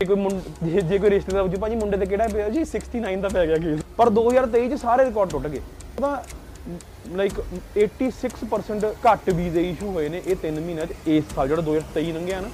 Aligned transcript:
ਜੇ 0.00 0.06
ਕੋਈ 0.06 0.16
ਮੁੰਡ- 0.16 0.70
ਜੇ 0.70 0.80
ਜੇ 0.80 0.98
ਕੋਈ 0.98 1.10
ਰਿਸ਼ਤੇਦਾਰ 1.10 1.42
ਪੁੱਛੇ, 1.42 1.56
ਭਾਜੀ, 1.56 1.76
ਮੁੰਡੇ 1.76 1.96
ਤੇ 1.96 2.06
ਕਿਹੜਾ 2.06 2.28
ਪਿਆ? 2.28 2.48
ਜੀ 2.48 2.64
69 2.64 3.20
ਦਾ 3.20 3.28
ਪੈ 3.28 3.46
ਗਿਆ 3.46 3.56
ਕੇਸ 3.56 3.80
ਪਰ 3.96 4.10
2023 4.10 4.68
ਚ 4.68 4.74
ਸਾਰੇ 4.74 5.04
ਰਿਕਾਰਡ 5.04 5.30
ਟੁੱਟ 5.30 5.46
ਗਏ। 5.46 5.60
ਉਹਦਾ 5.96 6.24
ਲਾਈਕ 7.12 7.32
86% 7.76 8.94
ਘੱਟ 9.06 9.30
ਵੀਜ਼ੇ 9.30 9.70
ਇਸ਼ੂ 9.70 9.92
ਹੋਏ 9.92 10.08
ਨੇ 10.08 10.22
ਇਹ 10.26 10.36
3 10.36 10.60
ਮਹੀਨਿਆਂ 10.60 10.86
ਚ। 10.86 10.92
ਇਸ 11.06 11.24
ਸਾਲ 11.34 11.48
ਜਿਹੜਾ 11.48 11.62
2023 11.62 12.12
ਲੰਘਿਆ 12.12 12.40
ਨਾ। 12.40 12.48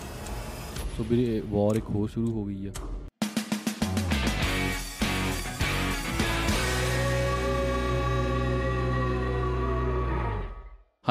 ਸੋ 0.97 1.05
ਵੀਰੇ 1.09 1.43
ਵਾਰ 1.47 1.77
ਇੱਕ 1.77 1.91
ਹੋਰ 1.91 2.09
ਸ਼ੁਰੂ 2.09 2.33
ਹੋ 2.33 2.45
ਗਈ 2.45 2.67
ਆ। 2.67 2.71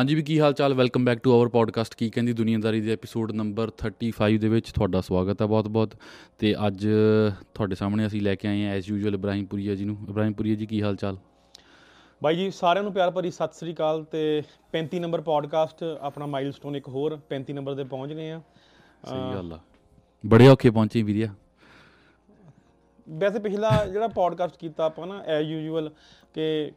ਹਾਂਜੀ 0.02 0.16
ਵੀ 0.16 0.22
ਕੀ 0.24 0.40
ਹਾਲ 0.40 0.54
ਚਾਲ 0.54 0.74
welcome 0.74 1.06
back 1.06 1.20
to 1.20 1.34
our 1.34 1.48
podcast 1.50 1.96
ਕੀ 1.96 2.10
ਕਹਿੰਦੀ 2.10 2.34
ਦੁਨੀਆਦਾਰੀ 2.34 2.80
ਦੇ 2.82 2.94
ਐਪੀਸੋਡ 2.94 3.32
ਨੰਬਰ 3.32 3.72
35 3.82 4.38
ਦੇ 4.38 4.50
ਵਿੱਚ 4.50 4.72
ਤੁਹਾਡਾ 4.72 5.02
ਸਵਾਗਤ 5.02 5.42
ਹੈ 5.42 5.46
ਬਹੁਤ-ਬਹੁਤ। 5.48 5.94
ਤੇ 6.38 6.54
ਅੱਜ 6.68 6.88
ਤੁਹਾਡੇ 7.54 7.76
ਸਾਹਮਣੇ 7.76 8.08
ਅਸੀਂ 8.08 8.22
ਲੈ 8.22 8.36
ਕੇ 8.36 8.48
ਆਏ 8.48 8.64
ਹਾਂ 8.66 8.72
ਐਸ 8.72 8.90
ਯੂਜੂਅਲ 8.90 9.14
ਇਬਰਾਹਿਮਪੁਰੀਆ 9.14 9.76
ਜੀ 9.76 9.86
ਨੂੰ। 9.86 9.98
ਇਬਰਾਹਿਮਪੁਰੀਆ 10.10 10.56
ਜੀ 10.56 10.66
ਕੀ 10.66 10.82
ਹਾਲ 10.82 10.96
ਚਾਲ 10.96 11.18
ਬਾਈ 12.24 12.36
ਜੀ 12.36 12.50
ਸਾਰਿਆਂ 12.52 12.84
ਨੂੰ 12.84 12.94
ਪਿਆਰ 12.94 13.12
ਭਰੀ 13.12 13.32
ਸਤਿ 13.32 13.58
ਸ੍ਰੀ 13.60 13.74
ਅਕਾਲ 13.74 14.04
ਤੇ 14.04 14.24
35 14.74 15.00
ਨੰਬਰ 15.00 15.22
ਪੋਡਕਾਸਟ 15.22 15.84
ਆਪਣਾ 16.02 16.26
ਮਾਈਲਸਟੋਨ 16.26 16.76
ਇੱਕ 16.76 16.88
ਹੋਰ 16.88 17.20
35 17.30 17.54
ਨੰਬਰ 17.54 17.76
ਤੇ 17.76 17.84
ਪਹੁੰਚ 17.84 18.14
ਗਏ 18.14 18.30
ਆ 18.32 18.42
ਸਹੀ 19.06 19.34
ਗੱਲ 19.36 19.54
ਆ। 19.54 19.60
ਬੜੇ 20.24 20.48
ਔਖੇ 20.48 20.70
ਪਹੁੰਚੇ 20.70 21.04
ਵੀਰਿਆ। 21.04 21.34
ਵੈਸੇ 23.08 23.40
ਪਿਛਲਾ 23.40 23.86
ਜਿਹੜਾ 23.86 24.08
ਪੋਡਕਾਸਟ 24.08 24.58
ਕੀਤਾ 24.58 24.86
ਆਪਾਂ 24.86 25.08
ਨਾ 25.08 25.22
ਐਜ਼ 25.32 25.52
ਯੂਜੂਅਲ 25.52 25.90
ਕਿ 26.34 26.72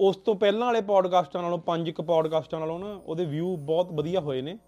ਉਸ 0.00 0.16
ਤੋਂ 0.16 0.34
ਪਹਿਲਾਂ 0.34 0.66
ਵਾਲੇ 0.66 0.80
ਪੋਡਕਾਸਟਾਂ 0.80 1.42
ਨਾਲੋਂ 1.42 1.58
ਪੰਜ 1.58 1.88
ਇੱਕ 1.88 2.00
ਪੋਡਕਾਸਟਾਂ 2.00 2.60
ਨਾਲੋਂ 2.60 2.78
ਨਾ 2.78 3.00
ਉਹਦੇ 3.06 3.24
ਵਿਊ 3.24 3.56
ਬਹੁਤ 3.56 3.92
ਵਧੀਆ 3.92 4.20
ਹੋਏ 4.20 4.42
ਨੇ। 4.42 4.58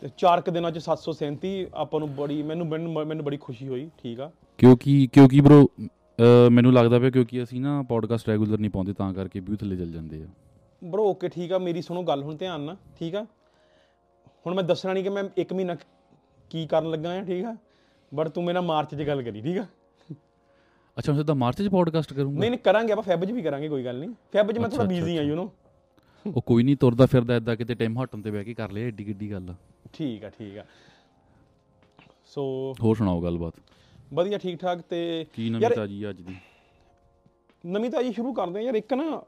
ਤੇ 0.00 0.08
ਚਾਰ 0.16 0.40
ਕੁ 0.40 0.50
ਦਿਨਾਂ 0.50 0.70
ਚ 0.70 0.78
737 0.78 1.50
ਆਪਾਂ 1.74 2.00
ਨੂੰ 2.00 2.14
ਬੜੀ 2.14 2.42
ਮੈਨੂੰ 2.42 2.66
ਮੈਨੂੰ 3.06 3.24
ਬੜੀ 3.24 3.36
ਖੁਸ਼ੀ 3.36 3.68
ਹੋਈ 3.68 3.90
ਠੀਕ 3.98 4.20
ਆ। 4.20 4.30
ਕਿਉਂਕਿ 4.58 5.08
ਕਿਉਂਕਿ 5.12 5.40
ਬ్రో 5.40 5.66
ਮੈਨੂੰ 6.52 6.72
ਲੱਗਦਾ 6.72 6.98
ਪਿਆ 6.98 7.10
ਕਿਉਂਕਿ 7.10 7.42
ਅਸੀਂ 7.42 7.60
ਨਾ 7.60 7.82
ਪੋਡਕਾਸਟ 7.82 8.28
ਰੈਗੂਲਰ 8.28 8.58
ਨਹੀਂ 8.58 8.70
ਪਾਉਂਦੇ 8.70 8.92
ਤਾਂ 8.92 9.14
ਕਰਕੇ 9.14 9.40
ਵਿਊ 9.40 9.56
ਥੱਲੇ 9.56 9.76
ਚੱਲ 9.76 9.90
ਜਾਂਦੇ 9.90 10.22
ਆ। 10.22 10.26
ਬਰੋ 10.84 11.04
ਓਕੇ 11.04 11.28
ਠੀਕ 11.28 11.52
ਆ 11.52 11.58
ਮੇਰੀ 11.58 11.82
ਸੁਣੋ 11.82 12.02
ਗੱਲ 12.02 12.22
ਹੁਣ 12.22 12.36
ਧਿਆਨ 12.36 12.60
ਨਾਲ 12.60 12.76
ਠੀਕ 12.98 13.14
ਆ। 13.14 13.26
ਹੁਣ 14.46 14.54
ਮੈਂ 14.54 14.64
ਦੱਸਣਾ 14.64 14.92
ਨਹੀਂ 14.92 15.04
ਕਿ 15.04 15.10
ਮੈਂ 15.10 15.24
ਇੱਕ 15.36 15.52
ਮਹੀਨਾ 15.52 15.76
ਕੀ 16.50 16.66
ਕਰਨ 16.66 16.90
ਲੱਗਾ 16.90 17.18
ਆ 17.18 17.22
ਠੀਕ 17.22 17.44
ਆ। 17.44 17.56
ਬਟ 18.14 18.28
ਤੂੰ 18.28 18.44
ਮੇਰੇ 18.44 18.54
ਨਾਲ 18.54 18.62
ਮਾਰਚ 18.62 18.94
'ਚ 18.94 19.02
ਗੱਲ 19.02 19.22
ਕਰੀ 19.22 19.40
ਠੀਕ 19.40 19.58
ਆ। 19.58 19.66
ਅੱਛਾ 20.96 21.12
ਹੁਣ 21.12 21.18
ਸਿੱਧਾ 21.18 21.34
ਮਾਰਚ 21.34 21.62
'ਚ 21.62 21.68
ਪੋਡਕਾਸਟ 21.68 22.12
ਕਰੂੰਗਾ? 22.12 22.38
ਨਹੀਂ 22.40 22.50
ਨਹੀਂ 22.50 22.60
ਕਰਾਂਗੇ 22.60 22.92
ਆਪਾਂ 22.92 23.02
ਫੈਬ 23.02 23.24
'ਚ 23.24 23.30
ਵੀ 23.30 23.42
ਕਰਾਂਗੇ 23.42 23.68
ਕੋਈ 23.68 23.84
ਗੱਲ 23.84 23.98
ਨਹੀਂ। 23.98 24.10
ਫੈਬ 24.32 24.52
'ਚ 24.52 24.58
ਮੈਂ 24.58 24.68
ਥੋੜਾ 24.68 24.84
ਬਿਜ਼ੀ 24.84 25.16
ਆ 25.16 25.22
ਯੂ 25.22 25.36
نو 25.36 25.48
ਉਹ 26.26 26.40
ਕੋਈ 26.42 26.62
ਨਹੀਂ 26.62 26.76
ਤੁਰਦਾ 26.76 27.06
ਫਿਰਦਾ 27.06 27.36
ਇਦਾਂ 27.36 27.56
ਕਿਤੇ 27.56 27.74
ਟਾਈਮ 27.74 27.98
ਹਟਣ 28.02 28.20
ਤੇ 28.22 28.30
ਬਹਿ 28.30 28.44
ਕੇ 28.44 28.54
ਕਰ 28.54 28.70
ਲਿਆ 28.72 28.86
ਏਡੀ 28.86 29.04
ਕਿੱਡੀ 29.04 29.30
ਗੱਲ 29.32 29.54
ਠੀਕ 29.92 30.24
ਆ 30.24 30.30
ਠੀਕ 30.30 30.56
ਆ। 30.58 30.64
ਸੋ 32.26 32.44
ਹੋਰ 32.82 32.96
ਸੁਣਾਓ 32.96 33.20
ਗੱਲਬਾਤ? 33.22 33.52
ਵਧੀਆ 34.14 34.38
ਠੀਕ 34.38 34.58
ਠਾਕ 34.60 34.80
ਤੇ 34.80 35.26
ਕੀ 35.34 35.48
ਨਵੀਂ 35.50 35.62
ਯਾਰ 35.62 35.74
ਤਾਜੀ 35.74 36.02
ਆ 36.02 36.10
ਅੱਜ 36.10 36.20
ਦੀ? 36.22 36.36
ਨਵੀਂ 37.64 37.90
ਤਾਜੀ 37.90 38.12
ਸ਼ੁਰੂ 38.12 38.32
ਕਰਦੇ 38.34 38.58
ਆ 38.58 38.62
ਯਾਰ 38.62 38.74
ਇੱਕ 38.74 38.94
ਨਾ 38.94 39.22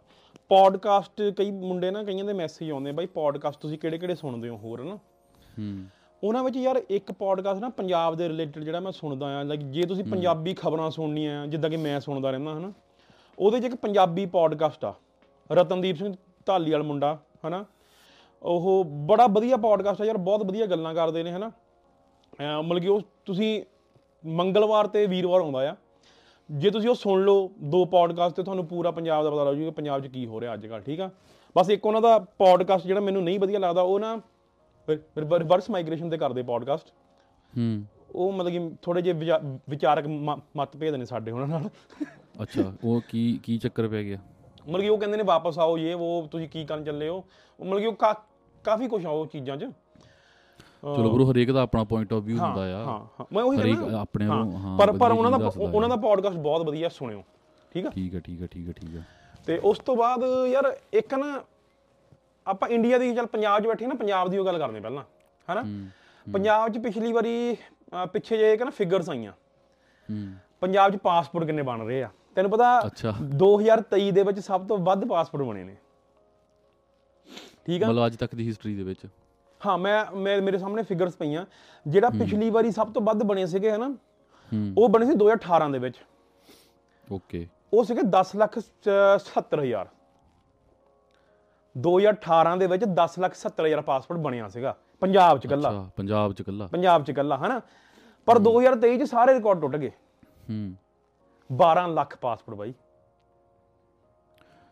ਪੋਡਕਾਸਟ 0.50 1.22
ਕਈ 1.37 1.50
ਮੁੰਡੇ 1.50 1.91
ਨਾ 1.91 2.03
ਕਈਆਂ 2.03 2.25
ਦੇ 2.25 2.32
ਮੈਸੇਜ 2.32 2.71
ਆਉਂਦੇ 2.71 2.93
ਬਾਈ 2.93 3.06
ਪੋਡਕਾਸਟ 3.15 3.60
ਤੁਸੀਂ 3.60 3.78
ਕਿਹੜੇ 3.78 3.99
ਕਿਹੜੇ 3.99 4.15
ਸੁਣਦੇ 4.15 4.49
ਹੋ 4.49 4.56
ਹੋਰ 4.56 4.82
ਨਾ 4.84 4.94
ਹੂੰ। 5.59 5.87
ਉਹਨਾਂ 6.25 6.44
ਵਿੱਚ 6.44 6.56
ਯਾਰ 6.56 6.82
ਇੱਕ 6.91 7.12
ਪੋਡਕਾਸਟ 7.12 7.60
ਨਾ 7.60 7.69
ਪੰਜਾਬ 7.69 8.15
ਦੇ 8.15 8.28
ਰਿਲੇਟਡ 8.28 8.65
ਜਿਹੜਾ 8.65 8.81
ਮੈਂ 8.81 8.93
ਸੁਣਦਾ 8.93 9.27
ਆ 9.27 9.43
ਲਾਈਕ 9.43 9.60
ਜੇ 9.60 9.82
ਤੁਸੀਂ 9.82 10.04
ਪੰਜਾਬੀ 10.04 10.54
ਖਬਰਾਂ 10.54 10.91
ਸੁਣਨੀਆਂ 10.91 11.43
ਆ 11.43 11.47
ਜਿੱਦਾਂ 11.47 11.71
ਕਿ 11.71 11.77
ਮੈਂ 11.77 12.00
ਸੁਣਦਾ 12.00 12.31
ਰਹਿੰਦਾ 12.31 12.54
ਹਨਾ 12.54 12.72
ਉਹਦੇ 13.38 13.60
'ਚ 13.60 13.65
ਇੱਕ 13.65 13.75
ਪੰਜਾਬੀ 13.75 14.26
ਪੋਡਕਾਸਟ 14.26 14.84
ਆ 14.84 14.94
ਰਤਨਦੀਪ 15.53 15.97
ਸਿੰਘ 15.97 16.15
ਢਾਲੀਵਾਲ 16.49 16.82
ਮੁੰਡਾ 16.82 17.19
ਹਨਾ 17.49 17.65
ਉਹ 18.43 18.84
ਬੜਾ 18.84 19.26
ਵਧੀਆ 19.26 19.56
ਪੋਡਕਾਸਟ 19.56 20.03
ਆ 20.03 20.05
ਯਾਰ 20.05 20.16
ਬਹੁਤ 20.16 20.47
ਵਧੀਆ 20.47 20.66
ਗੱਲਾਂ 20.66 20.94
ਕਰਦੇ 20.94 21.22
ਨੇ 21.22 21.31
ਹਨਾ 21.31 21.53
ਮਤਲਬ 22.60 22.82
ਕਿ 22.82 22.88
ਉਹ 22.88 23.00
ਤੁਸੀਂ 23.25 23.62
ਮੰਗਲਵਾਰ 24.26 24.87
ਤੇ 24.87 25.06
ਵੀਰਵਾਰ 25.06 25.41
ਆਉਂਦਾ 25.41 25.71
ਆ 25.71 25.76
ਜੇ 26.50 26.71
ਤੁਸੀਂ 26.71 26.91
ਉਹ 26.91 26.94
ਸੁਣ 26.94 27.25
ਲਓ 27.25 27.50
ਦੋ 27.60 27.84
ਪੋਡਕਾਸਟ 27.84 28.37
ਤੇ 28.37 28.43
ਤੁਹਾਨੂੰ 28.43 28.66
ਪੂਰਾ 28.66 28.91
ਪੰਜਾਬ 28.91 29.25
ਦਾ 29.25 29.31
ਪਤਾ 29.31 29.44
ਲੱਗ 29.44 29.55
ਜੂਗਾ 29.55 29.71
ਪੰਜਾਬ 29.71 30.00
'ਚ 30.00 30.06
ਕੀ 30.06 30.26
ਹੋ 30.26 30.41
ਰਿਹਾ 30.41 30.55
ਅੱਜ 30.55 30.66
ਕੱਲ੍ਹ 30.66 30.82
ਠੀਕ 30.82 31.00
ਆ 31.00 31.10
ਬਸ 31.59 31.71
ਇੱਕ 31.71 31.87
ਉਹਨਾਂ 31.87 32.00
ਦਾ 32.00 32.19
ਪੋਡਕਾਸਟ 32.19 32.87
ਜਿਹੜਾ 32.87 33.00
ਮੈਨੂੰ 33.00 33.25
ਨਹੀਂ 33.25 33.41
ਵਧੀਆ 33.41 33.59
ਲੱਗਦਾ 33.59 33.82
ਉਹ 33.82 34.00
ਨਾ 34.00 34.21
ਰਿਵਰਸ 34.91 35.70
ਮਾਈਗ੍ਰੇਸ਼ਨ 35.70 36.10
ਤੇ 36.10 36.19
ਕਰਦੇ 36.19 36.42
ਪੋਡਕਾਸਟ 36.42 36.88
ਹੂੰ। 37.58 37.84
ਉਹ 38.14 38.32
ਮਤਲਬ 38.32 38.52
ਕਿ 38.52 38.70
ਥੋੜੇ 38.82 39.02
ਜਿਹੇ 39.02 39.14
ਵਿਚਾ- 39.14 39.58
ਵਿਚਾਰਕ 39.70 40.06
ਮਤਭੇਦ 40.56 40.94
ਨੇ 40.94 41.04
ਸਾਡੇ 41.04 41.30
ਉਹਨਾਂ 41.30 41.48
ਨਾਲ। 41.48 41.69
ਅੱਛਾ 42.42 42.72
ਉਹ 42.84 43.00
ਕੀ 43.08 43.41
ਕੀ 43.42 43.58
ਚੱਕਰ 43.58 43.88
ਪੈ 43.88 44.02
ਗਿਆ? 44.02 44.19
ਮਤਲਬ 44.69 44.80
ਕਿ 44.80 44.88
ਉਹ 44.88 44.98
ਕਹਿੰਦੇ 44.98 45.16
ਨੇ 45.16 45.22
ਵਾਪਸ 45.22 45.58
ਆਓ 45.58 45.78
ਇਹ 45.78 45.94
ਉਹ 45.94 46.28
ਤੁਸੀਂ 46.28 46.48
ਕੀ 46.48 46.64
ਕਰਨ 46.64 46.84
ਚੱਲੇ 46.84 47.08
ਹੋ? 47.08 47.25
ਉਹ 47.60 47.64
ਮਤਲਬ 47.64 47.78
ਕਿ 47.80 47.86
ਉਹ 47.86 47.96
ਕਾਫੀ 48.64 48.88
ਕੁਝ 48.88 49.06
ਆ 49.06 49.10
ਉਹ 49.10 49.26
ਚੀਜ਼ਾਂ 49.26 49.56
'ਚ। 49.56 49.64
ਚਲੋ 50.82 51.10
ਬ్రో 51.10 51.30
ਹਰੇਕ 51.32 51.50
ਦਾ 51.52 51.62
ਆਪਣਾ 51.62 51.84
ਪੁਆਇੰਟ 51.84 52.12
ਆਫ 52.12 52.22
View 52.25 52.38
ਹੁੰਦਾ 52.38 52.62
ਆ 52.76 52.84
ਹਾਂ 52.84 52.98
ਹਾਂ। 53.20 53.25
ਮੈਂ 53.32 53.42
ਉਹੀ 53.42 53.58
ਹਰੇਕ 53.58 53.94
ਆਪਣੇ 53.94 54.26
ਹਾਂ, 54.26 54.44
ਪਰ 54.78 54.92
ਪਰ 54.92 55.12
ਉਹਨਾਂ 55.12 55.38
ਦਾ 55.38 55.50
ਉਹਨਾਂ 55.60 55.88
ਦਾ 55.88 55.96
ਪੋਡਕਾਸਟ 55.96 56.36
ਬਹੁਤ 56.36 56.66
ਵਧੀਆ 56.66 56.88
ਸੁਣਿਓ। 56.88 57.22
ਠੀਕ 57.72 57.86
ਆ? 57.86 57.91
ਠੀਕ 57.91 58.14
ਹੈ 58.14 58.20
ਠੀਕ 58.20 58.42
ਹੈ 58.42 58.46
ਠੀਕ 58.46 58.69
ਹੈ 58.69 58.72
ਠੀਕ 58.72 58.96
ਹੈ 58.96 59.02
ਤੇ 59.46 59.58
ਉਸ 59.58 59.78
ਤੋਂ 59.78 59.96
ਬਾਅਦ 59.96 60.25
ਯਾਰ 60.48 60.76
ਇੱਕ 60.92 61.14
ਨਾ 61.14 61.42
ਆਪਾਂ 62.46 62.68
ਇੰਡੀਆ 62.68 62.98
ਦੀ 62.98 63.14
ਚੱਲ 63.14 63.26
ਪੰਜਾਬ 63.26 63.62
'ਚ 63.62 63.66
ਬੈਠੇ 63.66 63.86
ਨਾ 63.86 63.94
ਪੰਜਾਬ 63.94 64.30
ਦੀ 64.30 64.38
ਉਹ 64.38 64.44
ਗੱਲ 64.46 64.58
ਕਰਦੇ 64.58 64.80
ਪਹਿਲਾਂ 64.80 65.02
ਹਨਾ? 65.48 65.62
ਪੰਜਾਬ 66.26 66.68
'ਚ 66.68 66.78
ਪਿਛਲੀ 66.78 67.12
ਵਾਰੀ 67.12 67.56
ਪਿੱਛੇ 68.12 68.36
ਜੇ 68.36 68.52
ਇੱਕ 68.52 68.62
ਨਾ 68.62 68.70
ਫਿਗਰਸ 68.70 69.10
ਆਈਆਂ। 69.10 69.32
ਹੂੰ। 69.32 70.32
ਪੰਜਾਬ 70.60 70.92
'ਚ 70.92 70.96
ਪਾਸਪੋਰਟ 70.96 71.46
ਕਿੰਨੇ 71.46 71.62
ਬਣ 71.62 71.84
ਰਹੇ 71.86 72.02
ਆ? 72.02 72.08
ਤੈਨੂੰ 72.34 72.50
ਪਤਾ 72.50 72.80
ਅੱਛਾ। 72.86 73.14
2023 73.34 74.10
ਦੇ 74.12 74.22
ਵਿੱਚ 74.22 74.40
ਸਭ 74.40 74.66
ਤੋਂ 74.66 74.78
ਵੱਧ 74.78 75.04
ਪਾਸਪੋਰਟ 75.08 75.44
ਬਣੇ 75.44 75.64
ਨੇ। 75.64 75.76
ਠੀਕ 77.66 77.82
ਆ? 77.82 77.86
ਮਤਲਬ 77.88 78.06
ਅੱਜ 78.06 78.16
ਤੱਕ 78.16 78.34
ਦੀ 78.34 78.48
ਹਿਸਟਰੀ 78.48 78.74
ਦੇ 78.74 78.82
ਵਿੱਚ। 78.82 79.06
ਹਾਂ 79.60 79.78
ਮੈਂ 79.78 80.04
ਮੇਰੇ 80.40 80.58
ਸਾਹਮਣੇ 80.58 80.82
ਫਿਗਰਸ 80.82 81.16
ਪਈਆਂ। 81.16 81.44
ਜਿਹੜਾ 81.86 82.10
ਪਿਛਲੀ 82.10 82.50
ਵਾਰੀ 82.50 82.70
ਸਭ 82.70 82.92
ਤੋਂ 82.92 83.02
ਵੱਧ 83.02 83.22
ਬਣੇ 83.22 83.46
ਸੀਗੇ 83.46 83.70
ਹਨਾ? 83.70 83.94
ਉਹ 84.78 84.88
ਬਣੇ 84.88 85.06
ਸੀ 85.06 85.14
2018 85.14 85.72
ਦੇ 85.72 85.78
ਵਿੱਚ। 85.78 85.96
ਓਕੇ। 87.10 87.46
ਉਹ 87.72 87.84
ਸੀਗੇ 87.84 88.02
10 88.10 88.36
ਲੱਖ 88.36 88.58
70 89.18 89.60
ਹਜ਼ਾਰ। 89.62 89.88
2018 91.76 92.56
ਦੇ 92.59 92.66
ਵਿੱਚ 92.66 92.84
10 92.94 93.19
ਲੱਖ 93.19 93.34
70 93.37 93.66
ਹਜ਼ਾਰ 93.66 93.81
ਪਾਸਪੋਰਟ 93.82 94.20
ਬਣਿਆ 94.20 94.48
ਸੀਗਾ। 94.48 94.75
ਪੰਜਾਬ 95.00 95.38
'ਚ 95.38 95.47
ਕੱਲਾ 95.47 95.70
ਪੰਜਾਬ 95.97 96.32
ਚ 96.32 96.42
ਕੱਲਾ 96.42 96.66
ਪੰਜਾਬ 96.66 97.04
'ਚ 97.04 97.10
ਕੱਲਾ 97.10 97.37
ਹਨਾ? 97.37 97.60
ਪਰ 98.28 98.38
2023 98.38 98.96
'ਚ 98.99 99.08
ਸਾਰੇ 99.08 99.34
ਰਿਕਾਰਡ 99.34 99.61
ਟੁੱਟ 99.61 99.76
ਗਏ। 99.76 99.90
ਹੂੰ। 100.50 100.75
12 101.50 101.87
ਲੱਖ 101.88 102.17
ਪਾਸਪੋਰਟ 102.20 102.58
ਬਾਈ। 102.58 102.73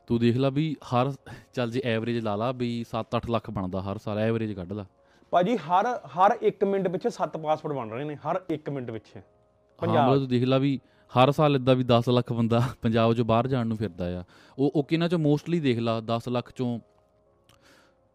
ਤੂੰ 0.06 0.19
ਦੇਖ 0.19 0.37
ਲੈ 0.37 0.51
ਵੀ 0.51 0.65
ਹਰ 0.85 1.12
ਚੱਲ 1.55 1.71
ਜੇ 1.71 1.83
ਐਵਰੇਜ 1.85 2.19
ਲਾ 2.25 2.37
ਲਾ 2.37 2.51
ਵੀ 2.53 2.71
7-8 2.89 3.31
ਲੱਖ 3.31 3.51
ਬਣਦਾ 3.51 3.81
ਹਰ 3.83 3.99
ਸਾਲ 3.99 4.19
ਐਵਰੇਜ 4.19 4.53
ਕੱਢ 4.53 4.73
ਲਾ। 4.73 4.85
ਭਾਜੀ 5.33 5.56
ਹਰ 5.56 5.87
ਹਰ 6.09 6.39
1 6.43 6.65
ਮਿੰਟ 6.65 6.89
ਪਿੱਛੇ 6.89 7.11
7 7.11 7.39
ਪਾਸਪੋਰਟ 7.39 7.77
ਬਣ 7.77 7.91
ਰਹੇ 7.91 8.05
ਨੇ 8.05 8.15
ਹਰ 8.15 8.41
1 8.51 8.71
ਮਿੰਟ 8.71 8.91
ਪਿੱਛੇ। 8.91 9.21
ਹਾਂ 9.21 9.89
ਮਤਲਬ 9.89 10.19
ਤੂੰ 10.19 10.29
ਦੇਖ 10.29 10.45
ਲਾ 10.45 10.59
ਵੀ 10.59 10.81
ਹਰ 11.12 11.31
ਸਾਲ 11.31 11.56
ਇਦਾਂ 11.56 11.75
ਵੀ 11.75 11.85
10 11.85 12.09
ਲੱਖ 12.09 12.33
ਬੰਦਾ 12.33 12.62
ਪੰਜਾਬ 12.83 13.15
ਚੋਂ 13.15 13.25
ਬਾਹਰ 13.25 13.47
ਜਾਣ 13.47 13.67
ਨੂੰ 13.67 13.77
ਫਿਰਦਾ 13.77 14.21
ਆ। 14.21 14.25
ਉਹ 14.59 14.73
ਉਹ 14.75 14.85
ਕਿਨਾਂ 14.85 15.09
ਚੋਂ? 15.09 15.19
ਮੋਸਟਲੀ 15.19 15.61
ਦੇਖ 15.61 15.79
ਲਾ 15.79 16.01
10 16.01 16.29
ਲੱਖ 16.29 16.53
ਚੋਂ 16.53 16.79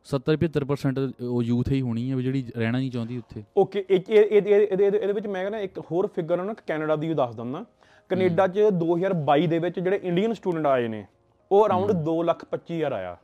70 0.06 0.36
75% 0.38 1.26
ਉਹ 1.28 1.42
ਯੂਥ 1.44 1.72
ਹੀ 1.72 1.82
ਹੋਣੀ 1.82 2.10
ਹੈ 2.12 2.16
ਵੀ 2.16 2.24
ਜਿਹੜੀ 2.24 2.44
ਰਹਿਣਾ 2.58 2.78
ਨਹੀਂ 2.78 2.92
ਚਾਹੁੰਦੀ 2.92 3.18
ਉੱਥੇ। 3.18 3.44
ਓਕੇ 3.58 3.86
ਇਹਦੇ 3.90 5.12
ਵਿੱਚ 5.14 5.28
ਮੈਂ 5.28 5.42
ਕਹਿੰਦਾ 5.42 5.60
ਇੱਕ 5.60 5.80
ਹੋਰ 5.92 6.08
ਫਿਗਰ 6.16 6.44
ਨਾ 6.44 6.54
ਕੈਨੇਡਾ 6.68 6.96
ਦੀ 6.96 7.08
ਵੀ 7.08 7.14
ਦੱਸ 7.14 7.36
ਦਿੰਦਾ। 7.36 7.64
ਕੈਨੇਡਾ 8.10 8.48
'ਚ 8.48 8.68
2022 8.80 9.48
ਦੇ 9.48 9.60
ਵਿੱਚ 9.60 9.80
ਜਿਹੜੇ 9.80 10.00
ਇੰਡੀਅਨ 10.04 10.34
ਸਟੂਡੈਂਟ 10.34 10.66
ਆਏ 10.66 10.88
ਨੇ 10.88 11.06
ਉਹ 11.52 11.66
ਅਰਾਊਂਡ 11.66 11.92
2 12.08 12.16
ਲੱਖ 12.24 12.46
25 12.52 12.78
ਹਜ਼ਾਰ 12.78 12.92
ਆਇਆ। 12.92 13.18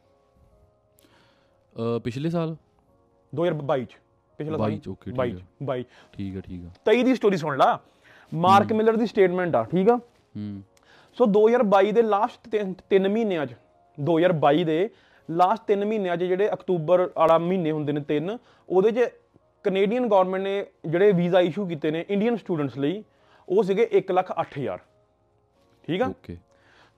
ਅਹ 1.76 2.00
ਪਿਛਲੇ 2.00 2.30
ਸਾਲ? 2.30 2.56
2022 3.34 3.86
'ਚ। 3.86 3.98
ਪਿਛਲਾ 4.40 4.58
'ਚ, 4.70 4.88
okay, 4.90 5.04
ਠੀਕ 5.06 5.16
22 5.16 5.36
ਆ। 5.36 5.46
22 5.64 5.84
ਠੀਕ 6.14 6.38
ਆ 6.38 6.42
ਠੀਕ 6.42 6.66
ਆ। 6.66 6.70
23 6.86 7.04
ਦੀ 7.04 7.16
ਸਟੋਰੀ 7.16 7.38
ਸੁਣ 7.38 7.58
ਲਾ। 7.58 7.80
ਮਾਰਕ 8.32 8.72
ਮਿਲਰ 8.74 8.96
ਦੀ 8.96 9.06
ਸਟੇਟਮੈਂਟ 9.06 9.56
ਆ 9.56 9.64
ਠੀਕ 9.64 9.90
ਆ? 9.90 9.96
ਹੂੰ। 9.96 10.62
ਸੋ 11.18 11.26
2022 11.26 11.92
ਦੇ 11.92 12.02
ਲਾਸਟ 12.02 12.48
3 12.90 13.08
ਮਹੀਨਿਆਂ 13.10 13.46
'ਚ 13.46 13.56
2022 13.98 14.64
ਦੇ 14.64 14.90
ਲਾਸਟ 15.30 15.72
3 15.72 15.86
ਮਹੀਨਿਆਂ 15.86 16.18
'ਚ 16.18 16.24
ਜਿਹੜੇ 16.24 16.50
ਅਕਤੂਬਰ 16.54 17.10
ਵਾਲਾ 17.18 17.38
ਮਹੀਨੇ 17.38 17.72
ਹੁੰਦੇ 17.72 17.94
ਨੇ 17.94 18.02
ਤਿੰਨ 18.08 18.38
ਉਹਦੇ 18.70 18.92
'ਚ 18.92 19.10
ਕੈਨੇਡੀਅਨ 19.66 20.08
ਗਵਰਨਮੈਂਟ 20.08 20.44
ਨੇ 20.44 20.66
ਜਿਹੜੇ 20.86 21.12
ਵੀਜ਼ਾ 21.12 21.40
ਇਸ਼ੂ 21.42 21.66
ਕੀਤੇ 21.68 21.92
ਨੇ 21.92 22.06
ਇੰਡੀਅਨ 22.10 22.36
ਸਟੂਡੈਂਟਸ 22.38 22.78
ਲਈ 22.78 23.04
ਉਹ 23.48 23.64
ਸੀਗੇ 23.64 23.88
1 23.94 24.12
ਲੱਖ 24.14 24.32
8000 24.34 24.80
ਠੀਕ 25.88 26.02
ਆ? 26.02 26.08
ਓਕੇ 26.08 26.38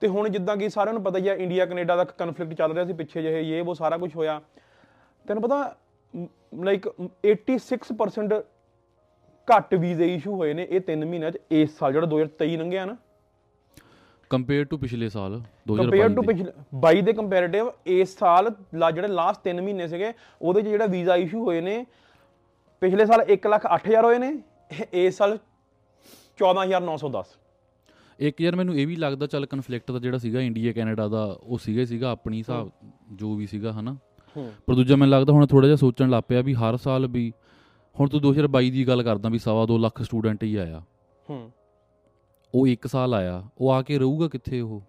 ਤੇ 0.02 0.08
ਹੁਣ 0.08 0.28
ਜਿੱਦਾਂ 0.28 0.56
ਕਿ 0.56 0.68
ਸਾਰਿਆਂ 0.68 0.94
ਨੂੰ 0.94 1.02
ਪਤਾ 1.02 1.18
ਹੀ 1.18 1.28
ਆ 1.28 1.34
ਇੰਡੀਆ 1.34 1.66
ਕੈਨੇਡਾ 1.66 1.96
ਦਾ 1.96 2.04
ਕਨਫਲਿਕਟ 2.04 2.54
ਚੱਲ 2.54 2.72
ਰਿਹਾ 2.72 2.84
ਸੀ 2.84 2.92
ਪਿੱਛੇ 2.92 3.22
ਜਿਹੇ 3.22 3.40
ਇਹ 3.48 3.62
ਉਹ 3.62 3.74
ਸਾਰਾ 3.74 3.96
ਕੁਝ 3.98 4.14
ਹੋਇਆ। 4.16 4.40
ਤੈਨੂੰ 5.26 5.42
ਪਤਾ 5.42 5.76
ਲਾਈਕ 6.64 6.88
86% 7.24 8.42
ਘੱਟ 9.48 9.74
ਵੀਜ਼ੇ 9.76 10.14
ਇਸ਼ੂ 10.14 10.36
ਹੋਏ 10.36 10.52
ਨੇ 10.54 10.66
ਇਹ 10.70 10.80
3 10.86 11.04
ਮਹੀਨਿਆਂ 11.04 11.30
'ਚ 11.30 11.38
ਇਸ 11.52 11.78
ਸਾਲ 11.78 11.92
ਜਿਹੜਾ 11.92 12.06
2023 12.08 12.56
ਲੰਘਿਆ 12.56 12.84
ਨਾ। 12.84 12.96
ਕੰਪੇਅਰ 14.30 14.64
ਟੂ 14.64 14.76
ਪਿਛਲੇ 14.78 15.08
ਸਾਲ 15.08 15.38
ਕੰਪੇਅਰ 15.68 16.08
2022 16.08 16.14
ਟੂ 16.14 16.22
ਦੇ। 16.22 16.26
ਪਿਛਲੇ 16.26 16.52
22 16.82 17.02
ਦੇ 17.02 17.12
ਕੰਪੈਰੀਟਿਵ 17.14 17.70
ਇਸ 17.88 18.16
ਸਾਲ 18.18 18.50
ਲਾ- 18.74 18.90
ਜਿਹੜੇ 18.90 19.08
ਲਾਸਟ 19.10 19.40
3 19.44 19.60
ਮਹੀਨੇ 19.60 19.86
ਸੀਗੇ 19.88 20.12
ਉਹਦੇ 20.40 20.62
'ਚ 20.62 20.66
ਜਿਹੜਾ 20.66 20.86
ਵੀਜ਼ਾ 20.88 21.16
ਇਸ਼ੂ 21.18 21.44
ਹੋਏ 21.44 21.60
ਨੇ 21.60 21.84
ਪਿਛਲੇ 22.82 23.06
ਸਾਲ 23.06 23.22
1 23.30 23.46
ਲੱਖ 23.48 23.66
8000 23.68 24.04
ਹੋਏ 24.04 24.18
ਨੇ 24.18 24.28
ਇਹ- 24.70 24.86
ਇਸ 24.96 25.16
ਸਾਲ 25.18 25.38
14910 26.38 27.36
ਇੱਕ 28.18 28.40
ਯਾਰ 28.40 28.56
ਮੈਨੂੰ 28.56 28.74
ਇਹ 28.76 28.86
ਵੀ 28.86 28.96
ਲੱਗਦਾ 28.96 29.26
ਚੱਲ 29.26 29.46
ਕਨਫਲਿਕਟ 29.46 29.90
ਦਾ 29.92 29.98
ਜਿਹੜਾ 29.98 30.18
ਸੀਗਾ 30.18 30.40
ਇੰਡੀਆ 30.42 30.72
ਕੈਨੇਡਾ 30.72 31.06
ਦਾ 31.08 31.24
ਉਹ 31.42 31.58
ਸੀਗਾ 31.58 31.80
ਹੀ 31.80 31.86
ਸੀਗਾ 31.86 32.10
ਆਪਣੀ 32.10 32.38
ਹਿਸਾਬ 32.38 32.70
ਜੋ 33.14 33.34
ਵੀ 33.34 33.46
ਸੀਗਾ 33.46 33.72
ਹਨਾ 33.72 33.96
ਹੂੰ। 34.36 34.50
ਪਰ 34.66 34.74
ਦੂਜਾ 34.74 34.96
ਮੈਨੂੰ 34.96 35.10
ਲੱਗਦਾ 35.10 35.32
ਹੁਣ 35.32 35.46
ਥੋੜਾ 35.46 35.66
ਜਿਹਾ 35.66 35.76
ਸੋਚਣ 35.76 36.10
ਲੱਗ 36.10 36.22
ਪਿਆ 36.28 36.40
ਵੀ 36.42 36.54
ਹਰ 36.54 36.76
ਸਾਲ 36.76 37.06
ਵੀ 37.08 37.30
ਹੁਣ 37.96 38.08
ਤੂੰ 38.08 38.20
2022 38.22 38.70
ਦੀ 38.70 38.86
ਗੱਲ 38.88 39.02
ਕਰਦਾ 39.02 39.28
ਵੀ 39.28 39.38
ਸਵਾ 39.38 39.64
ਦੋ 39.66 39.78
ਲੱਖ 39.78 40.02
ਸਟੂਡੈਂਟ 40.02 40.42
ਹੀ 40.42 40.54
ਆਇਆ 40.56 40.82
ਹੂੰ 41.26 41.40
ਉਹ 42.54 42.66
ਇੱਕ 42.66 42.86
ਸਾਲ 42.86 43.14
ਆਇਆ 43.14 43.42
ਉਹ 43.60 43.70
ਆ 43.70 43.80
ਕੇ 43.82 43.98
ਰਹੂਗਾ 43.98 44.28
ਕਿੱਥੇ 44.28 44.60
ਉਹ? 44.60 44.80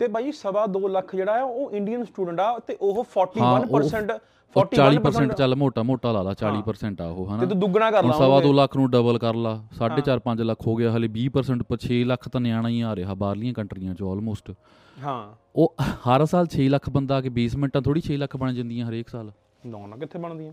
ਤੇ 0.00 0.06
ਬਾਈ 0.08 0.32
ਸਵਾ 0.32 0.64
2 0.74 0.88
ਲੱਖ 0.88 1.14
ਜਿਹੜਾ 1.16 1.32
ਆ 1.32 1.42
ਉਹ 1.44 1.70
ਇੰਡੀਅਨ 1.70 2.04
ਸਟੂਡੈਂਟ 2.04 2.40
ਆ 2.40 2.58
ਤੇ 2.58 2.76
ਉਹ 2.80 2.94
ਹਾਂ, 2.94 3.04
41% 3.16 4.18
ਉਹ 4.56 4.64
40% 4.64 4.78
41% 4.78 5.34
ਚੱਲ 5.34 5.54
ਮੋਟਾ 5.54 5.82
ਮੋਟਾ 5.82 6.12
ਲਾ 6.12 6.22
ਲਾ 6.22 6.32
40% 6.34 7.02
ਆ 7.02 7.06
ਉਹ 7.06 7.26
ਹਨਾ 7.28 7.38
ਤੇ 7.40 7.46
ਤੂੰ 7.46 7.58
ਦੁੱਗਣਾ 7.60 7.90
ਕਰ 7.90 8.04
ਲਾ 8.04 8.12
ਸਵਾ 8.12 8.36
ਉਹਦੇ। 8.36 8.46
ਦੋ 8.46 8.52
ਲੱਖ 8.52 8.76
ਨੂੰ 8.76 8.90
ਡਬਲ 8.90 9.18
ਕਰ 9.18 9.34
ਲਾ 9.36 9.52
4.5 9.78 10.18
5 10.26 10.42
ਲੱਖ 10.44 10.66
ਹੋ 10.66 10.74
ਗਿਆ 10.76 10.90
ਹਲੇ 10.96 11.08
20% 11.14 11.62
ਪਰ 11.68 11.78
6 11.86 12.00
ਲੱਖ 12.06 12.28
ਤਾਂ 12.28 12.40
ਨਿਆਣਾ 12.40 12.68
ਹੀ 12.68 12.80
ਆ 12.80 12.94
ਰਿਹਾ 12.96 13.14
ਬਾਹਰਲੀਆਂ 13.14 13.54
ਕੰਟਰੀਆਂ 13.54 13.94
ਚ 13.94 14.02
ਆਲਮੋਸਟ 14.10 14.50
ਹਾਂ। 14.96 15.16
ਉਹ 15.56 15.86
ਹਰ 16.06 16.24
ਸਾਲ 16.26 16.50
6 16.56 16.66
ਲੱਖ 16.68 16.90
ਬੰਦਾ 16.90 17.16
ਆ 17.16 17.20
ਕੇ 17.20 17.28
ਬੇਸਮੈਂਟਾਂ 17.38 17.82
ਥੋੜੀ 17.82 18.02
6 18.08 18.18
ਲੱਖ 18.18 18.36
ਬਣ 18.36 18.52
ਜਾਂਦੀਆਂ 18.54 18.88
ਹਰੇਕ 18.88 19.08
ਸਾਲ। 19.08 19.30
ਨਾ 19.66 19.86
ਨਾ 19.86 19.96
ਕਿੱਥੇ 19.96 20.18
ਬਣਦੀਆਂ? 20.18 20.52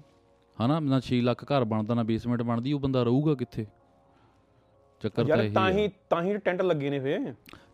ਹਨਾ 0.58 0.80
ਨਾ 0.88 1.02
6 1.06 1.20
ਲੱਖ 1.24 1.44
ਘਰ 1.46 1.64
ਬਣਦਾ 1.66 1.96
ਨਾ 1.96 2.04
ਬੇਸਮੈਂਟ 2.06 2.42
ਬਣਦੀ 2.44 2.74
ਉਹ 2.74 2.80
ਬੰਦਾ 2.80 3.04
ਰਹੂਗਾ 3.04 3.36
ਕਿੱਥੇ? 3.36 3.66
ਚੱਕਰ 5.02 5.26
ਤਾਂ 5.26 5.38
ਇਹ 5.38 5.52
ਤਾਂ 5.52 5.72
ਹੀ 5.72 5.90
ਤਾਂ 6.10 6.24
ਹੀ 6.24 6.38
ਟੈਂਟ 6.38 6.62
ਲੱਗੇ 6.62 6.90
ਨੇ 6.90 7.00
ਫੇ 7.00 7.20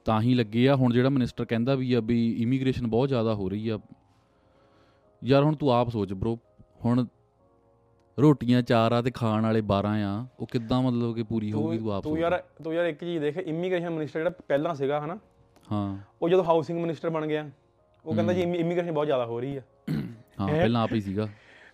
ਤਾਂ 0.05 0.21
ਹੀ 0.21 0.33
ਲੱਗੇ 0.33 0.69
ਆ। 0.69 0.75
ਹੁਣ 0.75 0.93
ਜਿਹੜਾ 0.93 1.09
ਮਿਨਿਸਟਰ 1.09 1.45
ਕਹਿੰਦਾ 1.45 1.75
ਵੀ 1.75 1.93
ਆ 1.93 1.99
ਵੀ 1.99 2.35
ਇਮੀਗ੍ਰੇਸ਼ਨ 2.39 2.87
ਬਹੁਤ 2.87 3.07
ਜ਼ਿਆਦਾ 3.09 3.33
ਹੋ 3.33 3.49
ਰਹੀ 3.49 3.69
ਆ। 3.69 3.79
ਯਾਰ 5.23 5.43
ਹੁਣ 5.43 5.55
ਤੂੰ 5.55 5.69
ਆਪ 5.71 5.89
ਸੋਚ 5.89 6.13
ਬ్రో 6.13 6.37
ਹੁਣ 6.85 7.05
ਰੋਟੀਆਂ 8.21 8.61
ਚਾਰ 8.61 8.91
ਆ 8.91 9.01
ਤੇ 9.01 9.11
ਖਾਣ 9.11 9.43
ਵਾਲੇ 9.43 9.61
12 9.61 10.03
ਆ 10.03 10.27
ਉਹ 10.39 10.47
ਕਿੱਦਾਂ 10.47 10.81
ਮਤਲਬ 10.81 11.15
ਕਿ 11.15 11.23
ਪੂਰੀ 11.23 11.51
ਹੋਊਗੀ 11.51 11.77
ਤੂੰ 11.77 11.91
ਆਪ 11.93 12.03
ਤੂੰ 12.03 12.19
ਯਾਰ 12.19 12.43
ਤੂੰ 12.63 12.73
ਯਾਰ 12.73 12.85
ਇੱਕ 12.85 12.99
ਚੀਜ਼ 12.99 13.19
ਦੇਖ 13.19 13.37
ਇਮੀਗ੍ਰੇਸ਼ਨ 13.37 13.89
ਮਿਨਿਸਟਰ 13.89 14.19
ਜਿਹੜਾ 14.19 14.29
ਪਹਿਲਾਂ 14.29 14.75
ਸੀਗਾ 14.75 15.01
ਹਨਾ? 15.05 15.19
ਹਾਂ। 15.71 15.97
ਉਹ 16.21 16.29
ਜਦੋਂ 16.29 16.43
ਹਾਊਸਿੰਗ 16.43 16.79
ਮਿਨਿਸਟਰ 16.81 17.09
ਬਣ 17.09 17.27
ਗਿਆ 17.27 17.49
ਉਹ 18.05 18.15
ਕਹਿੰਦਾ 18.15 18.33
ਜੀ 18.33 18.41
ਇਮੀਗ੍ਰੇਸ਼ਨ 18.41 18.91
ਬਹੁਤ 18.91 19.05
ਜ਼ਿਆਦਾ 19.05 19.25
ਹੋ 19.25 19.39
ਰਹੀ 19.39 19.57
ਆ। 19.57 19.61
ਹਾਂ? 20.39 20.47
ਪਹਿਲਾਂ 20.47 20.83
ਆਪ 20.83 20.93
ਹੀ 20.93 21.01
ਸੀਗਾ। 21.01 21.27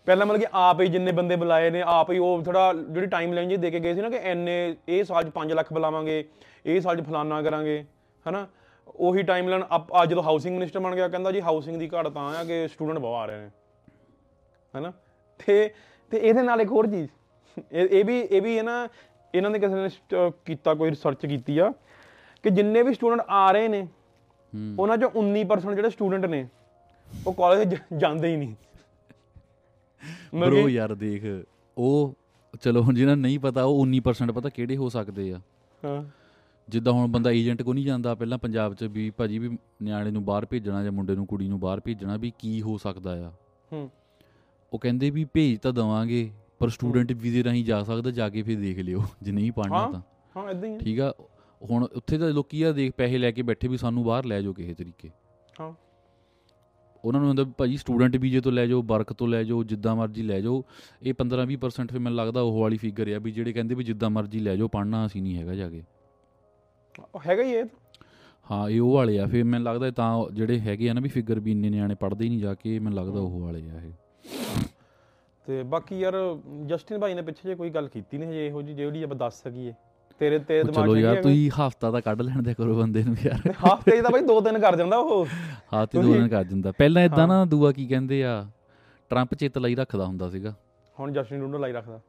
ਪਹਿਲਾਂ 0.08 0.26
ਮਤਲਬ 0.26 0.40
ਕਿ 0.42 0.48
ਆਪ 0.54 0.80
ਹੀ 0.82 0.88
ਜਿੰਨੇ 0.88 1.12
ਬੰਦੇ 1.12 1.36
ਬੁਲਾਏ 1.36 1.70
ਨੇ 1.70 1.82
ਆਪ 1.88 2.12
ਹੀ 2.12 2.18
ਉਹ 2.18 2.42
ਥੋੜਾ 2.44 2.72
ਜਿਹੜੀ 2.74 3.08
ਟਾਈਮ 3.08 3.34
ਲਾਈਨ 3.34 3.50
ਜੀ 3.50 3.58
ਦੇ 3.58 3.72
ਕੇ 3.72 3.80
ਗਏ 3.80 3.94
ਸੀ 3.94 4.02
ਨਾ 4.02 4.10
ਕਿ 4.10 4.18
ਐਨੇ 4.24 4.54
ਇਹ 4.88 5.04
ਸਾਲ 5.04 5.24
'ਚ 5.24 5.32
5 5.36 5.54
ਲੱਖ 5.56 5.72
ਬੁਲਾਵਾਂਗੇ 5.74 6.24
ਇਹ 6.66 6.80
ਸਾਲ 6.82 6.98
'ਚ 6.98 7.06
ਫਲਾਨਾ 7.08 7.42
ਕਰਾਂਗੇ 7.42 7.84
ਹਨਾ? 8.26 8.48
ਉਹੀ 9.00 9.24
ਟਾਈਮ 9.24 9.48
ਲਾਈਨ 9.50 9.64
ਆ 9.94 10.06
ਜਦੋਂ 10.06 10.24
ਹਾਊਸਿੰਗ 10.24 10.54
ਮਿਨਿਸਟਰ 10.56 10.80
ਬਣ 10.80 10.96
ਗਿਆ 10.96 11.08
ਕਹਿੰਦਾ 11.08 11.32
ਜੀ 11.32 11.42
ਹਾਊਸਿੰਗ 11.42 11.78
ਦੀ 11.78 11.90
ਘਾਟ 11.94 12.08
ਤਾਂ 12.08 12.24
ਆ 12.36 12.44
ਕਿ 12.44 12.68
ਸਟੂਡੈਂਟ 12.68 13.00
ਬਹੁਤ 13.00 13.22
ਆ 13.22 13.26
ਰਹੇ 13.26 13.40
ਨੇ 13.40 13.50
ਹਨਾ? 14.74 14.92
ਤੇ 15.40 15.70
ਤੇ 16.12 16.18
ਇਹਦੇ 16.18 16.42
ਨਾਲ 16.42 16.62
ਇੱਕ 16.62 16.72
ਹੋਰ 16.72 16.88
ਚੀਜ਼ 16.88 17.10
ਇਹ 17.74 18.04
ਵੀ 18.06 18.20
ਇਹ 18.22 18.42
ਵੀ 18.42 18.58
ਹੈ 18.58 18.64
ਨਾ 18.64 18.88
ਇਹਨਾਂ 19.34 19.50
ਨੇ 19.52 19.60
ਕਿਸੇ 19.60 19.76
ਨੇ 19.76 20.30
ਕੀਤਾ 20.46 20.74
ਕੋਈ 20.74 20.90
ਰਿਸਰਚ 20.90 21.26
ਕੀਤੀ 21.26 21.58
ਆ 21.58 21.72
ਕਿ 22.44 22.50
ਜਿੰਨੇ 22.50 22.82
ਵੀ 22.84 22.94
ਸਟੂਡੈਂਟ 22.94 23.22
ਆ 23.30 23.52
ਰਹੇ 23.52 23.68
ਨੇ 23.68 23.88
ਉਹਨਾਂ 24.80 24.98
ਚੋਂ 24.98 25.10
19% 25.20 25.76
ਜਿਹੜੇ 25.76 25.90
ਸਟੂਡੈਂਟ 25.90 26.26
ਨੇ 26.26 26.48
ਉਹ 27.10 27.34
ਕਾਲਜ 27.34 27.76
ਜਾਂਦੇ 27.98 28.28
ਹੀ 28.28 28.36
ਨਹੀਂ। 28.36 28.56
ਬ్రో 30.36 30.70
ਯਾਰ 30.70 30.96
ਦੇਖ 30.96 31.24
ਉਹ 31.78 32.16
ਚਲੋ 32.62 32.82
ਹੁਣ 32.82 32.94
ਜਿਹਨਾਂ 32.96 33.18
ਨਹੀਂ 33.18 33.40
ਪਤਾ 33.40 33.64
ਉਹ 33.64 33.86
19% 33.88 34.32
ਪਤਾ 34.34 34.50
ਕਿਹੜੇ 34.50 34.78
ਹੋ 34.78 34.90
ਸਕਦੇ 34.90 35.34
ਆ। 35.34 35.42
ਹਾਂ। 35.86 36.04
ਜਿੱਦਾਂ 36.70 36.94
ਹੁਣ 36.94 37.08
ਬੰਦਾ 37.08 37.32
ਏਜੰਟ 37.32 37.62
ਕੋ 37.62 37.74
ਨਹੀਂ 37.74 37.86
ਜਾਂਦਾ 37.86 38.16
ਪਹਿਲਾਂ 38.16 38.38
ਪੰਜਾਬ 38.38 38.74
'ਚ 38.74 38.84
ਵੀ 38.84 39.10
ਭਾਜੀ 39.10 39.40
ਵੀ 39.40 39.58
ਨਿਆਣੇ 39.82 40.12
ਨੂੰ 40.12 40.26
ਬਾਹਰ 40.26 40.46
ਭੇਜਣਾ 40.46 40.84
ਜਾਂ 40.84 40.92
ਮੁੰਡੇ 40.92 41.16
ਨੂੰ 41.16 41.26
ਕੁੜੀ 41.28 41.48
ਨੂੰ 41.48 41.60
ਬਾਹਰ 41.60 41.80
ਭੇਜਣਾ 41.80 42.18
ਵੀ 42.18 42.34
ਕੀ 42.40 42.62
ਹੋ 42.62 42.78
ਸਕਦਾ 42.78 43.28
ਆ। 43.28 43.32
ਹੂੰ। 43.74 43.90
ਉਹ 44.74 44.80
ਕਹਿੰਦੇ 44.80 45.10
ਵੀ 45.10 45.26
ਭੇਜ 45.26 45.60
ਤਾਂ 45.60 45.74
ਦਵਾਂਗੇ 45.74 46.32
ਪਰ 46.60 46.70
ਸਟੂਡੈਂਟ 46.70 47.12
ਵੀਜ਼ੇ 47.12 47.44
ਰਾਹੀਂ 47.44 47.66
ਜਾ 47.66 47.84
ਸਕਦਾ 47.84 48.12
ਜਾ 48.12 48.30
ਕੇ 48.30 48.42
ਫਿਰ 48.42 48.60
ਦੇਖ 48.60 48.80
ਲਿਓ 48.80 49.04
ਜੇ 49.22 49.32
ਨਹੀਂ 49.32 49.52
ਪੜ੍ਹਨਾ 49.52 49.78
ਹਾਂ। 49.78 49.92
ਤਾਂ। 49.92 50.02
ਹਾਂ 50.38 50.52
ਇਦਾਂ 50.52 50.70
ਹੀ 50.70 50.78
ਠੀਕ 50.78 51.00
ਆ 51.00 51.14
ਹੁਣ 51.70 51.84
ਉੱਥੇ 51.84 52.18
ਤਾਂ 52.18 52.30
ਲੋਕੀ 52.30 52.64
ਆ 52.64 52.72
ਦੇਖ 52.72 52.92
ਪੈਸੇ 52.92 53.18
ਲੈ 53.18 53.32
ਕੇ 53.32 53.42
ਬੈਠੇ 53.42 53.68
ਵੀ 53.68 53.78
ਸਾਨੂੰ 53.78 54.04
ਬਾਹਰ 54.04 54.26
ਲੈ 54.26 54.42
ਜਾਓ 54.42 54.54
ਕਿਸੇ 54.54 54.74
ਤਰੀਕੇ। 54.74 55.10
ਹਾਂ। 55.62 55.74
ਉਹਨਾਂ 57.06 57.20
ਨੂੰ 57.20 57.28
ਹੁੰਦਾ 57.30 57.44
ਭਾਜੀ 57.58 57.78
ਸਟੂਡੈਂਟ 57.78 58.16
ਵੀਜ਼ੇ 58.16 58.42
ਤੋਂ 58.42 58.52
ਲੈ 58.52 58.66
ਜਾਓ 58.68 58.82
ਵਰਕ 58.88 59.14
ਤੋਂ 59.14 59.28
ਲੈ 59.28 59.44
ਜਾਓ 59.44 59.64
ਜਿੱਦਾਂ 59.64 59.96
ਮਰਜ਼ੀ 59.96 60.24
ਲੈ 60.24 60.40
ਜਾਓ। 60.42 60.64
ਇਹ 61.04 61.14
15-20% 61.14 61.92
ਫਿਰ 61.92 62.00
ਮੈਨੂੰ 62.00 62.18
ਲੱਗਦਾ 62.18 62.42
ਉਹ 62.42 62.60
ਵਾਲੀ 62.62 62.78
ਫਿਗਰ 62.78 63.14
ਆ 63.16 63.20
ਵੀ 63.20 63.32
ਜਿਹੜੇ 63.32 63.54
ਕਹਿੰਦੇ 63.54 63.76
ਵੀ 63.76 63.84
ਜਿੱਦਾਂ 63.84 64.10
ਮਰਜ਼ੀ 64.10 64.40
ਲੈ 64.40 64.56
ਜਾਓ 64.56 64.68
ਪੜ੍ਹਨਾ 64.68 65.06
ਅਸੀਂ 65.06 65.22
ਨਹੀਂ 65.22 65.38
ਹੈਗਾ 65.38 65.56
ਜਾ 65.56 65.70
ਕੇ। 65.70 65.82
ਹੈਗਾ 67.28 67.44
ਹੀ 67.44 67.54
ਇਹ 67.54 67.66
ਹਾਂ 68.48 68.70
ਇਹ 68.70 68.82
ਉਹ 68.82 68.94
ਵਾਲੇ 68.94 69.20
ਆ। 69.20 69.26
ਫਿਰ 69.28 69.44
ਮੈਨੂੰ 69.44 69.66
ਲੱਗਦਾ 69.66 69.92
ਤਾਂ 69.92 70.10
ਜਿਹੜੇ 70.34 70.60
ਹੈਗੇ 70.60 70.90
ਆ 70.90 70.94
ਨਾ 70.94 71.02
ਵੀ 71.02 71.10
ਫਿਗਰ 71.10 71.40
ਵੀ 71.40 71.52
ਇੰਨੇ 71.52 71.70
ਨਿਆਣੇ 71.70 71.96
ਪੜ੍ਹਦੇ 71.96 72.26
ਹੀ 72.26 72.30
ਨਹੀਂ 72.30 72.40
ਜਾ 72.40 72.54
ਕੇ 72.54 72.78
ਮੈਨੂੰ 72.80 72.98
ਲੱਗਦਾ 73.00 73.20
ਉਹ 73.20 73.40
ਵਾਲੇ 73.40 73.70
ਆ 73.70 73.82
ਇਹ। 73.82 73.92
ਤੇ 75.48 75.62
ਬਾਕੀ 75.64 76.00
ਯਾਰ 76.00 76.16
ਜਸਟਿਨ 76.68 77.00
ਭਾਈ 77.00 77.14
ਨੇ 77.14 77.22
ਪਿੱਛੇ 77.22 77.48
ਜੇ 77.50 77.56
ਕੋਈ 77.56 77.70
ਗੱਲ 77.70 77.88
ਕੀਤੀ 77.88 78.18
ਨਹੀਂ 78.18 78.30
ਹਜੇ 78.30 78.46
ਇਹੋ 78.48 78.62
ਜੀ 78.62 78.74
ਜਿਹੜੀ 78.74 79.04
ਆਪਾਂ 79.04 79.16
ਦੱਸ 79.16 79.42
ਸਕੀਏ। 79.44 79.74
ਤੇਰੇ 80.22 80.40
ਤੇ 80.40 80.64
ਦਿਮਾਗ 80.64 80.86
ਚਲੋ 80.86 80.96
ਯਾਰ 80.98 81.22
ਤੁਸੀਂ 81.22 81.52
ਹਫਤਾ 81.52 81.92
ਤਾਂ 81.92 82.02
ਕੱਢ 82.02 82.22
ਲੈਣ 82.22 82.42
ਦੇ 82.42 82.54
ਕਰੋ 82.54 82.76
ਬੰਦੇ 82.76 83.04
ਨੂੰ 83.04 83.16
ਯਾਰ। 83.26 83.52
ਹਫ਼ਤੇ 83.52 84.02
ਦਾ 84.02 84.10
ਬਾਈ 84.10 84.22
ਦੋ 84.22 84.42
ਦਿਨ 84.42 84.60
ਕਰ 84.60 84.76
ਜਾਂਦਾ 84.76 84.98
ਉਹ। 84.98 85.26
ਹਾਂ 85.74 85.88
ਤੇ 85.88 86.02
ਦੋ 86.02 86.14
ਦਿਨ 86.14 86.28
ਕਰ 86.28 86.44
ਦਿੰਦਾ। 86.44 86.72
ਪਹਿਲਾਂ 86.72 87.04
ਇਦਾਂ 87.04 87.28
ਨਾ 87.28 87.46
ਦੂਆ 87.46 87.72
ਕੀ 87.72 87.88
ਕਹਿੰਦੇ 87.88 88.24
ਆ 88.26 88.50
ਟਰੰਪ 89.10 89.34
ਚਿੱਤ 89.34 89.58
ਲਈ 89.58 89.76
ਰੱਖਦਾ 89.76 90.06
ਹੁੰਦਾ 90.06 90.30
ਸੀਗਾ। 90.30 90.56
ਹੁਣ 91.00 91.12
ਜਸਟਿਨ 91.12 91.40
ਡੂਡੋ 91.40 91.58
ਲਾਈ 91.58 91.72
ਰੱਖਦਾ। 91.72 92.00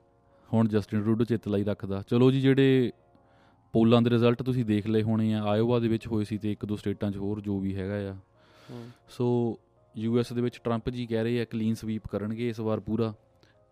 ਹੁਣ 0.53 0.69
ਜਸਟਿਨ 0.69 1.03
ਟਰੂਡੋ 1.03 1.25
ਚਿੱਤ 1.25 1.49
ਲਈ 1.49 1.64
ਰੱਖਦਾ। 1.64 2.03
ਚਲੋ 2.09 2.31
ਜੀ 2.31 2.41
ਜਿਹੜੇ 2.41 2.93
ਪੋਲਾਂ 3.73 4.02
ਦੇ 4.02 4.11
ਰਿਜ਼ਲਟ 4.11 4.42
ਤੁਸੀਂ 4.42 4.64
ਦੇਖ 4.64 4.87
ਲਏ 4.87 5.02
ਹੋਣੇ 5.02 5.35
ਆ 5.35 5.42
ਆਇਓਵਾ 5.45 5.78
ਦੇ 5.78 5.88
ਵਿੱਚ 5.88 6.07
ਹੋਏ 6.07 6.25
ਸੀ 6.25 6.38
ਤੇ 6.38 6.52
ਇੱਕ 6.52 6.66
ਦੋ 6.66 6.76
ਸਟੇਟਾਂ 6.76 7.11
'ਚ 7.11 7.16
ਹੋਰ 7.16 7.40
ਜੋ 7.40 7.59
ਵੀ 7.59 7.76
ਹੈਗਾ 7.76 8.12
ਆ। 8.12 8.16
ਸੋ 9.09 9.59
ਯੂਐਸ 9.97 10.33
ਦੇ 10.33 10.40
ਵਿੱਚ 10.40 10.61
ਟਰੰਪ 10.64 10.90
ਜੀ 10.90 11.07
ਕਹਿ 11.07 11.23
ਰਹੇ 11.23 11.40
ਆ 11.40 11.45
ਕਲੀਨ 11.45 11.75
ਸਵੀਪ 11.75 12.09
ਕਰਨਗੇ 12.09 12.49
ਇਸ 12.49 12.61
ਵਾਰ 12.61 12.81
ਪੂਰਾ। 12.81 13.14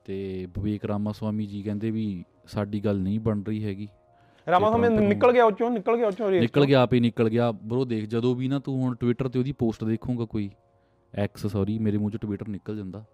ਤੇ 0.04 0.46
ਵਿਵੇਕ 0.58 0.84
ਰਾਮਾ 0.84 1.12
ਸਵਾਮੀ 1.12 1.46
ਜੀ 1.46 1.62
ਕਹਿੰਦੇ 1.62 1.90
ਵੀ 1.90 2.24
ਸਾਡੀ 2.46 2.84
ਗੱਲ 2.84 2.98
ਨਹੀਂ 2.98 3.20
ਬਣ 3.20 3.42
ਰਹੀ 3.42 3.64
ਹੈਗੀ। 3.64 3.88
ਰਾਮਾ 4.50 4.70
ਨੂੰ- 4.70 4.90
ਨਿਕਲ 4.90 5.32
ਗਿਆ 5.32 5.44
ਉੱਚੋਂ 5.44 5.70
ਨਿਕਲ 5.70 5.96
ਗਿਆ 5.96 6.06
ਉੱਚੋਂ 6.06 6.28
race 6.28 6.40
ਨਿਕਲ 6.40 6.60
ਚੋਂ। 6.60 6.68
ਗਿਆ 6.68 6.82
ਆਪੇ 6.82 7.00
ਨਿਕਲ 7.00 7.28
ਗਿਆ। 7.28 7.52
ਬਰੋ 7.52 7.84
ਦੇਖ 7.84 8.04
ਜਦੋਂ 8.04 8.36
ਵੀ 8.36 8.48
ਨਾ 8.48 8.58
ਤੂੰ 8.58 8.82
ਹੁਣ 8.82 8.94
ਟਵਿੱਟਰ 8.94 9.28
ਤੇ 9.28 9.38
ਉਹਦੀ 9.38 9.52
ਪੋਸਟ 9.52 9.84
ਦੇਖੂਗਾ 9.84 10.24
ਕੋਈ 10.24 10.50
ਐਕਸ 11.14 11.46
ਸੌਰੀ 11.46 11.78
ਮੇਰੇ 11.78 11.98
ਮੂੰਹ 11.98 12.10
'ਚ 12.10 12.16
ਟਵਿੱਟਰ 12.16 12.48
ਨਿਕਲ 12.48 12.76
ਜਾਂਦਾ। 12.76 13.04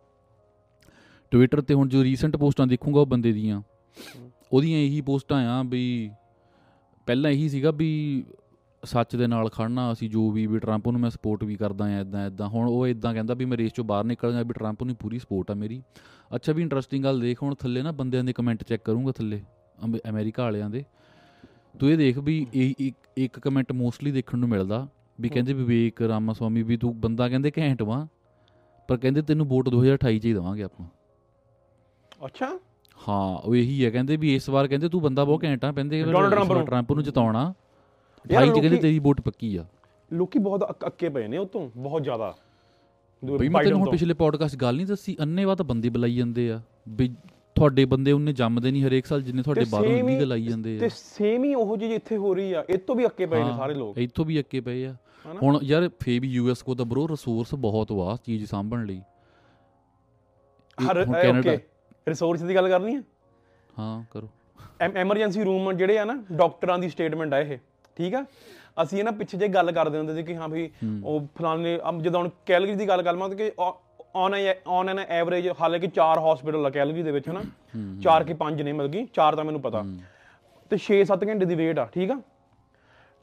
ਟਵਿੱਟਰ 1.31 1.61
ਤੇ 1.61 1.75
ਹੁਣ 1.75 1.89
ਜੋ 1.89 2.05
ਰੀਸੈਂਟ 2.05 2.37
ਪੋਸਟਾਂ 2.37 2.67
ਦੇਖੂਗਾ 2.67 3.01
ਉਹ 3.01 3.07
ਬੰਦੇ 3.07 3.33
ਦੀਆਂ 3.33 3.63
ਉਹਦੀਆਂ 4.53 4.79
ਇਹੀ 4.79 5.01
ਪੋਸਟਾਂ 5.01 5.49
ਆ 5.49 5.63
ਵੀ 5.63 6.11
ਪਹਿਲਾਂ 7.07 7.31
ਇਹੀ 7.31 7.49
ਸੀਗਾ 7.49 7.71
ਵੀ 7.71 8.25
ਸੱਚ 8.85 9.17
ਦੇ 9.17 9.27
ਨਾਲ 9.27 9.49
ਖੜਨਾ 9.49 9.93
ਅਸੀਂ 9.93 10.11
ਜੋ 10.11 10.31
ਵੀ 10.31 10.47
ਵੀ 10.47 10.59
ਟਰੰਪ 10.59 10.89
ਨੂੰ 10.89 11.01
ਮੈਂ 11.01 11.11
ਸਪੋਰਟ 11.11 11.45
ਵੀ 11.45 11.55
ਕਰਦਾ 11.57 11.85
ਆ 11.85 12.01
ਇਦਾਂ 12.01 12.27
ਇਦਾਂ 12.27 12.49
ਹੁਣ 12.49 12.69
ਉਹ 12.69 12.87
ਇਦਾਂ 12.87 13.15
ਕਹਿੰਦਾ 13.15 13.35
ਵੀ 13.35 13.45
ਮੈਂ 13.45 13.59
ਰੇਸ 13.59 13.73
ਚੋਂ 13.73 13.85
ਬਾਹਰ 13.85 14.05
ਨਿਕਲ 14.05 14.33
ਗਿਆ 14.33 14.43
ਵੀ 14.43 14.53
ਟਰੰਪ 14.53 14.83
ਨੂੰ 14.83 14.97
ਪੂਰੀ 14.97 15.19
ਸਪੋਰਟ 15.19 15.51
ਆ 15.51 15.55
ਮੇਰੀ। 15.55 15.83
ਅੱਛਾ 16.35 16.53
ਵੀ 16.53 16.63
ਇੰਟਰਸਟਿੰਗ 16.63 17.05
ਗੱਲ 17.05 17.21
ਦੇਖ 17.21 17.43
ਹੁਣ 17.43 17.55
ਥੱਲੇ 17.55 17.83
ਨਾ 17.83 17.93
ਬੰਦਿਆਂ 17.93 18.25
ਦੇ 18.25 18.33
ਕਮੈਂਟ 18.33 18.65
ਚੈੱਕ 18.65 18.85
ਕਰੂੰਗਾ 18.85 19.13
ਥੱਲੇ 19.13 19.43
ਅਮੇ- 19.85 20.11
ਅਮਰੀਕਾ 20.11 20.43
ਵਾਲਿਆਂ 20.43 20.71
ਦੇ। 20.71 20.85
ਤੂੰ 21.81 21.91
ਇਹ 21.91 21.97
ਦੇਖ 21.97 22.19
ਵੀ 22.19 22.47
ਇਹ 22.55 22.93
ਇੱਕ 23.17 23.39
ਕਮੈਂਟ 23.39 23.73
ਮੋਸਟਲੀ 23.73 24.11
ਦੇਖਣ 24.11 24.39
ਨੂੰ 24.39 24.49
ਮਿਲਦਾ 24.49 24.89
ਵੀ 25.21 25.29
ਕਹਿੰਦੇ 25.29 25.53
ਵਿਵੇਕ 25.53 26.03
ਰਾਮਾ 26.03 26.33
ਸਵਾਮੀ 26.33 26.63
ਵੀ 26.63 26.77
ਤੂੰ 26.77 27.01
ਬੰਦਾ 27.01 27.29
ਕਹਿੰਦੇ 27.29 27.53
ਘੈਂਟ 27.59 27.83
ਵਾਂ 27.83 28.07
ਪਰ 28.89 28.97
ਕਹਿੰਦੇ 28.97 29.23
ਤੈਨੂੰ 29.23 29.47
ਵੋਟ 29.47 29.69
2028 29.69 30.19
ਚ 30.19 30.25
ਹੀ 30.25 30.33
ਦੇਵਾਂਗੇ 30.33 30.63
ਆਪਾਂ। 30.63 30.87
ਅੱਛਾ। 32.27 32.59
ਹਾਂ 33.09 33.39
ਉਹ 33.39 33.57
ਇਹੀ 33.57 33.85
ਹੈ 33.85 33.91
ਕਹਿੰਦੇ 33.91 34.17
ਵੀ 34.17 34.35
ਇਸ 34.35 34.49
ਵਾਰ 34.49 34.69
ਕਹਿੰਦੇ 34.69 34.89
ਤੂੰ 34.89 35.03
ਬੰਦਾ 35.03 35.25
ਬਹੁਤ 35.25 35.43
ਘੈਂਟ 35.45 35.65
ਆ 35.65 35.69
ਇਸ 35.69 36.67
ਟਰੰਪ 36.67 36.93
ਨੂੰ। 36.93 37.05
ਜਿਤਾਉਣਾ। 37.05 37.55
28 38.25 38.51
ਚ 38.57 38.61
ਕਹਿੰਦੇ 38.61 38.77
ਤੇਰੀ 38.77 38.99
ਵੋਟ 38.99 39.21
ਪੱਕੀ 39.21 39.57
ਆ। 39.57 39.67
ਲੋਕੀ 40.13 40.39
ਬਹੁਤ 40.39 40.71
ਅੱਕ- 40.71 40.89
ਪਏ 41.09 41.29
ਨੇ 41.29 41.37
ਉਹ 41.39 41.47
ਤੋਂ 41.47 41.71
ਬਹੁਤ 41.77 42.03
ਜ਼ਿਆਦਾ। 42.03 42.37
ਬਈ 43.39 43.49
ਮੈਂ 43.49 43.63
ਤੈਨੂੰ। 43.65 43.91
ਪਿਛਲੇ 43.91 44.15
ਪੋਡਕਾਸਟ 44.15 44.57
ਗੱਲ 44.57 44.77
ਨਹੀਂ 44.77 44.87
ਦੱਸੀ 44.87 45.17
ਅੰਨੇਵਾਹ 45.23 45.57
ਤਾਂ 45.57 45.65
ਬੰਦੇ 45.65 45.89
ਬੁਲਾਈ 45.89 46.17
ਜਾਂਦੇ 46.17 46.53
ਆ 46.53 46.63
ਵੀ 46.89 47.15
ਤੁਹਾਡੇ 47.57 47.85
ਬੰਦੇ 47.85 48.13
ਉਹਨੇ 48.13 48.33
ਜੰਮਦੇ 48.33 48.71
ਨਹੀਂ 48.71 48.85
ਹਰੇਕ 48.85 49.07
ਸਾਲ 49.07 49.23
ਜਿੰਨੇ 49.23 49.43
ਤੁਹਾਡੇ 49.43 49.61
ਤੇ 49.61 49.71
ਬਾਹਰੋਂ 49.71 49.91
same 49.91 49.99
ਹੀ- 49.99 50.09
ਲੀਗਲ 50.09 50.33
ਆਈ 50.33 50.43
ਜਾਂਦੇ 50.43 50.79
ਤੇ 50.79 50.87
ਆ 50.87 50.89
ਸੇਮ 50.89 51.45
ਹੀ 51.45 51.55
ਉਹੋ 51.55 51.77
ਜਿਹੀ 51.77 51.95
ਇੱਥੇ 51.95 52.17
ਹੋ 52.17 52.35
ਰਹੀ 52.35 52.53
ਆ। 52.53 52.65
ਇਹ 52.71 52.79
ਤੋਂ 52.79 52.95
ਵੀ 52.97 53.07
ਅੱਕੇ 53.07 53.27
ਪਏ 53.27 53.43
ਨੇ 53.45 53.53
ਸਾਰੇ 53.57 53.75
ਲੋਕ। 53.75 53.99
ਇੱਥੋਂ 53.99 54.25
ਵੀ 54.25 54.39
ਅੱਕੇ 54.41 54.61
ਪਏ 54.61 54.85
ਆ? 54.87 54.95
ਹੁਣ 55.43 55.59
ਯਾਰ 55.63 55.89
ਫੇ 56.01 56.19
ਵੀ 56.19 56.29
ਯੂਐਸ 56.29 56.63
ਕੋ 56.63 56.75
ਤਾਂ 56.75 56.85
ਬਰੋ 56.87 57.07
ਰਿਸੋਰਸ 57.09 57.55
ਬਹੁਤ 57.55 57.93
ਵਾ 57.93 58.17
ਚੀਜ਼ 58.25 58.45
ਸਾਂਭਣ 58.47 58.85
ਲਈ। 58.87 59.01
ਹਰ 60.79 61.05
ਕੈਨੇਡਾ 61.05 61.57
ਰਿਸੋਰਸ 62.09 62.43
ਦੀ 62.43 62.55
ਗੱਲ 62.55 62.69
ਕਰਨੀ 62.69 62.95
ਹੈ 62.97 63.03
ਹਾਂ 63.79 64.05
ਕਰੋ। 64.11 64.29
ਐਮਰਜੈਂਸੀ 64.81 65.45
ਰੂਮ 65.45 65.73
ਜਿਹੜੇ 65.73 65.99
ਆ 65.99 66.05
ਨਾ 66.05 66.17
ਡਾਕਟਰਾਂ 66.33 66.79
ਦੀ 66.79 66.89
ਸਟੇਟਮੈਂਟ 66.89 67.35
ਆ 67.35 67.39
ਇਹ। 67.39 67.59
ਠੀਕ 67.97 68.15
ਆ? 68.15 68.25
ਅਸੀਂ 68.83 68.99
ਇਹ 68.99 69.05
ਨਾ 69.05 69.11
ਪਿੱਛੇ 69.11 69.39
ਜੇ 69.39 69.49
ਗੱਲ 69.49 69.73
ਕਰਦੇ 69.73 69.99
ਹੁੰਦੇ 69.99 70.15
ਸੀ 70.15 70.23
ਕਿ 70.23 70.35
ਹਾਂ 70.37 70.49
ਵੀ 70.49 70.71
ਉਹ 71.05 71.27
ਫਲਾਣੇ 71.39 71.79
ਜਦੋਂ 72.01 72.21
ਹੁਣ 72.21 72.29
ਕੈਲਗਰੀ 72.47 72.75
ਦੀ 72.77 72.89
ਗੱਲ 72.89 73.03
ਕਰ 73.03 73.17
ਮਤਲਬ 73.17 73.37
ਕਿ 73.39 73.51
ਔਨ 74.17 74.35
ਔਨ 74.67 74.89
ਐਨ 74.89 74.99
ਐਵਰੇਜ 74.99 75.49
ਹਾਲਾਂਕਿ 75.61 75.87
ਚਾਰ 75.87 76.19
ਹਸਪੀਟਲ 76.19 76.71
ਕੈਲਗਰੀ 76.71 77.03
ਦੇ 77.03 77.13
ਵਿੱਚ 77.13 77.29
ਹਨਾ? 77.29 77.43
ਚਾਰ 78.03 78.25
ਕਿ 78.25 78.35
ਪੰਜ 78.35 78.63
ਨੇ 78.63 78.73
ਮਤਲਬ 78.73 78.93
ਕਿ 78.93 79.07
ਚਾਰ 79.13 79.37
ਤਾਂ 79.37 79.45
ਮੈਨੂੰ 79.45 79.61
ਪਤਾ। 79.61 79.83
ਤੇ 80.71 80.77
6-7 80.79 81.29
ਘੰਟੇ 81.29 81.45
ਦੀ 81.47 81.55
ਵੇਟ 81.55 81.79
ਆ 81.79 81.85
ਠੀਕ 81.85 82.11
ਆ? 82.11 82.21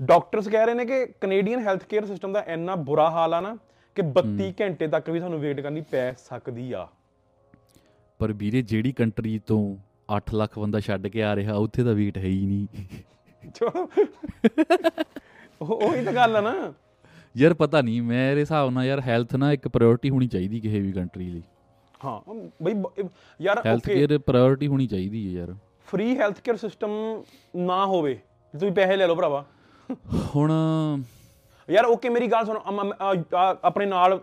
ਡਾਕਟਰਸ 0.02 0.48
ਕਹਿ 0.48 0.66
ਰਹੇ 0.66 0.74
ਨੇ 0.74 0.86
ਕਿ 0.86 1.06
ਕੈਨੇਡੀਅਨ 1.22 1.60
ਹੈਲਥ 1.60 1.84
ਕੇਅਰ 1.84 2.06
ਸਿਸਟਮ 2.06 2.34
ਦਾ 2.34 2.44
ਇੰਨਾ 2.48 2.76
ਬੁਰਾ 2.76 3.10
ਹਾਲ 3.10 3.34
ਆ 3.34 3.42
ਨਾ 3.42 3.58
ਕਿ 3.96 4.02
32 4.02 4.52
ਘੰਟੇ 4.62 4.88
ਤੱਕ 4.88 5.10
ਵੀ 5.10 5.20
ਸਾਨੂੰ 5.20 5.40
ਵੇਟ 5.40 5.60
ਕਰਨੀ 5.60 5.82
ਪੈ 5.82 6.12
ਸਕਦੀ 6.12 6.72
ਆ। 6.72 6.88
ਪਰ 8.20 8.34
ਵੀਰੇ 8.34 8.62
ਜਿਹੜੀ 8.62 8.92
ਕੰਟਰੀ 8.92 9.40
ਤੋਂ 9.48 9.78
8 10.16 10.34
ਲੱਖ 10.34 10.60
ਬੰਦਾ 10.60 10.80
ਛੱਡ 10.80 11.08
ਕੇ 11.08 11.24
ਆ 11.24 11.36
ਰਿਹਾ 11.36 11.56
ਉੱਥੇ 11.56 11.84
ਦਾ 11.84 11.92
ਵੇਟ 11.92 12.18
ਹੈ 12.18 12.24
ਹੀ 12.24 12.46
ਨਹੀਂ। 12.46 12.68
ਉਹ- 15.62 15.72
ਉਹੀ 15.72 16.06
ਤਾਂ 16.06 16.14
ਗੱਲ 16.14 16.36
ਆ 16.36 16.42
ਨਾ। 16.42 16.74
ਯਾਰ 17.36 17.54
ਪਤਾ 17.54 17.82
ਨਹੀਂ 17.82 18.02
ਮੇਰੇ 18.02 18.40
ਹਿਸਾਬ 18.40 18.70
ਨਾਲ 18.70 18.86
ਯਾਰ 18.86 19.02
ਹੈਲਥ 19.02 19.36
ਨਾ 19.36 19.52
ਇੱਕ 19.52 19.68
ਪ੍ਰਾਇੋਰਟੀ 19.68 20.10
ਹੋਣੀ 20.10 20.28
ਚਾਹੀਦੀ 20.28 20.60
ਕਿਸੇ 20.60 20.80
ਵੀ 20.80 20.92
ਕੰਟਰੀ 20.92 21.30
ਲਈ। 21.30 21.42
ਹਾਂ 22.06 22.20
ਬਈ 22.64 22.74
ਯਾਰ 23.40 23.62
ਹੈਲਥ 23.66 23.86
ਕੇਅਰ 23.86 24.18
ਪ੍ਰਾਇੋਰਟੀ 24.18 24.68
ਹੋਣੀ 24.68 24.88
ਚਾਹੀਦੀ 24.88 25.26
ਹੈ 25.28 25.40
ਯਾਰ। 25.40 25.56
ਫ੍ਰੀ 25.88 26.18
ਹੈਲਥ 26.18 26.40
ਕੇਅਰ 26.42 26.58
ਸਿਸਟਮ 26.58 26.92
ਨਾ 27.56 27.86
ਹੋਵੇ 27.86 28.14
ਤੁਸੀਂ 28.54 28.72
ਪੈਸੇ 28.72 28.96
ਲੈ 28.96 29.08
ਲਓ 29.08 29.16
ਭਰਾਵਾ। 29.16 29.44
ਹੁਣ 30.36 30.52
ਯਾਰ 31.70 31.86
ਓਕੇ 31.86 32.10
ਮੇਰੀ 32.10 32.28
ਗੱਲ 32.28 32.46
ਸੁਣ 32.46 32.58
ਆਪਣੇ 33.64 33.86
ਨਾਲ 33.86 34.20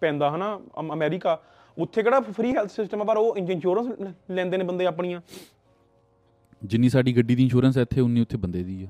ਪੈਂਦਾ 0.00 0.30
ਹਨਾ 0.30 0.58
ਅਮ- 0.80 0.92
ਅਮਰੀਕਾ 0.92 1.40
ਉੱਥੇ 1.76 2.02
ਕਿਹੜਾ 2.02 2.20
ਫ੍ਰੀ 2.20 2.54
ਹੈਲਥ 2.56 2.70
ਸਿਸਟਮ 2.70 3.00
ਆ 3.00 3.04
ਪਰ 3.04 3.16
ਉਹ 3.16 3.36
ਇੰਸ਼ੋਰੈਂਸ 3.36 3.86
ਲੈਂਦੇ 4.30 4.56
ਨੇ 4.56 4.64
ਬੰਦੇ 4.64 4.86
ਆਪਣੀਆਂ। 4.86 5.20
ਜਿੰਨੀ 6.62 6.88
ਸਾਡੀ 6.88 7.16
ਗੱਡੀ 7.16 7.34
ਦੀ 7.34 7.42
ਇੰਸ਼ੋਰੈਂਸ 7.42 7.76
ਇੱਥੇ 7.76 8.00
ਉਨੀ 8.00 8.20
ਉੱਥੇ 8.20 8.36
ਬੰਦੇ 8.36 8.62
ਦੀ 8.62 8.82
ਆ। 8.84 8.88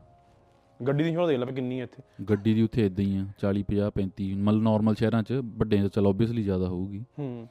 ਗੱਡੀ 0.87 1.03
ਦੀ 1.03 1.09
ਇੰਸ਼ੋਰੈਂਸ 1.09 1.31
ਦੇਖ 1.31 1.39
ਲੈ 1.39 1.47
ਵੀ 1.47 1.55
ਕਿੰਨੀ 1.55 1.79
ਹੈ 1.79 1.85
ਇੱਥੇ। 1.85 2.25
ਗੱਡੀ 2.25 2.55
ਦੀ 2.55 2.63
ਉੱਥੇ 2.63 2.87
ਇਦਾਂ 2.87 3.05
ਹੀ 3.05 3.17
ਆ 3.17 3.27
40 3.39 3.63
50 3.63 3.91
35 3.91 4.35
ਮਤਲਬ 4.35 4.63
ਨਾਰਮਲ 4.63 4.95
ਸ਼ਹਿਰਾਂ 4.95 5.23
'ਚ 5.23 5.33
ਵੱਡੇ 5.33 5.89
ਚਲ 5.89 6.07
ਆਬਵੀਅਸਲੀ 6.07 6.43
ਜ਼ਿਆਦਾ 6.43 6.69
ਹੋਊਗੀ। 6.69 7.05
ਹੂੰ। 7.19 7.49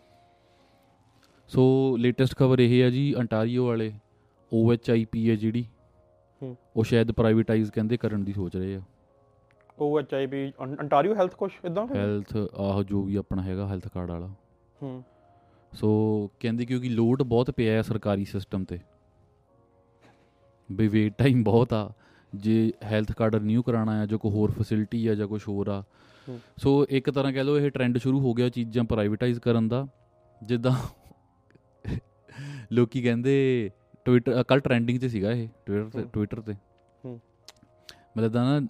ਸੋ 1.48 1.96
ਲੇਟੈਸਟ 1.98 2.36
ਖਬਰ 2.36 2.60
ਇਹ 2.60 2.84
ਹੈ 2.84 2.90
ਜੀ 2.90 3.16
ਅੰਟਾਰੀਓ 3.18 3.66
ਵਾਲੇ 3.66 3.94
OHIP 4.54 5.30
ਹੈ 5.30 5.36
ਜਿਹੜੀ 5.36 5.66
ਹੂੰ। 6.42 6.58
ਉਹ 6.76 6.84
ਸ਼ਾਇਦ 6.84 7.12
ਪ੍ਰਾਈਵੇਟਾਈਜ਼ 7.12 7.72
ਕਹਿੰਦੇ 7.72 7.98
ਕਰਨ 7.98 8.24
ਦੀ 8.24 8.34
ਸੋਚ 8.34 8.56
ਰਹੇ 8.56 8.76
ਆ। 8.76 8.82
ਐਚਆਈਪੀ 10.00 10.54
ਅੰਟਾਰੀਓ 10.62 11.16
ਹੈਲਥ 11.16 11.36
ਕੁਛ 11.36 11.52
ਇਦਾਂ 11.66 11.88
ਹੈਲਥ 11.96 12.38
ਆਹ 12.58 12.84
ਜੋ 12.84 13.02
ਵੀ 13.02 13.16
ਆਪਣਾ 13.16 13.42
ਹੈਗਾ 13.42 13.68
ਹੈਲਥ 13.68 13.88
ਕਾਰਡ 13.88 14.12
ਵਾਲਾ। 14.12 14.28
ਹੂੰ। 14.82 15.04
ਸੋ 15.74 16.30
ਕਹਿੰਦੇ 16.40 16.66
ਕਿਉਂਕਿ 16.66 16.90
ਲੋਡ 16.90 17.24
ਬਹੁਤ 17.24 17.52
ਪਿਆ 17.52 17.74
ਹੈ 17.74 17.82
ਸਰਕਾਰੀ 17.82 18.26
ਸਿਸਟਮ 18.26 18.64
ਤੇ। 18.64 18.80
ਵੀ 20.72 20.88
ਵੇਟ 20.88 21.14
ਟਾਈਮ 21.18 21.44
ਬਹੁਤ 21.44 21.74
ਆ। 21.74 21.94
ਜੇ 22.34 22.74
ਹੈਲਥ 22.84 23.12
ਕਾਰਡ 23.12 23.36
ਰਿਨਿਊ 23.36 23.62
ਕਰਾਉਣਾ 23.62 24.00
ਹੈ 24.00 24.06
ਜਾਂ 24.06 24.18
ਕੋਈ 24.20 24.32
ਹੋਰ 24.32 24.52
ਫੈਸਿਲਿਟੀ 24.52 25.08
ਆ 25.08 25.16
ਜਾਂ 25.16 25.28
ਕੁਝ 25.28 25.42
ਹੋਰ 25.48 25.68
ਆ। 25.68 25.84
ਸੋ 26.58 26.86
ਇੱਕ 26.90 27.10
ਤਰ੍ਹਾਂ 27.10 27.32
ਕਹਿ 27.34 27.44
ਲਓ 27.44 27.58
ਇਹ 27.58 27.70
ਟ੍ਰੈਂਡ 27.72 27.98
ਸ਼ੁਰੂ 27.98 28.20
ਹੋ 28.20 28.34
ਗਿਆ 28.34 28.50
ਚੀਜ਼ਾਂ 28.50 28.84
ਪ੍ਰਾਈਵੇਟਾਈਜ਼ 28.84 29.40
ਕਰਨ 29.40 29.68
ਦਾ 29.68 29.86
ਜਿੱਦਾਂ 30.42 30.72
ਲੋਕੀ 32.72 33.02
ਕਹਿੰਦੇ 33.02 33.70
ਟਵਿੱਟਰ 34.06 34.44
ਕੱਲ 34.44 34.60
ਟ੍ਰੈਂਡਿੰਗ 34.60 35.00
'ਚ 35.00 35.06
ਸੀਗਾ 35.06 35.32
ਇਹ 35.32 35.48
ਟਵਿੱਟਰ 35.66 35.90
ਤੇ। 35.90 36.04
ਟਵਿੱਟਰ 36.14 36.42
ਤੇ। 36.42 36.54
ਮਤਲਬ 38.18 38.32
ਤਾਂ 38.32 38.46
ਨਾ 38.62 38.68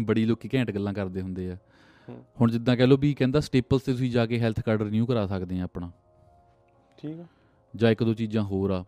ਬੜੀ 0.00 0.24
ਲੋਕੀ 0.26 0.48
ਘੈਂਟ 0.54 0.70
ਗੱਲਾਂ 0.70 0.92
ਕਰਦੇ 0.94 1.20
ਹੁੰਦੇ 1.22 1.50
ਆ। 1.50 1.56
ਹੁਣ 2.40 2.50
ਜਿੱਦਾਂ 2.50 2.76
ਕਹਿ 2.76 2.86
ਲਓ 2.86 2.96
ਵੀ 2.96 3.12
ਕਹਿੰਦਾ 3.14 3.40
ਸਟੇਪਲਸ 3.40 3.82
ਤੇ 3.82 3.92
ਤੁਸੀਂ 3.92 4.10
ਜਾ 4.10 4.26
ਕੇ 4.26 4.38
ਹੈਲਥ 4.40 4.60
ਕਾਰਡ 4.60 4.82
ਰਿਨਿਊ 4.82 5.06
ਕਰਾ 5.06 5.26
ਸਕਦੇ 5.26 5.60
ਆ 5.60 5.64
ਆਪਣਾ 5.64 5.90
ਠੀਕ 6.98 7.20
ਆ 7.20 7.24
ਜਾਂ 7.74 7.90
ਇੱਕ 7.90 8.02
ਦੋ 8.04 8.14
ਚੀਜ਼ਾਂ 8.14 8.42
ਹੋਰ 8.42 8.70
ਆ 8.70 8.84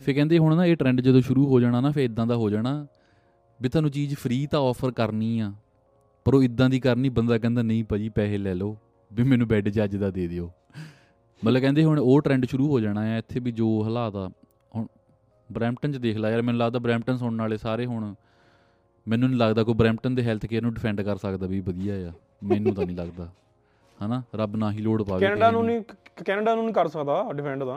ਫਿਰ 0.00 0.14
ਕਹਿੰਦੇ 0.14 0.38
ਹੁਣ 0.38 0.56
ਨਾ 0.56 0.64
ਇਹ 0.66 0.76
ਟ੍ਰੈਂਡ 0.76 1.00
ਜਦੋਂ 1.00 1.20
ਸ਼ੁਰੂ 1.20 1.46
ਹੋ 1.46 1.60
ਜਾਣਾ 1.60 1.80
ਨਾ 1.80 1.90
ਫਿਰ 1.90 2.04
ਇਦਾਂ 2.04 2.26
ਦਾ 2.26 2.36
ਹੋ 2.36 2.50
ਜਾਣਾ 2.50 2.86
ਵੀ 3.60 3.68
ਤੁਹਾਨੂੰ 3.68 3.90
ਚੀਜ਼ 3.90 4.14
ਫ੍ਰੀ 4.14 4.46
ਤਾਂ 4.46 4.60
ਆਫਰ 4.60 4.90
ਕਰਨੀ 4.92 5.38
ਆ 5.40 5.52
ਪਰ 6.26 6.34
ਉਹ 6.34 6.42
ਇਦਾਂ 6.42 6.68
ਦੀ 6.70 6.80
ਕਰਨੀ 6.80 7.08
ਬੰਦਾ 7.08 7.38
ਕਹਿੰਦਾ 7.38 7.62
ਨਹੀਂ 7.62 7.84
ਭਾਜੀ 7.84 8.08
ਪੈਸੇ 8.08 8.38
ਲੈ 8.38 8.54
ਲਓ 8.54 8.76
ਵੀ 9.10 9.22
ਮੈਨੂੰ 9.22 9.46
ਬੈੱਡ 9.48 9.68
ਜੱਜ 9.68 9.96
ਦਾ 9.96 10.10
ਦੇ 10.10 10.26
ਦਿਓ। 10.26 10.50
ਮਤਲਬ 11.42 11.60
ਕਹਿੰਦੇ 11.60 11.84
ਹੁਣ 11.84 11.98
ਉਹ 11.98 12.20
ਟ੍ਰੈਂਡ 12.20 12.44
ਸ਼ੁਰੂ 12.46 12.68
ਹੋ 12.70 12.80
ਜਾਣਾ 12.80 13.04
ਹੈ 13.04 13.18
ਇੱਥੇ 13.18 13.40
ਵੀ 13.40 13.52
ਜੋ 13.52 13.68
ਹਾਲਾਤ 13.84 14.16
ਆ 14.16 14.28
ਹੁਣ 14.74 14.86
ਬਰੈਂਪਟਨ 15.50 15.92
'ਚ 15.92 15.96
ਦੇਖ 15.96 16.16
ਲੈ 16.16 16.30
ਯਾਰ 16.30 16.42
ਮੈਨੂੰ 16.42 16.58
ਲੱਗਦਾ 16.58 16.78
ਬਰੈਂਪਟਨ 16.78 17.16
ਸੁਣਨ 17.16 17.40
ਵਾਲੇ 17.40 17.56
ਸਾਰੇ 17.56 17.86
ਹੁਣ 17.86 18.14
ਮੈਨੂੰ 19.06 19.28
ਨਹੀਂ 19.28 19.38
ਲੱਗਦਾ 19.38 19.62
ਕੋਈ 19.64 19.74
ਬਰੈਂਪਟਨ 19.74 20.14
ਦੇ 20.14 20.22
ਹੈਲਥ 20.22 20.46
ਕੇਅਰ 20.46 20.62
ਨੂੰ 20.62 20.72
ਡਿਫੈਂਡ 20.74 21.00
ਕਰ 21.00 21.16
ਸਕਦਾ 21.16 21.46
ਵੀ 21.46 21.60
ਵਧੀਆ 21.60 21.94
ਆ 22.08 22.12
ਮੈਨੂੰ 22.42 22.74
ਤਾਂ 22.74 22.86
ਨਹੀਂ 22.86 22.96
ਲੱਗਦਾ 22.96 23.28
ਹਨਾ? 23.98 24.22
ਰੱਬ 24.34 24.56
ਨਾ 24.56 24.70
ਹੀ 24.72 24.78
ਲੋੜ 24.78 25.02
ਪਾਵੇ 25.02 25.20
ਕੈਨੇਡਾ 25.20 25.50
ਨੂੰ 25.50 25.64
ਨਹੀਂ 25.66 25.82
ਕੈਨੇਡਾ 26.24 26.54
ਨੂੰ 26.54 26.64
ਨਹੀਂ 26.64 26.74
ਕਰ 26.74 26.88
ਸਕਦਾ 26.88 27.22
ਡਿਫੈਂਡ 27.32 27.64
ਦਾ 27.64 27.74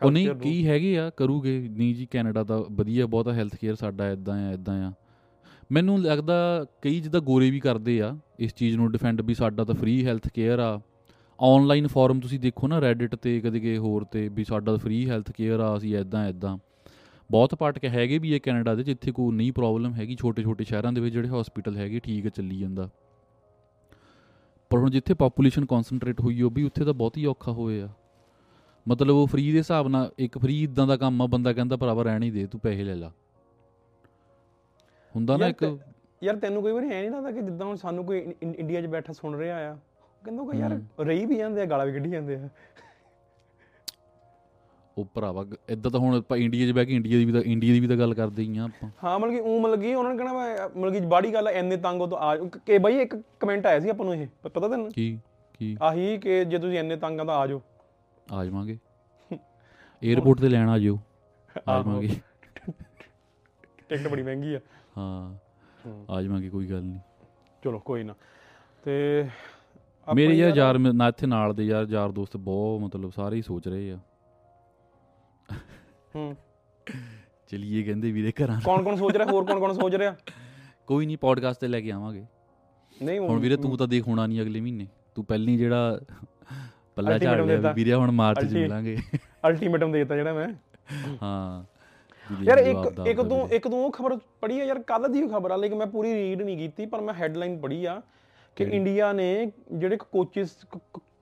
ਉਹ 0.00 0.10
ਨਹੀਂ। 0.10 0.28
ਕੀ 0.36 0.66
ਹੈਗੇ 0.66 0.96
ਆ 0.98 1.08
ਕਰੂਗੇ? 1.10 1.58
ਨਹੀਂ 1.68 1.94
ਜੀ 1.94 2.06
ਕੈਨੇਡਾ 2.06 2.44
ਤਾਂ 2.44 2.58
ਵਧੀਆ 2.70 3.06
ਬਹੁਤਾ 3.06 3.32
ਹੈਲਥ 3.32 3.54
ਕੇਅਰ 3.56 3.74
ਸਾਡਾ 3.74 4.10
ਇਦਾਂ 4.10 4.34
ਆ 4.40 4.52
ਇਦਾਂ 4.52 4.74
ਆ। 4.84 4.92
ਮੈਨੂੰ 5.72 6.02
ਲੱਗਦਾ 6.02 6.66
ਕਈ 6.82 7.00
ਜਿੱਦਾਂ 7.00 7.20
ਗੋਰੇ 7.20 7.50
ਵੀ 7.50 7.60
ਕਰਦੇ 7.60 8.00
ਆ, 8.02 8.16
ਇਸ 8.38 8.54
ਚੀਜ਼ 8.54 8.76
ਨੂੰ 8.76 8.90
ਡਿਫੈਂਡ 8.92 9.20
ਵੀ 9.20 9.34
ਸਾਡਾ 9.34 9.64
ਤਾਂ 9.64 9.74
ਫ੍ਰੀ 9.74 10.06
ਹੈਲਥ 10.06 10.28
ਕੇਅਰ 10.28 10.58
ਆ। 10.58 10.80
ਆਨਲਾਈਨ 11.40 11.86
ਫੋਰਮ 11.86 12.20
ਤੁਸੀਂ 12.20 12.40
ਦੇਖੋ 12.40 12.68
ਨਾ 12.68 12.80
ਰੈਡਿਟ 12.80 13.14
ਤੇ 13.14 13.40
ਕਦੇ 13.40 13.60
ਕੇ 13.60 13.76
ਹੋਰ 13.78 14.04
ਤੇ 14.04 14.28
ਵੀ 14.28 14.44
ਸਾਡਾ 14.44 14.76
ਫ੍ਰੀ 14.76 15.08
ਹੈਲਥ 15.10 15.30
ਕੇਅਰ 15.30 15.60
ਆ, 15.60 15.76
ਅਸੀਂ 15.76 15.96
ਇਦਾਂ 15.96 16.28
ਇਦਾਂ 16.28 16.58
ਬਹੁਤ 17.30 17.54
ਪਾਰਟ 17.54 17.78
ਕੇ 17.78 17.88
ਹੈਗੇ 17.88 18.18
ਵੀ 18.18 18.34
ਇਹ 18.34 18.40
ਕੈਨੇਡਾ 18.40 18.74
ਦੇ, 18.74 18.82
ਜਿੱਥੇ 18.82 19.12
ਕੋਈ 19.12 19.36
ਨਹੀਂ 19.36 19.52
ਪ੍ਰੋਬਲਮ 19.52 19.94
ਹੈਗੀ 19.94 20.16
ਛੋਟੇ 20.16 20.42
ਛੋਟੇ 20.42 20.64
ਸ਼ਹਿਰਾਂ 20.64 20.92
ਦੇ 20.92 21.00
ਵਿੱਚ 21.00 21.14
ਜਿਹੜੇ 21.14 21.28
ਹਸਪੀਟਲ 21.28 21.76
ਹੈਗੇ, 21.76 22.00
ਠੀਕ 22.00 22.28
ਚੱਲੀ 22.28 22.58
ਜਾਂਦਾ। 22.58 22.88
ਪਰ 24.70 24.78
ਹੁਣ 24.78 24.90
ਜਿੱਥੇ 24.90 25.14
ਪਾਪੂਲੇਸ਼ਨ 25.14 25.64
ਕਨਸੈਂਟਰੇਟ 25.64 26.20
ਹੋਈ 26.20 26.42
ਉਹ 26.42 26.50
ਵੀ 26.50 26.62
ਉੱਥੇ 26.62 26.84
ਤਾਂ 26.84 26.94
ਬਹੁਤ 26.94 27.16
ਹੀ 27.16 27.24
ਔਖਾ 27.24 27.52
ਹੋਏ 27.52 27.80
ਆ। 27.80 27.88
ਮਤਲਬ 28.88 29.14
ਉਹ 29.14 29.26
ਫ੍ਰੀ 29.26 29.52
ਦੇ 29.52 29.58
ਹਿਸਾਬ 29.58 29.88
ਨਾਲ, 29.88 30.10
ਇੱਕ 30.18 30.38
ਫ੍ਰੀ 30.38 30.62
ਇਦਾਂ 30.62 30.86
ਦਾ 30.86 30.96
ਕੰਮ 30.96 31.22
ਆ, 31.22 31.26
ਬੰਦਾ 31.26 31.52
ਕਹਿੰਦਾ, 31.52 31.76
ਭਰਾਵਾ, 31.76 32.02
ਰਹਿਣ 32.02 32.22
ਹੀ 32.22 32.30
ਦੇ, 32.30 32.46
ਤੂੰ 32.46 32.60
ਪੈਸੇ 32.60 32.84
ਲੈ 32.84 32.94
ਲਾ। 32.94 33.12
ਹੁੰਦਾ 35.16 35.36
ਨਾ 35.36 35.46
ਇੱਕ 35.46 35.78
ਯਾਰ 36.22 36.36
ਤੈਨੂੰ 36.36 36.62
ਕੋਈ 36.62 36.72
ਵਾਰੀ 36.72 36.86
ਐ 36.86 37.00
ਨਹੀਂ 37.00 37.10
ਲੱਗਦਾ 37.10 37.30
ਕਿ 37.32 37.42
ਜਿੱਦਾਂ 37.42 37.66
ਹੁਣ 37.66 37.76
ਸਾਨੂੰ 37.76 38.04
ਕੋਈ 38.06 38.34
ਇੰਡੀਆ 38.42 38.80
'ਚ 38.82 38.86
ਬੈਠਾ 38.86 39.12
ਸੁਣ 39.12 39.36
ਰਿਹਾ 39.36 39.56
ਆ 39.70 39.76
ਕਹਿੰਦਾ 40.24 40.44
ਕਿ 40.44 40.58
ਯਾਰ 40.58 40.80
ਰਹੀ 41.00 41.26
ਵੀ 41.26 41.36
ਜਾਂਦੇ 41.36 41.62
ਆ 41.62 41.64
ਗਾਲਾਂ 41.64 41.86
ਵੀ 41.86 41.92
ਕੱਢੀ 41.92 42.10
ਜਾਂਦੇ 42.10 42.34
ਆ। 42.34 42.48
ਉਹ 44.98 45.04
ਭਰਾਵਾ 45.14 45.44
ਇਦਾਂ 45.68 45.90
ਤਾਂ 45.90 46.00
ਹੁਣ 46.00 46.16
ਆਪਾਂ 46.16 46.36
ਇੰਡੀਆ 46.36 46.68
'ਚ 46.68 46.72
ਬਹਿ 46.72 46.86
ਕੇ 46.86 46.94
ਇੰਡੀਆ 46.94 47.18
ਦੀ 47.18 47.24
ਵੀ 47.24 47.32
ਤਾਂ 47.32 47.42
ਇੰਡੀਆ 47.42 47.72
ਦੀ 47.72 47.80
ਵੀ 47.80 47.88
ਤਾਂ 47.88 47.96
ਗੱਲ 47.96 48.14
ਕਰਦੇ 48.14 48.42
ਹੀ 48.42 48.58
ਆ 48.58 48.64
ਆਪਾਂ। 48.64 48.90
ਹਾਂ 49.04 49.18
ਮਤਲਬ 49.18 49.34
ਕਿ 49.34 49.40
ਉਹ 49.40 49.60
ਮਤਲਬ 49.60 49.80
ਕਿ 49.80 49.94
ਉਹਨਾਂ 49.94 50.10
ਨੇ 50.14 50.18
ਕਹਿਣਾ 50.18 50.68
ਮਤਲਬ 50.76 50.92
ਕਿ 50.92 51.00
ਬਾੜੀ 51.00 51.34
ਗੱਲ 51.34 51.48
ਇੰਨੇ 51.48 51.76
ਤੰਗ 51.76 52.02
ਤਾਂ 52.02 52.18
ਆ। 52.18 52.36
ਕਿ 52.66 52.78
ਬਈ 52.78 52.98
ਇੱਕ 53.00 53.16
ਕਮੈਂਟ 53.40 53.66
ਆਇਆ 53.66 53.80
ਸੀ 53.80 53.88
ਆਪਾਂ 53.88 54.04
ਨੂੰ 54.06 54.14
ਇਹ 54.14 54.26
ਪਤਾ 54.42 54.68
ਤੈਨੂੰ? 54.68 54.90
ਕੀ? 54.92 55.18
ਕੀ? 55.54 55.76
ਆਹੀ 55.82 56.18
ਕਿ 56.18 56.44
ਜੇ 56.44 56.58
ਤੁਸੀਂ 56.58 56.78
ਇੰਨੇ 56.78 56.96
ਤੰਗ 56.96 57.20
ਆ 57.20 57.24
ਤਾਂ 57.24 57.34
ਆ 57.34 57.46
ਜਾਓ। 57.46 57.62
ਆ 58.32 58.44
ਜਾਵਾਂਗੇ। 58.44 58.78
에어ਪੋਰਟ 60.02 60.40
ਤੇ 60.40 60.48
ਲੈਣ 60.48 60.68
ਆ 60.68 60.78
ਜਿਓ 60.78 60.98
ਆ। 61.68 61.82
ਜਾਵਾਂਗੇ। 61.82 62.08
ਟਿਕਟ 63.88 64.08
ਬੜੀ 64.08 64.22
ਮਹਿੰਗੀ 64.22 64.54
ਆ। 64.54 64.60
ਹਾਂ। 64.98 65.36
ਆ 66.10 66.22
ਜਾਵਾਂਗੇ 66.22 66.48
ਕੋਈ 66.48 66.66
ਗੱਲ 66.66 66.82
ਨਹੀਂ। 66.82 67.00
ਚਲੋ 67.64 67.78
ਕੋਈ 67.78 68.02
ਨਾ। 68.02 68.14
ਤੇ 68.84 69.26
ਮੇਰੇ 70.14 70.34
ਯਾਰ 70.34 70.56
ਯਾਰ 70.56 70.78
ਨਾ 70.78 71.08
ਇੱਥੇ 71.08 71.26
ਨਾਲ 71.26 71.54
ਦੇ 71.54 71.64
ਯਾਰ 71.64 71.86
ਯਾਰ 71.90 72.12
ਦੋਸਤ 72.12 72.36
ਬਹੁਤ 72.36 72.80
ਮਤਲਬ 72.80 73.10
ਸਾਰੇ 73.10 73.36
ਹੀ 73.36 73.42
ਸੋਚ 73.42 73.68
ਰਹੇ 73.68 73.92
ਆ। 73.92 73.98
ਹੂੰ। 76.16 76.36
ਚਲਿਏ 77.48 77.82
ਕਹਿੰਦੇ 77.82 78.12
ਵੀਰੇ 78.12 78.32
ਘਰਾਂ। 78.44 78.60
ਕੌਣ 78.64 78.82
ਕੌਣ 78.82 78.96
ਸੋਚ 78.96 79.16
ਰਿਹਾ? 79.16 79.30
ਹੋਰ 79.30 79.44
ਕੌਣ 79.44 79.60
ਕੌਣ 79.60 79.72
ਸੋਚ 79.72 79.94
ਰਿਹਾ? 79.94 80.16
ਕੋਈ 80.86 81.06
ਨਹੀਂ 81.06 81.18
ਪੋਡਕਾਸਟ 81.18 81.60
ਤੇ 81.60 81.68
ਲੈ 81.68 81.80
ਕੇ 81.80 81.90
ਆਵਾਂਗੇ। 81.90 82.26
ਨਹੀਂ 83.02 83.18
ਹੁਣ 83.18 83.38
ਵੀਰੇ 83.40 83.56
ਤੂੰ 83.56 83.76
ਤਾਂ 83.76 83.88
ਦੇਖ 83.88 84.08
ਹੋਣਾ 84.08 84.26
ਨਹੀਂ 84.26 84.42
ਅਗਲੇ 84.42 84.60
ਮਹੀਨੇ। 84.60 84.86
ਤੂੰ 85.14 85.24
ਪਹਿਲੀ 85.24 85.56
ਜਿਹੜਾ 85.56 86.00
ਪੱਲਾ 86.96 87.18
ਝਾੜ 87.18 87.40
ਲਿਆ 87.40 87.72
ਵੀਰੇ 87.72 87.94
ਹੁਣ 87.94 88.10
ਮਾਰਚ 88.10 88.44
ਚ 88.44 88.54
ਮਿਲਾਂਗੇ। 88.54 88.98
ਅਲਟੀਮੇਟਮ 89.16 89.92
ਦੇ 89.92 89.98
ਦਿੱਤਾ 89.98 90.16
ਜਿਹੜਾ 90.16 90.32
ਮੈਂ। 90.32 90.48
ਹਾਂ। 91.22 91.64
ਯਾਰ 92.42 92.58
ਇੱਕ 92.58 92.88
ਦਾ 92.88 93.04
ਇੱਕ 93.06 93.22
ਤੋਂ। 93.22 93.48
ਇੱਕ 93.48 93.68
ਤੋਂ 93.68 93.84
ਉਹ 93.84 93.90
ਖਬਰ 93.90 94.16
ਪੜ੍ਹੀ 94.40 94.60
ਆ 94.60 94.64
ਯਾਰ 94.64 94.78
ਕੱਲ 94.78 95.08
ਦੀ 95.08 95.28
ਖਬਰ 95.28 95.50
ਆ 95.50 95.56
ਲੇਕਿਨ 95.56 95.78
ਮੈਂ 95.78 95.86
ਪੂਰੀ 95.86 96.14
ਰੀਡ 96.14 96.42
ਨਹੀਂ 96.42 96.56
ਕੀਤੀ 96.58 96.86
ਪਰ 96.86 97.00
ਮੈਂ 97.00 97.14
ਹੈਡਲਾਈਨ 97.14 97.58
ਪੜ੍ਹੀ 97.60 97.84
ਆ 97.84 98.02
ਕਿ? 98.56 98.64
ਇੰਡੀਆ 98.64 99.12
ਨੇ 99.12 99.52
ਜਿਹੜੇ 99.72 99.96
ਕੋਚਿਸ 99.96 100.56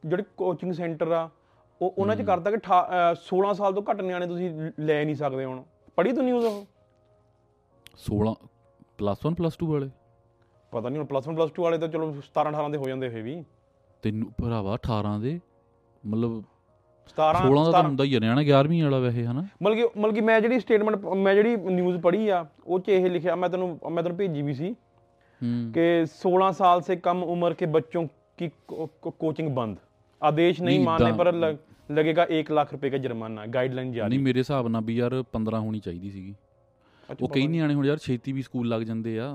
ਜਿਹੜੇ 0.06 0.22
ਕੋਚਿੰਗ 0.36 0.72
ਸੈਂਟਰ 0.72 1.10
ਆ 1.12 1.28
ਉਹ 1.80 1.94
ਉਹਨਾਂ 1.98 2.16
ਚ 2.16 2.22
ਕਰਤਾ 2.22 2.50
ਕਿ 2.50 2.56
ਠਾ- 2.56 2.84
ਅਹ 2.84 3.14
16 3.14 3.52
ਸਾਲ 3.54 3.72
ਤੋਂ 3.72 3.82
ਘੱਟ 3.90 4.00
ਨਿਆਣੇ 4.00 4.26
ਤੁਸੀਂ 4.26 4.50
ਲੈ 4.80 5.04
ਨਹੀਂ 5.04 5.14
ਸਕਦੇ 5.14 5.44
ਹੁਣ। 5.44 5.62
ਪੜ੍ਹੀ 5.96 6.12
ਤੂੰ 6.12 6.24
ਨਿਊਜ਼ 6.24 6.46
ਉਹ? 6.46 6.64
16 7.98 8.34
ਪਲੱਸ 8.98 9.18
1 9.26 9.34
ਪਲੱਸ 9.34 9.56
2 9.64 9.66
ਵਾਲੇ। 9.66 9.90
ਪਤਾ 10.72 10.88
ਨਹੀਂ 10.88 10.98
ਹੁਣ 10.98 11.06
ਪਲੱਸ 11.06 11.28
1 11.28 11.34
ਪਲੱਸ 11.34 11.50
2 11.50 11.62
ਵਾਲੇ 11.62 11.78
ਤਾਂ 11.78 11.88
ਚਲੋ 11.88 12.12
17 12.20 12.50
18 12.50 12.70
ਦੇ 12.70 12.78
ਹੋ 12.78 12.88
ਜਾਂਦੇ 12.88 13.06
ਇਹ 13.06 13.22
ਵੀ। 13.22 13.44
ਤੈਨੂੰ 14.02 14.32
ਭਰਾਵਾ 14.42 14.74
18 14.74 15.18
ਦੇ 15.20 15.40
ਮਤਲਬ 16.06 16.42
17 17.07 17.41
16 17.41 17.63
ਦਾ 17.65 17.71
ਤਾਂ 17.71 17.81
17 17.81 17.87
ਹੁੰਦਾ 17.87 18.03
ਹੀ 18.03 18.15
ਆ 18.15 18.19
ਨਿਆਣਾ 18.19 18.41
11ਵੀਂ 18.43 18.81
ਵਾਲਾ 18.83 18.99
ਵੈਸੇ 18.99 19.25
ਹਨਾ 19.25 19.41
ਮਤਲਬ 19.63 19.75
ਕਿ 19.75 19.87
ਮਤਲਬ 19.99 20.15
ਕਿ 20.15 20.21
ਮੈਂ 20.21 20.39
ਜਿਹੜੀ 20.41 20.59
ਸਟੇਟਮੈਂਟ 20.59 21.05
ਮੈਂ 21.17 21.33
ਜਿਹੜੀ 21.35 21.55
ਨਿਊਜ਼ 21.73 21.97
ਪੜ੍ਹੀ 22.01 22.29
ਆ 22.29 22.45
ਉਹ 22.65 22.79
ਚ 22.79 22.89
ਇਹ 22.89 23.09
ਲਿਖਿਆ 23.09 23.35
ਮੈਂ 23.35 23.49
ਤੈਨੂੰ 23.49 23.67
ਮੈਂ 23.91 24.03
ਤੈਨੂੰ 24.03 24.17
ਭੇਜੀ 24.17 24.41
ਵੀ 24.41 24.53
ਸੀ 24.53 24.75
ਹੂੰ 25.41 25.71
कि 25.75 25.85
16 26.09 26.49
साल 26.57 26.81
से 26.81 26.95
कम 27.05 27.21
उम्र 27.25 27.47
के 27.53 27.67
बच्चों 27.67 28.01
की 28.37 28.47
को, 28.67 28.85
को, 29.01 29.11
कोचिंग 29.13 29.49
बंद 29.55 29.77
आदेश 30.21 30.59
नहीं 30.61 30.67
नहीं, 30.67 30.85
मानने 30.85 31.09
दा- 31.09 31.17
पर 31.17 31.29
लग, 31.35 31.57
लगेगा 31.91 32.25
एक 32.31 32.51
लाख 32.51 32.71
रुपए 32.73 32.89
का 32.89 32.99
जुर्माना 33.05 33.45
गाइडलाइन 33.55 33.91
जारी 33.93 34.09
ਨਹੀਂ 34.09 34.19
ਮੇਰੇ 34.19 34.39
ਹਿਸਾਬ 34.39 34.67
ਨਾਲ 34.67 34.83
ਵੀ 34.83 34.95
ਯਾਰ 34.95 35.15
15 35.33 35.59
ਹੋਣੀ 35.59 35.79
ਚਾਹੀਦੀ 35.79 36.11
ਸੀਗੀ 36.11 36.33
अच्छा, 37.09 37.17
ਉਹ 37.21 37.29
ਕਈ 37.29 37.47
ਨਿਆਣੇ 37.47 37.73
ਹੁਣ 37.73 37.85
ਯਾਰ 37.85 37.97
ਛੇਤੀ 37.97 38.31
ਵੀ 38.31 38.41
ਸਕੂਲ 38.41 38.69
ਲੱਗ 38.69 38.81
ਜਾਂਦੇ 38.81 39.17
ਆ 39.19 39.27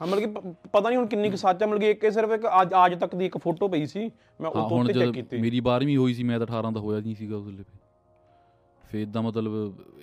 ਹਾਂ 0.00 0.06
ਮਤਲਬ 0.06 0.20
ਕਿ 0.42 0.52
ਪਤਾ 0.72 0.88
ਨਹੀਂ 0.88 0.98
ਹੁਣ 0.98 1.06
ਕਿੰਨੀ 1.06 1.30
ਕੁ 1.30 1.36
ਸੱਚ 1.36 1.62
ਆ 1.62 1.66
ਮਤਲਬ 1.66 1.80
ਕਿ 1.80 1.90
ਇੱਕ 1.90 2.10
ਸਿਰਫ 2.12 2.32
ਇੱਕ 2.32 2.46
ਅੱਜ 2.62 2.74
ਅੱਜ 2.86 2.94
ਤੱਕ 3.00 3.14
ਦੀ 3.14 3.26
ਇੱਕ 3.26 3.38
ਫੋਟੋ 3.38 3.68
ਪਈ 3.68 3.86
ਸੀ 3.86 4.10
ਮੈਂ 4.40 4.50
ਉਹ 4.50 4.68
ਤੋਂ 4.68 4.84
ਚੈੱਕ 4.84 4.98
ਜਦ 4.98 5.12
ਕੀਤੀ। 5.12 5.38
ਮੇਰੀ 5.40 5.60
12ਵੀਂ 5.68 5.96
ਹੋਈ 5.96 6.14
ਸੀ 6.14 6.22
ਮੈਂ 6.22 6.38
ਤਾਂ 6.38 6.46
18 6.48 6.72
ਦਾ 6.72 6.80
ਹੋਇਆ 6.80 7.00
ਨਹੀਂ 7.00 7.14
ਸੀਗਾ 7.14 7.36
ਉਸ 7.36 7.44
ਵੇਲੇ 7.46 7.62
ਫੇਰ। 7.62 9.00
ਇਦਾਂ 9.00 9.22
ਮਤਲਬ 9.22 9.52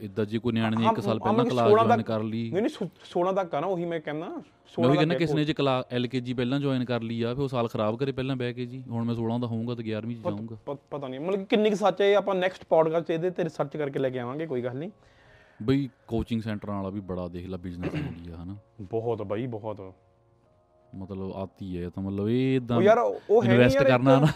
ਇਦਾਂ 0.02 0.26
ਜੇ 0.26 0.40
ਕੋਈ 0.40 0.54
ਨਿਆਣੇ 0.54 0.78
ਨੇ 0.78 0.86
ਹਾਂ, 0.86 0.92
1 0.94 1.00
ਸਾਲ 1.02 1.20
ਪਹਿਲਾਂ 1.20 1.46
ਕਲਾਸ 1.46 1.68
16 1.68 1.84
ਜੁਆਇਨ 1.86 2.02
ਕਰ 2.02 2.24
ਲਈ। 2.24 2.42
ਨਹੀਂ 2.52 2.62
ਨਹੀਂ 2.62 2.88
16 3.12 3.34
ਤੱਕ 3.36 3.56
ਆ 3.56 3.60
ਨਾ 3.60 3.68
ਉਹੀ 3.68 3.86
ਮੈਂ 3.86 4.00
ਕਹਿੰਦਾ 4.00 4.28
ਮੈਂ 4.28 4.42
16 4.74 4.90
ਵੀ 4.92 4.98
ਕਹਿੰਦਾ 4.98 5.16
ਕਿਸ 5.16 5.32
ਨੇ 5.32 5.46
ਜੇ 5.46 5.54
ਕਲਾ 5.54 5.76
ਐਲਕੇਜੀ 5.92 6.34
ਪਹਿਲਾਂ 6.34 6.60
ਜੁਆਇਨ 6.60 6.86
ਕਰ 6.86 7.02
ਲਈ 7.04 7.22
ਆ 7.22 7.34
ਫਿਰ 7.34 7.44
ਉਹ 7.44 7.48
ਸਾਲ 7.48 7.68
ਖਰਾਬ 7.68 7.98
ਕਰੇ 7.98 8.12
ਪਹਿਲਾਂ 8.12 8.36
ਬਹਿ 8.36 8.54
ਕੇ 8.54 8.66
ਜੀ। 8.66 8.84
ਹੁਣ 8.90 9.06
ਮੈਂ 9.06 9.16
16 9.16 9.40
ਦਾ 9.40 9.48
ਹੋਊਂਗਾ 9.48 9.76
ਤੇ 9.76 9.84
11ਵੀਂ 9.92 10.16
ਚ 10.18 10.24
ਜਾਊਂਗਾ। 10.26 10.76
ਪਤਾ 10.90 11.08
ਨਹੀਂ 11.08 11.20
ਮਤਲਬ 11.20 11.46
ਕਿੰਨੀ 11.46 11.70
ਕੁ 11.70 11.76
ਸੱਚ 11.76 12.02
ਹੈ 12.02 12.14
ਆਪਾਂ 12.16 12.36
ਨੈਕਸਟ 12.36 12.66
ਪੋਡਕਾਸਟ 12.70 13.12
ਇਹਦੇ 13.12 13.30
ਤੇ 13.30 13.44
ਰਿਸਰਚ 13.44 13.78
ਕਰਕੇ 13.78 14.00
ਲੈ 14.00 14.10
ਕੇ 14.10 14.20
ਆਵਾਂਗੇ 14.20 14.48
ਕੋਈ 14.48 14.62
ਗੱਲ 14.62 14.78
ਨਹੀਂ। 14.78 14.92
ਬਈ 15.62 15.90
ਕੋਚਿੰਗ 16.08 16.42
ਸੈਂਟਰਾਂ 16.42 16.76
ਵਾਲਾ 16.76 16.90
ਵੀ 16.90 17.00
ਬੜਾ 17.00 17.28
ਦੇਖ 17.28 17.48
ਲਾ 17.48 17.58
ਬਿਜ਼ਨਸ 17.58 17.96
ਇੰਡੀਆ 17.96 18.44
ਹਨਾ? 18.44 18.56
ਬਹੁਤ 18.82 19.22
ਬਾਈ 19.22 19.48
ਬਹੁਤ। 19.48 19.94
ਮਤਲਬ 20.96 21.34
ਆਤੀ 21.34 21.84
ਹੈ 21.84 21.90
ਤਾਂ 21.90 22.04
ਮਤਲਬ 22.04 22.30
ਇਹ 22.30 22.56
ਇਦਾਂ 22.56 22.78
ਉਹ 22.78 22.82
ਯਾਰ 22.82 22.98
ਉਹ 23.30 23.44
ਹੈ 23.44 23.52
ਇਨਵੈਸਟ 23.52 23.84
ਕਰਨਾ 23.84 24.20
ਨਾ 24.20 24.28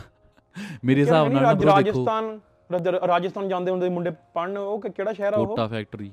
ਮੇਰੇ 0.84 1.02
ਹਿਸਾਬ 1.02 1.28
ਨਾਲ 1.28 1.44
ਨਾ 1.44 1.52
ਰਾਜਸਥਾਨ 1.52 2.40
ਰਾਜ- 2.72 3.08
ਰਾਜਸਥਾਨ 3.08 3.48
ਜਾਂਦੇ 3.48 3.72
ਹੁੰਦੇ 3.72 3.90
ਮੁੰਡੇ 3.90 4.10
ਪੜਨ 4.34 4.58
ਉਹ 4.58 4.82
ਕਿਹੜਾ 4.82 5.14
ਸ਼ਹਿਰ 5.14 5.34
ਆ 5.34 5.38
ਉਹ? 5.38 5.48
ਕੋਟਾ 5.48 5.68
ਫੈਕਟਰੀ 5.68 6.12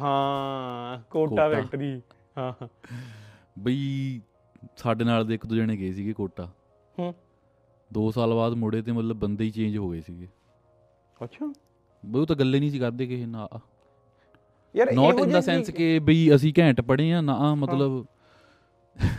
ਹਾਂ 0.00 1.02
ਕੋਟਾ 1.10 1.30
ਕੋਟਾ। 1.30 1.48
ਫੈਕਟਰੀ 1.48 2.02
ਹਾਂ। 2.38 2.52
ਹਾਂ। 2.62 2.68
ਬਈ 3.58 4.20
ਸਾਡੇ 4.76 5.04
ਨਾਲ 5.04 5.26
ਦੇ 5.26 5.34
ਇੱਕ 5.34 5.46
ਦੋ 5.46 5.54
ਜਣੇ 5.56 5.76
ਗਏ 5.76 5.92
ਸੀਗੇ 5.92 6.12
ਕੋਟਾ। 6.12 6.52
ਹੂੰ। 6.98 7.14
2 7.92 8.10
ਸਾਲ 8.10 8.34
ਬਾਅਦ 8.34 8.52
ਮੁੜੇ 8.52 8.82
ਤੇ 8.82 8.92
ਮਤਲਬ 8.92 9.16
ਬੰਦੇ 9.16 9.44
ਹੀ 9.44 9.50
ਚੇਂਜ 9.50 9.76
ਹੋ 9.76 9.88
ਗਏ 9.90 10.00
ਸੀਗੇ। 10.00 10.28
ਅੱਛਾ। 11.24 11.52
ਬਈ 12.06 12.20
ਉਹ 12.20 12.26
ਤਾਂ 12.26 12.36
ਗੱਲੇ 12.36 12.60
ਨਹੀਂ 12.60 12.70
ਸੀ 12.70 12.78
ਕਰਦੇ 12.78 13.06
ਕਿਸੇ 13.06 13.26
ਨਾਲ। 13.26 13.48
ਯਾਰ 14.74 14.92
ਨਾਟ 14.92 15.18
ਇਨ 15.20 15.30
ਦਾ 15.30 15.40
ਸੈਂਸ 15.40 15.70
ਕਿ 15.70 15.98
ਬਈ 15.98 16.34
ਅਸੀਂ 16.34 16.52
ਘੈਂਟ 16.58 16.80
ਪੜੇ 16.80 17.12
ਆ 17.12 17.20
ਨਾ 17.20 17.54
ਮਤਲਬ 17.54 18.04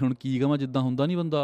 ਹੁਣ 0.02 0.14
ਕੀ 0.14 0.40
ਕਹਾਂ 0.40 0.58
ਜਿੱਦਾਂ 0.58 0.82
ਹੁੰਦਾ 0.82 1.06
ਨਹੀਂ 1.06 1.18
ਬੰਦਾ 1.18 1.42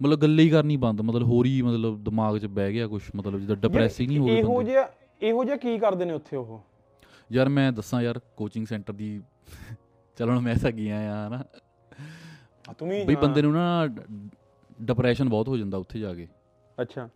ਮਤਲਬ 0.00 0.18
ਗੱਲੇ 0.18 0.42
ਹੀ 0.42 0.50
ਕਰਨੀ 0.50 0.76
ਬੰਦ 0.76 1.00
ਮਤਲਬ 1.00 1.26
ਹੋਰ 1.26 1.46
ਹੀ 1.46 1.62
ਮਤਲਬ 1.62 2.04
ਦਿਮਾਗ 2.04 2.38
'ਚ 2.38 2.46
ਬਹਿ 2.46 2.72
ਗਿਆ 2.72 2.86
ਕੁਝ 2.88 3.02
ਮਤਲਬ 3.16 3.40
ਜਿੱਦਾਂ 3.40 3.56
ਡਿਪਰੈਸਿੰਗ 3.56 4.08
ਨਹੀਂ 4.08 4.18
ਹੋ 4.18 4.26
ਗਏ 4.26 4.38
ਇਹੋ 4.38 4.62
ਜਿਹਾ 4.62 4.88
ਇਹੋ 5.22 5.44
ਜਿਹਾ 5.44 5.56
ਕੀ 5.56 5.78
ਕਰਦੇ 5.78 6.04
ਨੇ 6.04 6.12
ਉੱਥੇ 6.12 6.36
ਉਹ? 6.36 6.60
ਯਾਰ 7.32 7.48
ਮੈਂ 7.48 7.72
ਦੱਸਾਂ 7.72 8.02
ਯਾਰ 8.02 8.20
ਕੋਚਿੰਗ 8.36 8.66
ਸੈਂਟਰ 8.66 8.92
ਦੀ 8.92 9.20
ਚਲੋ 10.18 10.30
ਹੁਣ 10.32 10.40
ਮੈਂ 10.40 10.54
ਤਾਂ 10.56 10.70
ਗਿਆ 10.72 10.98
ਆ 11.14 11.28
ਹਨਾ। 11.28 11.44
ਆ 12.68 12.72
ਤੂੰ 12.72 12.88
ਵੀ 12.88 13.04
ਬਈ 13.04 13.14
ਹਾਂ, 13.14 13.22
ਬੰਦੇ 13.22 13.42
ਨੂੰ 13.42 13.52
ਨਾ 13.52 13.86
ਡਿਪਰੈਸ਼ਨ 14.82 15.28
ਬਹੁਤ 15.28 15.48
ਹੋ 15.48 15.56
ਜਾਂਦਾ 15.56 15.78
ਉੱਥੇ 15.78 15.98
ਜਾ 16.00 16.14
ਕੇ। 16.14 16.26
ਅੱਛਾ। 16.82 17.08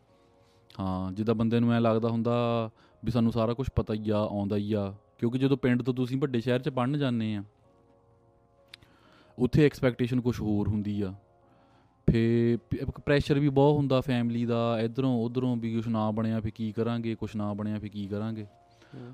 ਹਾਂ 0.81 1.13
ਜਿੱਦਾਂ 1.13 1.35
ਬੰਦੇ 1.35 1.61
ਨੂੰ 1.61 1.73
ਐ 1.73 1.81
ਲੱਗਦਾ 1.81 2.09
ਹੁੰਦਾ 2.09 2.71
ਵੀ 3.05 3.11
ਸਾਨੂੰ 3.11 3.33
ਸਾਰਾ 3.33 3.55
ਕੁਝ 3.55 3.67
ਪਤਾ 3.77 3.95
ਹੀ 3.95 4.11
ਆ 4.11 4.17
ਆਉਂਦਾ 4.17 4.57
ਹੀ 4.57 4.73
ਆ। 4.73 4.95
ਕਿਉਂਕਿ 5.19 5.39
ਜਦੋਂ 5.39 5.57
ਪਿੰਡ 5.57 5.83
ਤੋਂ 5.83 5.95
ਤੁਸੀਂ 5.95 6.19
ਵੱਡੇ 6.19 6.41
ਸ਼ਹਿਰ 6.41 6.61
'ਚ 6.61 6.69
ਪੜਨ 6.69 6.99
ਜਾਂਦੇ 6.99 7.35
ਆ 7.37 7.45
ਉੱਥੇ 9.39 9.67
ਐਕਸਪੈਕਟੇਸ਼ਨ 9.67 10.21
ਕੁਝ 10.21 10.41
ਹੋਰ 10.41 10.69
ਹੁੰਦੀ 10.69 11.03
ਆ। 11.03 11.15
ਫੇ 12.11 12.59
ਪ੍ਰੈਸ਼ਰ 13.07 13.39
ਵੀ 13.39 13.49
ਬਹੁਤ 13.49 13.77
ਹੁੰਦਾ 13.77 14.01
ਫੈਮਿਲੀ 14.01 14.47
ਦਾ 14.47 14.81
ਇਧਰੋਂ 14.81 15.25
ਉਧਰੋਂ 15.25 15.57
ਵੀ 15.57 15.75
ਕੁਝ 15.75 15.89
ਨਾ 15.89 16.11
ਬਣਿਆ 16.11 16.41
ਫੇ 16.41 16.51
ਕੀ 16.51 16.73
ਕਰਾਂਗੇ 16.73 17.15
ਕੁਝ 17.15 17.37
ਨਾ 17.37 17.55
ਬਣਿਆ 17.55 17.79
ਫੇ 17.79 17.89
ਕੀ 17.89 18.07
ਕਰਾਂਗੇ। 18.07 18.47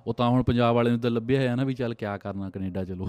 ਉਹ 0.06 0.14
ਤਾਂ 0.14 0.28
ਹੁਣ 0.28 0.42
ਪੰਜਾਬ 0.42 0.74
ਵਾਲੇ 0.74 0.90
ਨੂੰ 0.90 1.00
ਤਾਂ 1.00 1.10
ਲੱਭਿਆ 1.10 1.40
ਹੈ 1.40 1.56
ਨਾ 1.56 1.64
ਵੀ 1.64 1.74
ਚੱਲ 1.74 1.94
ਕਿਆ 1.94 2.18
ਕਰਨਾ 2.18 2.50
ਕੈਨੇਡਾ 2.50 2.84
ਚਲੋ। 2.84 3.08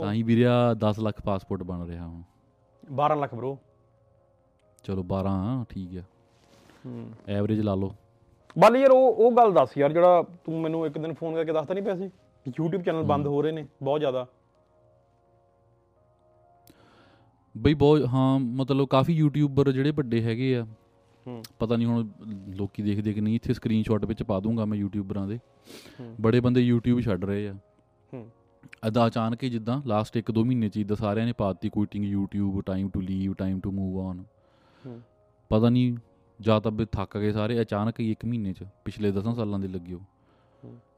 ਤਾਂ 0.00 0.12
ਹੀ 0.12 0.22
ਵੀਰਿਆ 0.22 0.74
10 0.74 0.98
ਲੱਖ 0.98 1.22
ਪਾਸਪੋਰਟ 1.22 1.62
ਬਣ 1.62 1.86
ਰਿਹਾ 1.86 2.06
ਹੁਣ। 2.06 2.22
12 2.94 3.14
ਲੱਖ 3.16 3.34
ਬ్రో 3.34 3.56
ਚਲੋ 4.84 5.02
12 5.02 5.64
ਠੀਕ 5.68 5.96
ਆ। 5.96 6.02
ਹੂੰ। 6.86 7.10
ਐਵਰੇਜ 7.28 7.60
ਲਾ 7.60 7.74
ਲਓ। 7.74 7.94
ਬੱਲ 8.56 8.76
ਯਾਰ 8.76 8.90
ਉਹ 8.90 9.14
ਉਹ 9.14 9.32
ਗੱਲ 9.32 9.52
ਦੱਸ 9.52 9.76
ਯਾਰ 9.78 9.92
ਜਿਹੜਾ 9.92 10.22
ਤੂੰ 10.44 10.60
ਮੈਨੂੰ 10.60 10.86
ਇੱਕ 10.86 10.98
ਦਿਨ 10.98 11.12
ਫੋਨ 11.14 11.34
ਕਰਕੇ 11.34 11.52
ਦੱਸਦਾ 11.52 11.74
ਨਹੀਂ 11.74 11.84
ਪਿਆ 11.84 11.96
ਸੀ? 11.96 12.10
YouTube 12.46 12.82
ਚੈਨਲ 12.82 13.02
ਬੰਦ 13.02 13.26
ਹੋ 13.26 13.42
ਰਹੇ 13.42 13.52
ਨੇ 13.52 13.66
ਬਹੁਤ 13.82 14.00
ਜ਼ਿਆਦਾ। 14.00 14.26
ਬਈ 17.54 17.74
ਬਹੁਤ 17.74 18.06
ਹਾਂ 18.06 18.38
ਮਤਲਬ 18.38 18.86
ਕਾਫੀ 18.88 19.12
ਯੂਟਿਊਬਰ 19.12 19.70
ਜਿਹੜੇ 19.72 19.90
ਵੱਡੇ 19.90 20.22
ਹੈਗੇ 20.22 20.56
ਆ। 20.56 20.66
ਪਤਾ 21.58 21.76
ਨਹੀਂ 21.76 21.86
ਹੁਣ 21.86 22.08
ਲੋਕੀ 22.56 22.82
ਦੇਖਦੇ 22.82 23.12
ਕਿ 23.12 23.20
ਨਹੀਂ 23.20 23.34
ਇੱਥੇ 23.34 23.54
ਸਕਰੀਨਸ਼ਾਟ 23.54 24.04
ਵਿੱਚ 24.04 24.22
ਪਾ 24.22 24.40
ਦੂੰਗਾ 24.40 24.64
ਮੈਂ 24.64 24.78
ਯੂਟਿਊਬਰਾਂ 24.78 25.26
ਦੇ। 25.28 25.38
ਬੜੇ 26.20 26.40
ਬੰਦੇ 26.40 26.70
YouTube 26.70 27.00
ਛੱਡ 27.00 27.24
ਰਹੇ 27.24 27.48
ਆ। 27.48 27.54
ਅਦਾ 28.88 29.06
ਅਚਾਨਕ 29.06 29.42
ਹੀ 29.42 29.50
ਜਿੱਦਾਂ 29.50 29.80
ਲਾਸਟ 29.86 30.16
1-2 30.18 30.44
ਮਹੀਨੇ 30.44 30.68
ਚ 30.68 30.76
ਇਦਾਂ 30.76 30.96
ਸਾਰਿਆਂ 30.96 31.26
ਨੇ 31.26 31.32
ਪਾਤੀ 31.32 31.68
quitting 31.68 32.04
YouTube 32.14 32.60
time 32.66 32.88
to 32.88 33.00
leave 33.00 33.34
time 33.34 33.60
to 33.60 33.70
move 33.72 33.98
on. 34.00 34.22
ਪਤਾ 35.50 35.68
ਨਹੀਂ 35.68 35.96
ਜਾਂ 36.40 36.60
ਤਾਂ 36.60 36.72
ਵੀ 36.72 36.84
ਥੱਕ 36.92 37.16
ਗਏ 37.18 37.32
ਸਾਰੇ 37.32 37.60
ਅਚਾਨਕ 37.60 38.00
ਹੀ 38.00 38.10
1 38.12 38.26
ਮਹੀਨੇ 38.26 38.52
ਚ 38.52 38.64
ਪਿਛਲੇ 38.84 39.12
10 39.12 39.34
ਸਾਲਾਂ 39.34 39.58
ਦੇ 39.58 39.68
ਲੱਗੇ 39.68 39.94
ਹੋ। 39.94 40.00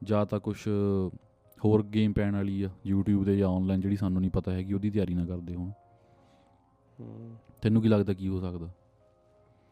ਜਾਂ 0.03 0.25
ਤਾਂ 0.25 0.39
ਕੁਝ 0.39 0.57
ਹੋਰ 1.59 1.83
ਗੇਮ 1.83 2.13
ਪੈਣ 2.13 2.35
ਵਾਲੀ 2.35 2.61
ਆ 2.63 2.69
YouTube 2.89 3.25
ਤੇ 3.25 3.37
ਜਾਂ 3.37 3.49
ਆਨਲਾਈਨ 3.49 3.81
ਜਿਹੜੀ 3.81 3.95
ਸਾਨੂੰ 3.95 4.21
ਨਹੀਂ 4.21 4.31
ਪਤਾ 4.31 4.51
ਹੈਗੀ 4.51 4.73
ਉਹਦੀ 4.73 4.89
ਤਿਆਰੀ 4.89 5.13
ਨਾ 5.13 5.25
ਕਰਦੇ 5.25 5.55
ਹੋਣ। 5.55 5.71
ਤੈਨੂੰ 7.61 7.81
ਕੀ 7.81 7.87
ਲੱਗਦਾ 7.87 8.13
ਕੀ 8.13 8.27
ਹੋ 8.27 8.39
ਸਕਦਾ? 8.39 8.69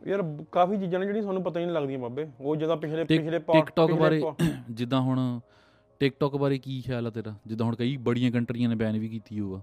ਯਾਰ 0.08 0.22
ਕਾਫੀ 0.52 0.78
ਚੀਜ਼ਾਂ 0.78 1.00
ਨੇ 1.00 1.06
ਜਿਹੜੀਆਂ 1.06 1.24
ਸਾਨੂੰ 1.24 1.44
ਪਤਾ 1.44 1.60
ਹੀ 1.60 1.66
ਨਹੀਂ 1.66 1.76
ਲੱਗਦੀਆਂ 1.76 2.00
ਬਾਬੇ। 2.00 2.28
ਉਹ 2.42 2.56
ਜਦੋਂ 2.56 2.78
ਪਿਛਲੇ 2.78 3.04
ਪਿਛਲੇ 3.04 3.40
ਟਿਕਟੌਕ 3.40 3.92
ਬਾਰੇ 3.92 4.22
ਜਿੱਦਾਂ 4.72 5.02
ਹੁਣ 5.02 5.40
ਟਿਕਟੌਕ 6.02 6.36
ਬਾਰੇ 6.36 6.58
ਕੀ 6.58 6.82
ਖਿਆਲ 6.82 7.08
ਆ 7.08 7.10
ਤੇਰਾ? 7.10 7.36
ਜਿੱਦਾਂ 7.48 7.66
ਹੁਣ 7.66 7.76
ਕਈ 7.76 7.96
ਬੜੀਆਂ 7.98 8.32
ਕੰਟਰੀਆਂ 8.32 8.70
ਨੇ 8.70 8.76
ਬੈਨ 8.76 8.98
ਵੀ 9.00 9.10
ਕੀਤੀ 9.10 9.40
ਹੋਊਗਾ। 9.40 9.62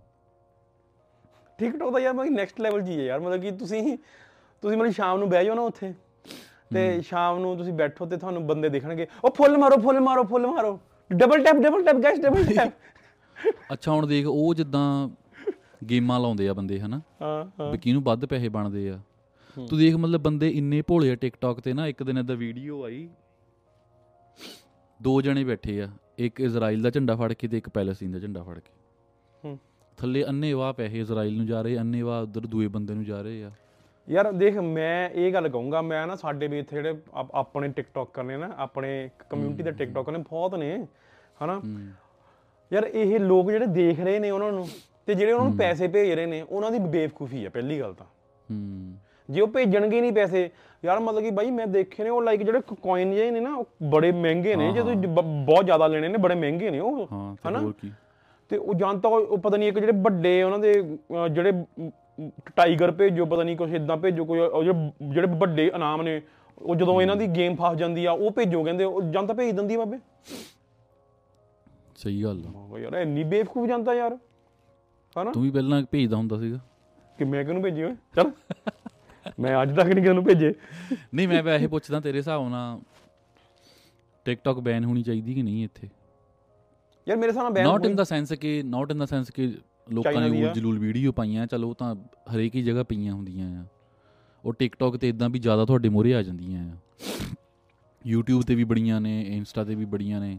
ਟਿਕਟੌਕ 1.58 1.92
ਦਾ 1.92 1.98
ਯਾਰ 1.98 2.14
ਮਤਲਬ 2.14 2.32
ਨੈਕਸਟ 2.32 2.60
ਲੈਵਲ 2.60 2.82
ਚੀਜ਼ 2.82 2.98
ਹੈ 3.00 3.04
ਯਾਰ। 3.04 3.20
ਮਤਲਬ 3.20 3.40
ਕਿ 3.42 3.50
ਤੁਸੀਂ 3.50 3.96
ਤੁਸੀਂ 4.62 4.76
ਮਤਲਬ 4.78 4.92
ਸ਼ਾਮ 4.92 5.18
ਨੂੰ 5.18 5.28
ਬਹਿ 5.28 5.44
ਜਾਓ 5.44 5.54
ਨਾ 5.54 5.62
ਉੱਥੇ 5.62 5.94
ਤੇ 6.74 7.00
ਸ਼ਾਮ 7.02 7.38
ਨੂੰ 7.38 7.56
ਤੁਸੀਂ 7.56 7.72
ਬੈਠੋ 7.72 8.06
ਤੇ 8.06 8.16
ਤੁਹਾਨੂੰ 8.16 8.46
ਬੰਦੇ 8.46 8.68
ਦਿਖਣਗੇ। 8.68 9.06
ਉਹ 9.24 9.30
ਫੁੱਲ 9.30 9.58
ਮਾਰੋ 9.58 9.76
ਫੁੱਲ 9.76 10.00
ਮਾਰੋ 10.00 10.24
ਫੁੱਲ 10.24 10.46
ਮਾਰੋ। 10.46 10.78
Double 11.10 11.44
tap 11.44 11.56
double 11.56 11.84
tap 11.84 11.96
guys 11.96 12.20
double 12.20 12.44
tap 12.44 13.72
ਅੱਛਾ 13.72 13.92
ਹੁਣ 13.92 14.06
ਦੇਖ 14.06 14.26
ਉਹ 14.26 14.54
ਜਿੱਦਾਂ 14.54 15.08
ਗੇਮਾਂ 15.90 16.20
ਲਾਉਂਦੇ 16.20 16.48
ਆ 16.48 16.52
ਬੰਦੇ 16.52 16.80
ਹਨਾ? 16.80 17.00
ਹਾਂ 17.22 17.44
ਹਾਂ। 17.60 17.72
ਵੀ 17.72 17.78
ਕਿਹਨੂੰ 17.78 18.02
ਵੱਧ 18.02 18.24
ਪੈਸੇ 18.24 18.48
ਬਣਦੇ 18.48 18.88
ਆ। 18.90 18.98
ਤੂੰ 19.56 19.78
ਦੇਖ 19.78 19.94
ਮਤਲਬ 19.94 20.20
ਬੰਦੇ 20.20 20.48
ਇੰਨੇ 20.48 20.82
ਭੋਲੇ 20.82 21.10
ਆ 21.10 21.14
ਟਿਕਟੌਕ 21.14 21.60
ਤੇ 21.60 21.72
ਨਾ 21.72 21.86
ਇੱਕ 21.86 22.02
ਦਿਨ 22.02 22.18
ਏਦਾਂ 22.18 22.36
ਵੀਡੀਓ 22.36 22.84
ਆਈ। 22.84 23.08
ਦੋ 25.02 25.20
ਜਣੇ 25.20 25.44
ਬੈਠੇ 25.44 25.82
ਆ 25.82 25.88
ਇੱਕ 26.18 26.40
ਇਜ਼ਰਾਈਲ 26.40 26.82
ਦਾ 26.82 26.90
ਝੰਡਾ 26.90 27.16
ਫੜ 27.16 27.32
ਕੇ 27.32 27.48
ਤੇ 27.48 27.58
ਇੱਕ 27.58 27.68
ਪੈਲੇਸਤੀਨ 27.68 28.12
ਦਾ 28.12 28.18
ਝੰਡਾ 28.18 28.42
ਫੜ 28.42 28.58
ਕੇ। 28.58 28.72
ਹੂੰ। 29.44 29.58
ਥੱਲੇ 29.96 30.24
ਅੰਨੇਵਾਹ 30.24 30.72
ਪੈਸੇ 30.72 31.00
ਇਜ਼ਰਾਈਲ 31.00 31.36
ਨੂੰ 31.36 31.46
ਜਾ 31.46 31.62
ਰਹੇ 31.62 31.78
ਅੰਨੇਵਾਹ 31.78 32.22
ਉਧਰ 32.22 32.40
ਦੂਏ 32.40 32.66
ਬੰਦੇ 32.68 32.94
ਨੂੰ 32.94 33.04
ਜਾ 33.04 33.20
ਰਹੇ 33.22 33.44
ਆ। 33.44 33.50
ਯਾਰ 34.12 34.32
ਦੇਖ 34.32 34.56
ਮੈਂ 34.58 35.10
ਇਹ 35.10 35.32
ਗੱਲ 35.32 35.48
ਕਹੂੰਗਾ 35.48 35.82
ਮੈਂ 35.82 36.06
ਨਾ 36.06 36.16
ਸਾਡੇ 36.16 36.46
ਵੀ 36.48 36.58
ਇੱਥੇ 36.58 36.76
ਜਿਹੜੇ 36.76 36.94
ਆਪ- 37.14 37.30
ਆਪਣੇ 37.34 37.68
ਟਿਕਟੌਕਰ 37.68 38.22
ਨੇ 38.22 38.36
ਨਾ 38.36 38.50
ਆਪਣੇ 38.56 39.08
ਕਮਿਊਨਿਟੀ 39.30 39.62
ਦੇ 39.62 39.70
ਟਿਕਟੌਕਰ 39.70 40.12
ਨੇ 40.12 40.18
ਬਹੁਤ 40.30 40.54
ਨੇ 40.54 40.86
ਹਨਾ? 41.44 41.60
ਯਾਰ 42.70 42.82
ਇਹ 42.84 43.18
ਲੋਕ 43.20 43.50
ਜਿਹੜੇ 43.50 43.66
ਦੇਖ 43.66 44.00
ਰਹੇ 44.00 44.18
ਨੇ 44.18 44.30
ਉਹਨਾਂ 44.30 44.52
ਨੂੰ 44.52 44.66
ਤੇ 45.06 45.14
ਜਿਹੜੇ 45.14 45.32
ਉਹਨਾਂ 45.32 45.46
ਨੂੰ 45.46 45.56
ਪੈਸੇ 45.56 45.88
ਭੇਜ 45.88 46.10
ਰਹੇ 46.12 46.26
ਨੇ 46.26 46.42
ਉਹਨਾਂ 46.42 46.70
ਦੀ 46.70 46.78
ਬੇਵਕੂਫੀ 46.78 47.44
ਹੈ 47.44 47.48
ਪਹਿਲੀ 47.50 47.80
ਗੱਲ 47.80 47.94
ਤਾਂ। 47.94 48.06
ਹੂੰ। 48.50 48.94
ਜੇ 49.28 49.40
ਉਹ 49.40 49.48
ਭੇਜਣਗੇ 49.48 50.00
ਨਹੀਂ 50.00 50.12
ਪੈਸੇ 50.12 50.50
ਯਾਰ 50.84 51.00
ਮਤਲਬ 51.00 51.22
ਕਿ 51.22 51.30
ਬਾਈ 51.30 51.50
ਮੈਂ 51.50 51.66
ਦੇਖੇ 51.66 52.04
ਨੇ 52.04 52.10
ਉਹ 52.10 52.22
ਲਾਈਕ 52.22 52.42
ਜਿਹੜੇ 52.42 52.60
ਕੋਇਨ 52.82 53.12
ਜਿਹੇ 53.14 53.30
ਨੇ 53.30 53.40
ਨਾ 53.40 53.54
ਉਹ 53.54 53.66
ਬੜੇ 53.82 54.12
ਮਹਿੰਗੇ 54.12 54.56
ਨੇ 54.56 54.72
ਜੇ 54.72 54.80
ਤੁਸੀਂ 54.80 54.96
ਬ- 54.96 55.44
ਬਹੁਤ 55.46 55.64
ਜ਼ਿਆਦਾ 55.64 55.86
ਲੈਣੇ 55.86 56.08
ਨੇ 56.08 56.18
ਬੜੇ 56.18 56.34
ਮਹਿੰਗੇ 56.34 56.70
ਨੇ 56.70 56.78
ਉਹ 56.80 57.06
ਹਾਂ 57.12 57.34
ਤੇ 57.36 57.48
ਹਨਾ? 57.48 57.60
ਹੋਰ 57.60 57.72
ਕੀ। 57.72 57.90
ਤੇ 58.50 58.56
ਉਹ 58.56 58.74
ਜਾਂ 58.74 58.94
ਤਾਂ 58.94 59.10
ਉਹ 59.10 59.26
ਉਹ 59.26 59.38
ਪਤਾ 59.38 59.56
ਨਹੀਂ 59.56 59.68
ਇੱਕ 59.68 59.78
ਜਿਹੜੇ 59.78 59.92
ਵੱਡੇ 59.92 60.42
ਉਹਨਾਂ 60.42 60.58
ਦੇ 60.58 60.72
ਅਹ, 60.80 61.28
ਜਿਹੜੇ 61.28 61.52
ਟਾਈਗਰ 62.56 62.90
ਭੇਜੋ 62.90 63.26
ਪਤਾ 63.26 63.42
ਨਹੀਂ 63.42 63.56
ਕੁਝ 63.56 63.74
ਇਦਾਂ 63.74 63.96
ਭੇਜੋ 63.96 64.24
ਕੋਈ 64.24 64.38
ਉਹ 64.38 64.64
ਜਿਹੜੇ 64.64 64.92
ਜਿਹੜੇ 65.08 65.26
ਵੱਡੇ 65.26 65.66
ਇਨਾਮ 65.74 66.02
ਨੇ 66.02 66.22
ਉਹ 66.58 66.76
ਜਦੋਂ 66.76 67.02
ਇਹਨਾਂ 67.02 67.16
ਦੀ 67.16 67.26
ਗੇਮ 67.26 67.56
ਫਸ 67.56 67.76
ਜਾਂਦੀ 67.76 68.04
ਆ 68.04 68.12
ਉਹ 68.12 68.30
ਭੇਜੋ 68.30 68.64
ਕਹਿੰਦੇ 68.64 68.84
ਉਹ 68.84 69.02
ਜਾਂ 69.02 69.22
ਤਾਂ 69.22 69.34
ਭੇਜ 69.34 69.56
ਦਿੰਦੀ 69.56 69.74
ਆ 69.74 69.78
ਬਾਬੇ। 69.78 69.98
ਸਹੀ 71.96 72.24
ਗੱਲ 72.24 72.42
ਆ। 72.46 72.78
ਯਾਰ 72.78 72.92
ਇੰਨੀ 72.92 73.24
ਬੇਵਕੂਫ 73.24 73.68
ਜਾਂਦਾ 73.68 73.94
ਯਾਰ। 73.94 74.18
ਹਨਾ? 75.20 75.32
ਤੂੰ 75.32 75.42
ਵੀ 75.42 75.50
ਪਹਿਲਾਂ 75.50 75.82
ਭੇਜਦਾ 75.90 76.16
ਹੁੰਦਾ 76.16 76.38
ਸੀਗਾ। 76.38 76.58
ਕਿ 77.18 77.24
ਮੈਂ 77.24 77.44
ਕਿਹਨੂੰ 77.44 77.62
ਭੇਜੀ 77.62 77.82
ਓਏ? 77.82 77.96
ਚਲ। 78.16 78.30
ਮੈਂ 79.40 79.62
ਅੱਜ 79.62 79.76
ਤੱਕ 79.76 79.86
ਨਹੀਂ 79.86 80.02
ਕਿਸੇ 80.02 80.12
ਨੂੰ 80.12 80.24
ਭੇਜੇ। 80.24 80.54
ਨਹੀਂ 81.14 81.28
ਮੈਂ 81.28 81.42
ਵੈਸੇ 81.42 81.66
ਪੁੱਛਦਾ 81.66 82.00
ਤੇਰੇ 82.00 82.18
ਹਿਸਾਬ 82.18 82.48
ਨਾਲ 82.48 82.80
ਟਿਕਟੌਕ 84.24 84.60
ਬੈਨ 84.60 84.84
ਹੋਣੀ 84.84 85.02
ਚਾਹੀਦੀ 85.02 85.34
ਕਿ 85.34 85.42
ਨਹੀਂ 85.42 85.64
ਇੱਥੇ? 85.64 85.88
ਯਾਰ 87.08 87.16
ਮੇਰੇ 87.16 87.28
ਹਿਸਾਬ 87.28 87.42
ਨਾਲ 87.42 87.52
ਬੈਨ 87.52 87.64
ਨਾਟ 87.64 87.84
ਇਨ 87.84 87.96
ਦਾ 87.96 88.04
ਸੈਂਸ 88.04 88.32
ਕਿ 88.32 88.62
ਨਾਟ 88.62 88.90
ਇਨ 88.90 88.98
ਦਾ 88.98 89.06
ਸੈਂਸ 89.06 89.30
ਕਿ 89.30 89.54
ਲੋਕਾਂ 89.92 90.30
ਨੇ 90.30 90.46
ਆ। 90.46 90.52
ਜਲੂਲ 90.52 90.78
ਵੀਡੀਓ 90.78 91.12
ਪਾਈਆਂ 91.12 91.46
ਚਲੋ 91.46 91.68
ਉਹ 91.68 91.74
ਤਾਂ 91.74 91.94
ਹਰੇਕ 92.34 92.54
ਹੀ 92.54 92.62
ਜਗ੍ਹਾ 92.62 92.82
ਪਈਆਂ 92.82 93.12
ਹੁੰਦੀਆਂ 93.12 93.62
ਆ। 93.62 93.64
ਉਹ 94.44 94.52
ਟਿਕਟੌਕ 94.52 94.96
ਤੇ 94.96 95.08
ਇਦਾਂ 95.08 95.30
ਵੀ 95.30 95.38
ਜ਼ਿਆਦਾ 95.38 95.64
ਤੁਹਾਡੇ 95.64 95.88
ਮੂਹਰੇ 95.88 96.14
ਆ 96.14 96.22
ਜਾਂਦੀਆਂ 96.22 96.70
ਆ। 96.70 96.76
YouTube 98.14 98.40
ਤੇ 98.46 98.54
ਵੀ 98.54 98.64
ਬੜੀਆਂ 98.64 99.00
ਨੇ 99.00 99.22
ਇੰਸਟਾ 99.22 99.64
ਤੇ 99.64 99.74
ਵੀ 99.74 99.84
ਬੜੀਆਂ 99.84 100.20
ਨੇ। 100.20 100.38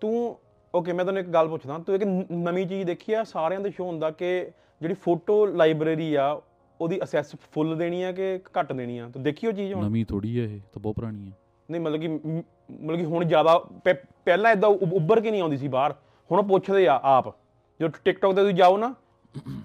ਤੂੰ 0.00 0.38
ਓਕੇ 0.74 0.92
ਮੈਂ 0.92 1.04
ਤੈਨੂੰ 1.04 1.20
ਇੱਕ 1.20 1.28
ਗੱਲ 1.28 1.48
ਪੁੱਛਦਾ 1.48 1.78
ਤੂੰ 1.78 1.94
ਇੱਕ 1.94 2.04
ਨਵੀਂ 2.32 2.66
ਚੀਜ਼ 2.66 2.86
ਦੇਖੀ 2.86 3.12
ਆ 3.12 3.24
ਸਾਰਿਆਂ 3.24 3.60
ਦੇ 3.60 3.70
ਸ਼ੋਅ 3.70 3.86
ਹੁੰਦਾ 3.86 4.10
ਕਿ 4.10 4.50
ਜਿਹੜੀ 4.80 4.94
ਫੋਟੋ 4.94 5.46
ਲਾਇਬ੍ਰੇਰੀ 5.46 6.14
ਆ 6.14 6.40
ਉਹਦੀ 6.80 7.00
ਅਸੈਸ 7.02 7.36
ਫੁੱਲ 7.52 7.76
ਦੇਣੀ 7.76 8.02
ਆ 8.02 8.12
ਕਿ 8.12 8.40
ਘੱਟ 8.60 8.72
ਦੇਣੀ 8.72 8.98
ਆ? 8.98 9.08
ਤੂੰ 9.08 9.22
ਦੇਖੀ 9.22 9.46
ਉਹ 9.46 9.52
ਚੀਜ਼ 9.52 9.74
ਹੁਣ? 9.74 9.84
ਨਵੀਂ 9.84 10.06
ਥੋੜੀ 10.06 10.38
ਆ 10.38 10.44
ਇਹ 10.44 10.60
ਤਾਂ 10.60 10.82
ਬਹੁਤ 10.82 10.96
ਪੁਰਾਣੀ 10.96 11.28
ਆ। 11.28 11.32
ਨਹੀਂ 11.70 11.82
ਮਤਲਬ 11.82 12.00
ਕਿ 12.00 12.08
ਮਤਲਬ 12.08 12.96
ਕਿ 12.96 13.04
ਹੁਣ 13.04 13.24
ਜ਼ਿਆਦਾ 13.24 13.58
ਪਹਿ- 13.58 14.06
ਪਹਿਲਾਂ 14.24 14.52
ਇਦਾਂ 14.52 14.68
ਉੱਭਰ 14.68 15.20
ਕੇ 15.20 15.30
ਨਹੀਂ 15.30 15.42
ਆਉਂਦੀ 15.42 15.56
ਸੀ 15.56 15.68
ਬਾਹਰ। 15.68 15.94
ਹੁਣ 16.32 16.42
ਪੁੱਛਦੇ 16.42 16.88
ਆ 16.88 17.00
ਆਪ। 17.02 17.45
ਜਦੋਂ 17.80 17.90
ਟਿਕਟੌਕ 18.04 18.34
ਤੇ 18.34 18.40
ਤੁਸੀਂ 18.40 18.54
ਜਾਓ 18.54 18.76
ਨਾ 18.76 18.94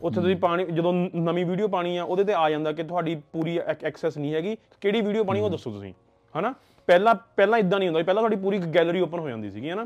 ਉੱਥੇ 0.01 0.21
ਤੁਸੀਂ 0.21 0.35
ਪਾਣੀ 0.35 0.65
ਜਦੋਂ 0.67 0.93
ਨਵੀਂ 0.93 1.45
ਵੀਡੀਓ 1.45 1.67
ਪਾਣੀ 1.67 1.95
ਆ 1.97 2.03
ਉਹਦੇ 2.03 2.23
ਤੇ 2.23 2.33
ਆ 2.33 2.49
ਜਾਂਦਾ 2.49 2.71
ਕਿ 2.71 2.83
ਤੁਹਾਡੀ 2.83 3.15
ਪੂਰੀ 3.33 3.57
ਐਕਸੈਸ 3.59 4.17
ਨਹੀਂ 4.17 4.33
ਹੈਗੀ। 4.33 4.55
ਕਿਹੜੀ 4.81 5.01
ਵੀਡੀਓ 5.01 5.23
ਪਾਣੀ 5.23 5.41
ਉਹ 5.41 5.49
ਦੱਸੋ 5.49 5.71
ਤੁਸੀਂ 5.71 5.93
ਹਨਾ? 6.35 6.53
ਪਹਿਲਾਂ 6.87 7.13
ਪਹਿਲਾਂ 7.37 7.59
ਇਦਾਂ 7.59 7.79
ਨਹੀਂ 7.79 7.89
ਹੁੰਦਾ 7.89 7.99
ਸੀ, 7.99 8.05
ਪਹਿਲਾਂ 8.05 8.21
ਤੁਹਾਡੀ 8.21 8.35
ਪੂਰੀ 8.35 8.59
ਗੈਲਰੀ 8.75 9.01
ਓਪਨ 9.01 9.19
ਹੋ 9.19 9.29
ਜਾਂਦੀ 9.29 9.49
ਸੀਗੀ 9.51 9.69
ਹਨਾ? 9.71 9.85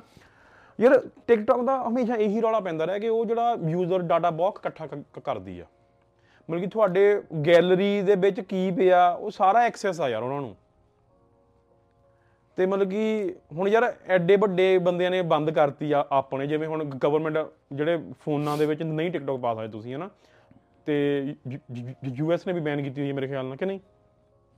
ਯਾਰ 0.80 1.00
ਟਿਕਟੌਕ 1.28 1.64
ਦਾ 1.66 1.78
ਹਮੇਸ਼ਾ 1.88 2.16
ਇਹੀ 2.16 2.42
ਰੌਲਾ 2.42 2.60
ਪੈਂਦਾ 2.60 2.88
ਰਿਹਾ 2.88 3.00
ਕਿ 3.00 3.10
ਉਹ 3.10 3.26
ਜਿਹੜਾ 3.26 3.58
ਯੂਜ਼ਰ 3.70 4.02
ਡਾਟਾ 4.02 4.30
ਬਹੁਤ 4.32 4.60
ਇਕੱਠਾ 4.60 4.88
ਕਰਦੀ 5.24 5.60
ਆ। 5.60 5.66
ਮਤਲਬ 6.50 6.62
ਕਿ 6.62 6.68
ਤੁਹਾਡੇ 6.68 7.22
ਗੈਲਰੀ 7.48 8.02
ਦੇ 8.02 8.16
ਵਿੱਚ 8.16 8.42
ਕੀ 8.42 8.70
ਪਿਆ 8.72 9.10
ਉਹ 9.10 9.32
ਸਾਰਾ 9.32 9.64
ਐਕਸੈਸ 9.66 10.02
ਆ 10.02 10.10
ਯਾਰ 10.10 10.24
ਉਹਨਾਂ 10.24 10.42
ਨੂੰ। 10.42 10.56
ਤੇ 12.56 12.66
ਮਤਲਬ 12.66 12.90
ਕਿ 12.90 13.36
ਹੁਣ 13.52 13.68
ਯਾਰ 13.68 13.96
ਐਡੇ 14.08 14.36
ਵੱਡੇ 14.36 14.78
ਬੰਦਿਆਂ 14.78 15.12
ਨੇ 15.12 15.22
ਬੰਦ 15.22 15.52
ਕਰਤੀ 15.52 15.92
ਆ 15.92 16.06
ਆਪਣੇ 16.12 16.48
ਜਿਵੇਂ 16.48 16.68
ਹੁਣ 16.68 16.86
ਗਵਰਨਮੈਂਟ 16.86 17.38
ਜਿਹੜੇ 17.74 18.00
ਫੋਨਾਂ 18.20 18.58
ਦੇ 18.58 18.66
ਵਿੱਚ 18.66 18.84
ਨਹੀਂ 18.84 19.12
ਟਿਕਟੌਕ 19.12 19.42
ਪਾ 19.42 19.56
ਸਕਦੇ 19.56 19.68
ਤੁਸੀਂ 19.68 19.96
ਹਨਾ? 19.96 20.10
ਤੇ 20.86 21.24
ਯੂਐਸ 22.16 22.48
ਨੇ 22.48 22.54
ਵੀ 22.54 22.60
ਬੈਨ 22.60 22.84
ਕੀਤੀ 22.84 23.02
ਹੋਈ 23.02 23.10
ਹੈ 23.10 23.14
ਮੇਰੇ 23.14 23.28
ਖਿਆਲ 23.28 23.46
ਨਾਲ 23.46 23.58
ਕਿ 23.58 23.66
ਨਹੀਂ? 23.66 23.80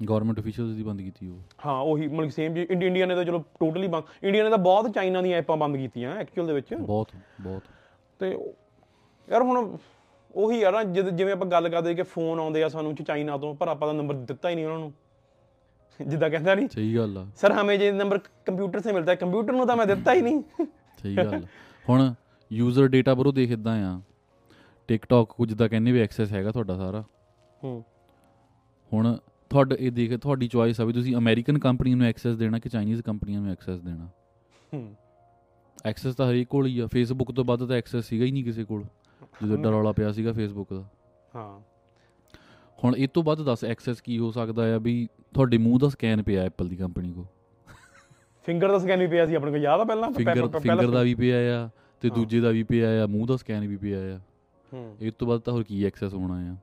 ਗਵਰਨਮੈਂਟ 0.10 0.40
ਅਫੀਸ਼ੀਅਲਸ 0.40 0.76
ਦੀ 0.76 0.84
ਬੰਦ 0.84 1.02
ਕੀਤੀ 1.02 1.28
ਉਹ 1.28 1.38
ਹਾਂ 1.66 1.82
ਉਹੀ 1.82 2.08
ਮਤਲਬ 2.08 2.30
ਸੇਮ 2.30 2.54
ਜੀ 2.54 2.62
ਇੰਡੀ- 2.62 2.88
ਇੰਡੀਆ 2.88 3.06
ਨੇ 3.06 3.16
ਤਾਂ 3.16 3.24
ਚਲੋ 3.26 3.40
ਟੋਟਲੀ 3.40 3.88
ਬੰਦ 3.88 4.04
ਇੰਡੀਆ 4.24 4.44
ਨੇ 4.44 4.50
ਤਾਂ 4.50 4.58
ਬਹੁਤ 4.58 4.94
ਚਾਈਨਾ 4.94 5.22
ਦੀਆਂ 5.22 5.38
ਐਪਾਂ 5.38 5.58
ਬੰਦ 5.58 5.78
ਕੀਤੀਆਂ 5.78 6.16
ਐਕਚੁਅਲ 6.16 6.48
ਦੇ 6.48 6.54
ਵਿੱਚ। 6.54 6.74
ਬਹੁਤ 6.74 7.08
ਬਹੁਤ। 7.42 7.64
ਤੇ 8.20 8.54
ਯਾਰ 9.30 9.42
ਹੁਣ 9.42 9.78
ਉਹੀ 10.36 10.60
ਜਦ 10.92 11.10
ਜਿਵੇਂ 11.10 11.34
ਆਪਾਂ 11.34 11.48
ਗੱਲ 11.48 11.70
ਕਰਦੇ 11.70 11.96
ਕਿ 11.96 12.04
ਫੋਨ 12.04 12.40
ਆਉਂਦੇ 12.40 12.64
ਆ 12.64 12.68
ਸਾਨੂੰ 12.70 12.96
ਚਾਈਨਾ 12.96 13.38
ਤੋਂ 13.38 13.56
ਪਰ 13.56 13.68
ਆਪਾਂ 13.68 13.88
ਦਾ 13.88 13.94
ਨੰਬਰ 13.94 14.16
ਦਿੱਤਾ 14.16 14.50
ਹੀ 14.50 14.56
ਨਹੀਂ 14.56 14.66
ਉਹਨਾਂ 14.66 14.80
ਨੂੰ। 14.80 14.94
ਜਿੱਦਾਂ 16.08 16.30
ਕਹਿੰਦਾ 16.30 16.56
ਨਹੀਂ 16.56 16.68
ਸਹੀ 16.68 16.96
ਗੱਲ 16.96 17.18
ਆ। 17.18 17.28
ਸਰ 17.36 17.52
ਹਮੇ 17.52 17.78
ਜੇ 17.78 17.92
ਨੰਬਰ 17.92 18.18
ਕੰਪਿਊਟਰ 18.18 18.80
ਸੇ 18.80 18.92
ਮਿਲता 18.92 19.12
है 19.12 19.18
ਕੰਪਿਊਟਰ 19.18 19.54
ਨੂੰ 19.54 19.68
ਤਾਂ 19.68 19.78
ਮੈਂ 19.78 19.86
ਦਿੱਤਾ 19.86 20.14
ਹੀ 20.14 20.22
ਨਹੀਂ। 20.22 20.44
ਸਹੀ 21.02 21.18
ਗੱਲ। 21.18 21.46
ਹੁਣ 21.90 22.14
ਯੂਜ਼ਰ 22.54 22.88
ਡੇਟਾ 22.88 23.14
ਬਰੋ 23.14 23.32
ਦੇਖ 23.32 23.52
ਇਦਾਂ 23.52 23.96
ਆ। 23.96 24.02
ਟਿਕਟੌਕ 24.88 25.34
ਕੁਝ 25.34 25.54
ਦਾ 25.54 25.68
ਕਹਿੰਦੇ 25.68 25.92
ਵੀ 25.92 26.00
ਐਕਸੈਸ 26.00 26.32
ਹੈਗਾ 26.32 26.52
ਤੁਹਾਡਾ 26.52 26.76
ਸਾਰਾ। 26.76 27.04
ਹੂੰ। 27.64 27.84
ਹੁਣ 28.94 29.18
ਤੁਹਾਡਾ 29.50 29.76
ਇਹ 29.80 29.92
ਦੇਖ 29.92 30.18
ਤੁਹਾਡੀ 30.18 30.48
ਚੁਆਇਸ 30.48 30.82
ਆ 30.82 30.84
ਵੀ 30.84 30.94
ਤੁਸੀਂ 30.94 31.16
ਅਮਰੀਕਨ 31.16 31.60
ਕੰਪਨੀ 31.60 31.96
ਨੂੰ 31.96 32.08
ਐਕਸੈਸ 32.08 32.36
ਦੇਣਾ 32.38 32.60
ਕਿ 32.60 32.70
ਚਾਈਨੀਜ਼ 32.70 33.02
ਕੰਪਨੀਆਂ 33.02 33.42
ਨੂੰ 33.42 33.52
ਐਕਸੈਸ 33.52 33.82
ਦੇਣਾ। 33.82 34.10
ਹੂੰ। 34.74 34.96
ਐਕਸੈਸ 35.86 36.16
ਤਾਂ 36.16 36.30
ਹਰੇਕ 36.30 36.48
ਕੋਲ 36.48 36.66
ਹੀ 36.66 36.80
ਆ। 36.80 36.88
ਫੇਸਬੁੱਕ 36.88 37.32
ਤੋਂ 37.32 37.46
ਵੱਧ 37.46 37.66
ਤਾਂ 37.66 37.76
ਐਕਸੈਸ 37.76 38.06
ਸੀਗਾ 38.06 38.26
ਹੀ 38.26 38.32
ਨਹੀਂ 38.32 38.44
ਕਿਸੇ 38.44 38.64
ਕੋਲ। 38.64 38.84
ਜਦੋਂ 39.44 39.58
ਏਡਾ 39.58 39.70
ਰੌਲਾ 39.70 39.92
ਪਿਆ 39.92 40.12
ਸੀਗਾ 40.12 40.34
ਫੇਸਬੁੱਕ 40.34 40.74
ਦਾ। 40.74 40.90
ਹਾਂ। 41.36 41.77
ਹੁਣ 42.84 42.96
ਇਹ 42.96 43.08
ਤੋਂ 43.08 43.24
ਵੱਧ 43.24 43.42
ਦੱਸ 43.42 43.64
ਐਕਸੈਸ 43.64 44.02
ਕੀ 44.02 44.20
ਹੋ 44.20 44.32
ਸਕਦਾ 44.32 44.76
ਆ 44.76 44.78
ਵੀ 44.78 45.08
ਤੁਹਾਡੇ 45.34 45.58
ਮੂੰਹ 45.58 45.80
ਦਾ 45.80 45.90
ਸਕੈਨ 45.90 46.24
ਪਿਆ 46.24 46.44
ਐਪਲ 46.44 46.68
ਦੀ 46.68 46.76
ਕੰਪਨੀ 46.76 47.12
ਕੋ 47.12 47.26
ਫਿੰਗਰ 48.46 48.72
ਦਾ 48.72 48.80
ਸਕੈਨ 48.80 49.00
ਵੀ 49.00 49.08
ਪਿਆ 49.08 49.26
ਸੀ 49.26 49.36
ਆਪਣੇ 49.36 49.52
ਕੋਲ 49.52 49.60
ਯਾਦ 49.60 49.80
ਆ 49.80 49.84
ਪਹਿਲਾਂ? 49.84 50.12
ਫਿੰਗਰ 50.12 50.60
ਫਿੰਗਰ 50.60 50.92
ਦਾ 50.92 51.02
ਵੀ 51.02 51.16
ਪਿਆ 51.16 51.66
ਆ 51.66 51.70
ਤੇ 52.02 52.10
ਹਾਂ। 52.10 52.16
ਦੂਜੇ 52.16 52.40
ਦਾ 52.40 52.50
ਵੀ 52.50 52.64
ਪਿਆ 52.64 53.04
ਆ 53.04 53.08
ਮੂੰਹ 53.08 53.28
ਦਾ 53.28 53.36
ਸਕੈਨ 53.38 53.68
ਵੀ 53.68 53.78
ਪਿਆ 53.78 54.16
ਆ। 54.16 54.20
ਹੂੰ। 54.74 54.98
ਇਹ 55.02 55.12
ਤੋਂ 55.20 55.28
ਵੱਧ 55.28 55.42
ਤਾਂ 55.42 55.54
ਹੋਰ 55.54 55.64
ਕੀ 55.64 55.86
ਐਕਸੈਸ 55.86 56.14
ਹੋਣਾ 56.14 56.54
ਆ? 56.54 56.56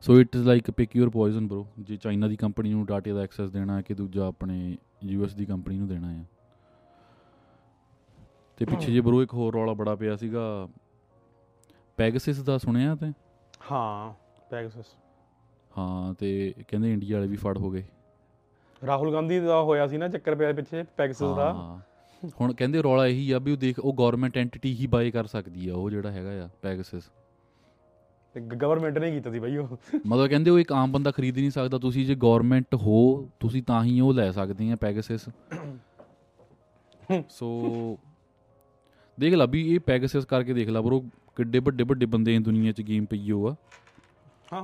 So 0.00 0.20
it 0.20 0.36
is 0.36 0.46
like 0.46 0.70
pick 0.70 0.96
your 0.96 1.10
poison 1.10 1.48
bro 1.48 1.64
ਜੇ 1.78 1.96
ਚਾਈਨਾ 1.96 2.28
ਦੀ 2.28 2.36
ਕੰਪਨੀ 2.36 2.70
ਨੂੰ 2.70 2.86
ਡਾਟੇ 2.86 3.12
ਦਾ 3.12 3.20
ਐਕਸੈਸ 3.20 3.50
ਦੇਣਾ 3.50 3.76
ਹੈ 3.76 3.82
ਕਿ 3.82 3.94
ਦੂਜਾ 3.94 4.26
ਆਪਣੇ 4.26 4.76
ਯੂਐਸ 5.04 5.34
ਦੀ 5.34 5.44
ਕੰਪਨੀ 5.46 5.78
ਨੂੰ 5.78 5.88
ਦੇਣਾ 5.88 6.10
ਆ। 6.20 6.24
ਤੇ 8.56 8.64
ਪਿੱਛੇ 8.64 8.92
ਜੇ 8.92 9.00
ਬ్రో 9.00 9.22
ਇੱਕ 9.22 9.34
ਹੋਰ 9.34 9.52
ਰੌਲਾ 9.52 9.72
ਬੜਾ 9.72 9.94
ਪਿਆ 9.94 10.16
ਸੀਗਾ 10.16 10.68
ਪੈਗਸਿਸ 11.96 12.42
ਦਾ 12.42 12.58
ਸੁਣਿਆ 12.58 12.94
ਤੇ? 12.94 13.12
ਹਾਂ 13.70 14.12
ਪੈਗਸਸ 14.50 14.94
ਹਾਂ 15.78 16.12
ਤੇ 16.14 16.52
ਕਹਿੰਦੇ 16.68 16.92
ਇੰਡੀਆ 16.92 17.16
ਵਾਲੇ 17.16 17.28
ਵੀ 17.28 17.36
ਫੜ 17.36 17.56
ਹੋ 17.58 17.70
ਗਏ। 17.70 17.84
ਰਾਹੁਲ 18.82 19.12
ਗਾਂਧੀ 19.12 19.38
ਦਾ 19.40 19.60
ਹੋਇਆ 19.62 19.86
ਸੀ 19.86 19.98
ਨਾ 19.98 20.08
ਚੱਕਰ 20.08 20.34
ਪਿਆ 20.34 20.52
ਪਿੱਛੇ 20.52 20.82
ਪੈਗਸਸ 20.96 21.36
ਦਾ। 21.36 21.50
ਹੁਣ 22.40 22.52
ਕਹਿੰਦੇ 22.52 22.82
ਰੌਲਾ 22.82 23.06
ਇਹੀ 23.06 23.30
ਆ 23.32 23.38
ਵੀ 23.38 23.52
ਉਹ 23.52 23.56
ਦੇਖ 23.56 23.78
ਉਹ 23.78 23.92
ਗਵਰਨਮੈਂਟ 23.94 24.36
ਐਂਟੀਟੀ 24.38 24.74
ਹੀ 24.76 24.86
ਬਾਏ 24.86 25.10
ਕਰ 25.10 25.26
ਸਕਦੀ 25.26 25.68
ਆ 25.68 25.74
ਉਹ 25.74 25.90
ਜਿਹੜਾ 25.90 26.10
ਹੈਗਾ 26.10 26.44
ਆ 26.44 26.48
ਪੈਗਸਿਸ 26.62 27.10
ਤੇ 28.34 28.40
ਗਵਰਨਮੈਂਟ 28.40 28.98
ਨੇ 28.98 29.10
ਕੀਤਾ 29.10 29.30
ਸੀ 29.30 29.38
ਬਾਈ 29.38 29.56
ਉਹ। 29.56 29.76
ਮਤਲਬ 30.06 30.28
ਕਹਿੰਦੇ 30.28 30.50
ਉਹ 30.50 30.58
ਇੱਕ 30.58 30.72
ਆਮ 30.72 30.92
ਬੰਦਾ 30.92 31.10
ਖਰੀਦ 31.10 31.38
ਨਹੀਂ 31.38 31.50
ਸਕਦਾ 31.50 31.78
ਤੁਸੀਂ 31.78 32.06
ਜੇ 32.06 32.14
ਗਵਰਨਮੈਂਟ 32.14 32.74
ਹੋ 32.74 33.00
ਤੁਸੀਂ 33.40 33.62
ਤਾਂ 33.62 33.82
ਹੀ 33.84 33.98
ਉਹ 34.00 34.12
ਲੈ 34.14 34.30
ਸਕਦੇ 34.30 34.70
ਆ 34.72 34.76
ਪੈਗਸਿਸ 34.76 35.28
ਸੋ 37.28 37.48
ਦੇਖ 39.18 39.34
ਲਾ 39.34 39.44
ਵੀ 39.46 39.68
ਇਹ 39.74 39.80
ਪੈਗਸਿਸ 39.80 40.24
ਕਰਕੇ 40.24 40.52
ਦੇਖ 40.52 40.68
ਲਾ 40.68 40.80
ਬਰੋ 40.80 41.02
ਕਿੱਡੇ 41.35 41.59
ਵੱਡੇ 41.59 41.83
ਵੱਡੇ 41.83 42.05
ਬੰਦੇ 42.05 42.35
ਇਸ 42.35 42.41
ਦੁਨੀਆ 42.43 42.71
'ਚ 42.71 42.81
ਗੇਮ 42.81 43.05
ਪਈ 43.05 43.31
ਹੋ 43.31 43.47
ਆ 43.47 43.55
ਹਾਂ 44.53 44.63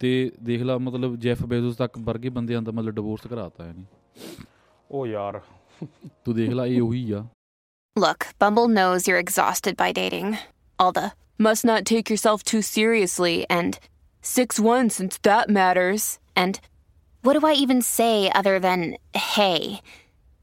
ਤੇ 0.00 0.30
ਦੇਖ 0.42 0.62
ਲਾ 0.62 0.76
ਮਤਲਬ 0.78 1.16
ਜੈਫ 1.20 1.42
ਬੇਜ਼ੋਸ 1.44 1.76
ਤੱਕ 1.76 1.98
ਵਰਗੇ 1.98 2.28
ਬੰਦਿਆਂ 2.28 2.62
ਦਾ 2.62 2.72
ਮਤਲਬ 2.72 2.94
ਡਿਵੋਰਸ 2.94 3.26
ਕਰਾਤਾ 3.26 3.68
ਇਹਨੇ 3.68 3.84
ਉਹ 4.90 5.06
ਯਾਰ 5.06 5.40
ਤੂੰ 6.24 6.34
ਦੇਖ 6.34 6.50
ਲਾ 6.50 6.66
ਇਹ 6.66 6.80
ਉਹੀ 6.82 7.10
ਆ 7.12 7.24
Look, 7.96 8.24
Bumble 8.40 8.68
knows 8.68 9.04
you're 9.06 9.18
exhausted 9.18 9.76
by 9.76 9.92
dating. 9.92 10.30
All 10.78 10.90
the 10.92 11.02
must 11.38 11.64
not 11.64 11.84
take 11.84 12.08
yourself 12.10 12.42
too 12.42 12.60
seriously 12.60 13.34
and 13.48 13.78
6 14.24 14.58
1 14.60 14.90
since 14.90 15.20
that 15.28 15.48
matters. 15.48 16.06
And 16.36 16.58
what 17.24 17.38
do 17.38 17.46
I 17.46 17.52
even 17.54 17.82
say 17.82 18.30
other 18.32 18.58
than 18.58 18.82
hey? 19.26 19.80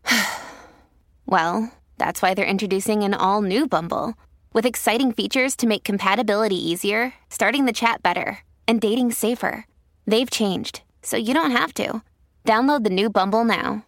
well, 1.27 1.71
that's 1.97 2.21
why 2.21 2.33
they're 2.33 2.45
introducing 2.45 3.03
an 3.03 3.13
all 3.13 3.41
new 3.43 3.67
Bumble 3.67 4.13
With 4.56 4.64
exciting 4.64 5.12
features 5.12 5.54
to 5.56 5.66
make 5.66 5.84
compatibility 5.84 6.70
easier, 6.70 7.12
starting 7.28 7.66
the 7.66 7.72
chat 7.72 8.02
better, 8.02 8.38
and 8.68 8.80
dating 8.80 9.10
safer. 9.12 9.64
They've 10.06 10.30
changed, 10.30 10.80
so 11.02 11.16
you 11.16 11.34
don't 11.34 11.50
have 11.50 11.74
to. 11.74 12.00
Download 12.44 12.84
the 12.84 12.94
new 13.00 13.10
Bumble 13.10 13.44
now. 13.44 13.82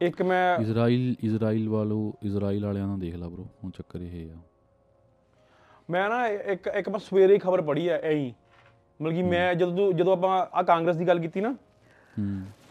ਇੱਕ 0.00 0.22
ਮੈਂ 0.22 0.58
Israel 0.58 1.16
Israel 1.22 1.68
ਵਾਲੋ 1.68 2.14
Israel 2.22 2.64
ਵਾਲਿਆਂ 2.66 2.88
ਦਾ 2.88 2.96
ਦੇਖ 2.96 3.14
ਲਾ 3.14 3.26
bro 3.26 3.44
ਹੁਣ 3.64 3.70
ਚੱਕਰ 3.70 4.00
ਇਹ 4.00 4.30
ਆ 4.30 4.36
ਮੈਂ 5.90 6.08
ਨਾ 6.08 6.28
ਇੱਕ 6.28 6.66
ਇੱਕ 6.66 6.88
ਮੈਂ 6.88 6.98
ਸਵੇਰੇ 6.98 7.38
ਖਬਰ 7.38 7.62
ਪੜ੍ਹੀ 7.62 7.88
ਐ 7.88 7.98
ਐਂ 7.98 8.32
ਮਤਲਬ 9.02 9.14
ਕਿ 9.14 9.22
ਮੈਂ 9.22 9.54
ਜਦੋਂ 9.54 9.92
ਜਦੋਂ 9.92 10.12
ਆਪਾਂ 10.12 10.46
ਆ 10.52 10.62
ਕਾਂਗਰਸ 10.62 10.96
ਦੀ 10.96 11.08
ਗੱਲ 11.08 11.18
ਕੀਤੀ 11.18 11.40
ਨਾ 11.40 11.48
ਹੂੰ 11.48 11.56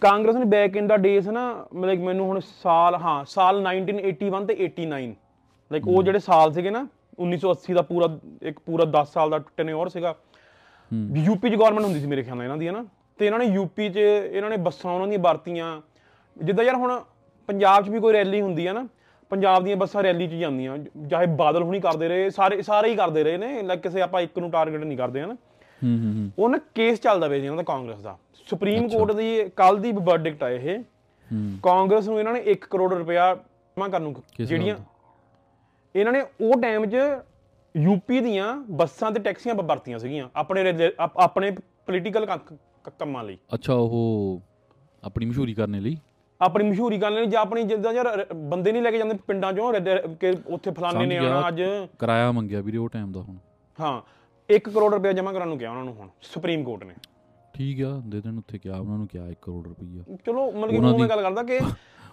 ਕਾਂਗਰਸ 0.01 0.35
ਨੇ 0.35 0.45
ਬੈਕ 0.45 0.77
ਇਨ 0.77 0.87
ਦਾ 0.87 0.97
ਡੇਸ 0.97 1.27
ਨਾ 1.27 1.65
ਮਤਲਬ 1.73 1.99
ਮੈਨੂੰ 1.99 2.25
ਹੁਣ 2.25 2.39
ਸਾਲ 2.39 2.95
ਹਾਂ 2.95 3.25
ਸਾਲ 3.25 3.67
1981 3.67 4.45
ਤੇ 4.45 4.53
89 4.65 5.15
ਲਾਈਕ 5.71 5.87
ਉਹ 5.87 6.03
ਜਿਹੜੇ 6.03 6.19
ਸਾਲ 6.19 6.53
ਸੀਗੇ 6.53 6.69
ਨਾ 6.69 6.87
1980 7.23 7.73
ਦਾ 7.73 7.81
ਪੂਰਾ 7.81 8.19
ਇੱਕ 8.41 8.59
ਪੂਰਾ 8.59 8.85
10 8.85 9.05
ਸਾਲ 9.13 9.29
ਦਾ 9.29 9.39
ਟੈਨਿਓਰ 9.57 9.89
ਸੀਗਾ। 9.89 10.15
ਯੂਪੀ 11.15 11.49
ਚ 11.49 11.55
ਗਵਰਨਮੈਂਟ 11.55 11.85
ਹੁੰਦੀ 11.85 11.99
ਸੀ 11.99 12.07
ਮੇਰੇ 12.07 12.23
ਖਿਆਲ 12.23 12.37
ਨਾਲ 12.37 12.43
ਇਹਨਾਂ 12.43 12.57
ਦੀ 12.57 12.67
ਹਨਾ? 12.67 12.85
ਤੇ 13.17 13.25
ਇਹਨਾਂ 13.25 13.39
ਨੇ 13.39 13.45
ਯੂਪੀ 13.45 13.89
ਚ 13.89 13.97
ਇਹਨਾਂ 13.97 14.49
ਨੇ 14.49 14.57
ਬੱਸਾਂ 14.57 14.91
ਉਹਨਾਂ 14.91 15.07
ਦੀਆਂ 15.07 15.19
ਵਰਤੀਆਂ। 15.19 15.81
ਜਿੱਦਾਂ 16.43 16.65
ਯਾਰ 16.65 16.75
ਹੁਣ 16.75 17.03
ਪੰਜਾਬ 17.47 17.85
'ਚ 17.85 17.89
ਵੀ 17.89 17.99
ਕੋਈ 17.99 18.13
ਰੈਲੀ 18.13 18.41
ਹੁੰਦੀ 18.41 18.67
ਆ 18.67 18.73
ਨਾ 18.73 18.87
ਪੰਜਾਬ 19.29 19.63
ਦੀਆਂ 19.63 19.77
ਬੱਸਾਂ 19.77 20.03
ਰੈਲੀ 20.03 20.27
'ਚ 20.27 20.31
ਜਾਂਦੀਆਂ। 20.31 20.77
ਚਾਹੇ 21.09 21.25
ਬਾਦਲ 21.25 21.63
ਹੁਣੀ 21.63 21.79
ਕਰਦੇ 21.79 22.07
ਰਹੇ 22.07 22.29
ਸਾਰੇ 22.29 22.61
ਸਾਰੇ 22.61 22.89
ਹੀ 22.89 22.95
ਕਰਦੇ 22.95 23.23
ਰਹੇ 23.23 23.37
ਨੇ। 23.37 23.61
ਲਾਈਕ 23.61 23.81
ਕਿਸੇ 23.81 24.01
ਆਪਾਂ 24.01 24.21
ਇੱਕ 24.21 24.39
ਨੂੰ 24.39 24.51
ਟਾਰਗੇਟ 24.51 24.83
ਨਹੀਂ 24.83 24.97
ਕਰਦੇ 24.97 25.21
ਹਨਾ? 25.21 25.35
ਹੂੰ 25.83 25.97
ਹੂੰ 26.03 26.31
ਉਹ 26.39 26.49
ਨਾ 26.49 26.57
ਕੇਸ 26.75 26.99
ਚੱਲਦਾ 27.01 27.27
ਪਿਆ 27.27 27.37
ਜੀ 27.37 27.45
ਇਹਨਾਂ 27.45 27.57
ਦਾ 27.57 27.63
ਕਾਂਗਰਸ 27.63 28.01
ਦਾ। 28.01 28.17
ਸੁਪਰੀਮ 28.49 28.87
ਕੋਰਟ 28.89 29.11
ਦੀ 29.11 29.49
ਕੱਲ 29.55 29.77
ਦੀ 29.77 29.91
ਵਰਡਿਕਟ 29.91 30.43
ਆ 30.43 30.49
ਇਹ। 30.49 30.79
ਹੂੰ। 30.79 31.57
ਕਾਂਗਰਸ 31.63 32.07
ਨੂੰ 32.07 32.19
ਇਹਨਾਂ 32.19 32.33
ਨੇ 32.33 32.41
1 32.45 32.67
ਕਰੋੜ 32.69 32.93
ਰੁਪਇਆ 32.93 33.35
ਜਮ੍ਹਾਂ 33.35 33.89
ਕਰਨ 33.89 34.01
ਨੂੰ 34.01 34.15
ਜਿਹੜੀਆਂ 34.39 34.75
ਇਹਨਾਂ 35.95 36.11
ਨੇ 36.13 36.21
ਉਹ 36.41 36.61
ਟਾਈਮ 36.61 36.85
'ਚ 36.85 36.95
ਯੂਪੀ 37.75 38.19
ਦੀਆਂ 38.19 38.55
ਬੱਸਾਂ 38.71 39.11
ਤੇ 39.11 39.19
ਟੈਕਸੀਆਂ 39.19 39.55
ਵਰਤੀਆਂ 39.55 39.99
ਸੀਗੀਆਂ 39.99 40.29
ਆਪਣੇ 40.35 40.89
ਆਪਣੇ 40.99 41.51
ਪੋਲੀਟੀਕਲ 41.85 42.25
ਕੰਮਾਂ 42.99 43.23
ਲਈ। 43.23 43.37
ਅੱਛਾ 43.53 43.73
ਉਹ 43.73 44.41
ਆਪਣੀ 45.03 45.25
ਮਸ਼ਹੂਰੀ 45.25 45.53
ਕਰਨ 45.53 45.79
ਲਈ? 45.81 45.97
ਆਪਣੀ 46.41 46.69
ਮਸ਼ਹੂਰੀ 46.69 46.99
ਕਰਨ 46.99 47.13
ਲਈ 47.13 47.25
ਜਾਂ 47.25 47.41
ਆਪਣੀ 47.41 47.63
ਜਿੱਦਾਂ 47.63 47.93
ਯਾਰ 47.93 48.25
ਬੰਦੇ 48.35 48.71
ਨਹੀਂ 48.71 48.81
ਲੈ 48.81 48.91
ਕੇ 48.91 48.97
ਜਾਂਦੇ 48.97 49.17
ਪਿੰਡਾਂ 49.27 49.53
'ਚੋਂ 49.53 49.73
ਕਿ 50.19 50.33
ਉੱਥੇ 50.47 50.71
ਫਲਾਣੇ 50.71 51.05
ਨੇ। 51.05 51.17
ਆਉਣਾ 51.17 51.47
ਅੱਜ। 51.47 51.61
ਕਿਰਾਇਆ 51.99 52.31
ਮੰਗਿਆ 52.31 52.61
ਵੀਰੇ 52.61 52.77
ਉਹ 52.77 52.89
ਟਾਈਮ 52.89 53.11
ਦਾ 53.11 53.19
ਹੁਣ। 53.19 53.35
ਹਾਂ। 53.79 54.01
1 54.49 54.69
ਕਰੋੜ 54.69 54.93
ਰੁਪਇਆ 54.93 55.11
ਜਮ੍ਹਾਂ 55.13 55.33
ਕਰਨ 55.33 55.47
ਨੂੰ 55.47 55.57
ਕਿਹਾ 55.57 55.71
ਉਹਨਾਂ 55.71 55.83
ਨੂੰ 55.83 55.93
ਹੁਣ 55.95 56.07
ਸੁਪਰੀਮ 56.21 56.63
ਕੋਰਟ 56.63 56.83
ਨੇ। 56.83 56.93
ਠੀਕ 57.53 57.81
ਆ 57.83 57.91
ਦੇ 58.05 58.21
ਦੇਣ 58.21 58.37
ਉੱਥੇ 58.37 58.57
ਕਿਹਾ 58.57 58.77
ਉਹਨਾਂ 58.77 58.97
ਨੂੰ 58.97 59.07
ਕਿਹਾ 59.07 59.27
1 59.27 59.35
ਕਰੋੜ 59.41 59.67
ਰੁਪਈਆ। 59.67 60.15
ਚਲੋ 60.25 60.51
ਮਤਲਬ 60.51 60.69
ਕਿ 60.71 60.79
ਮੈਂ 60.99 61.07
ਗੱਲ 61.09 61.21
ਕਰਦਾ 61.23 61.43
ਕਿ 61.43 61.59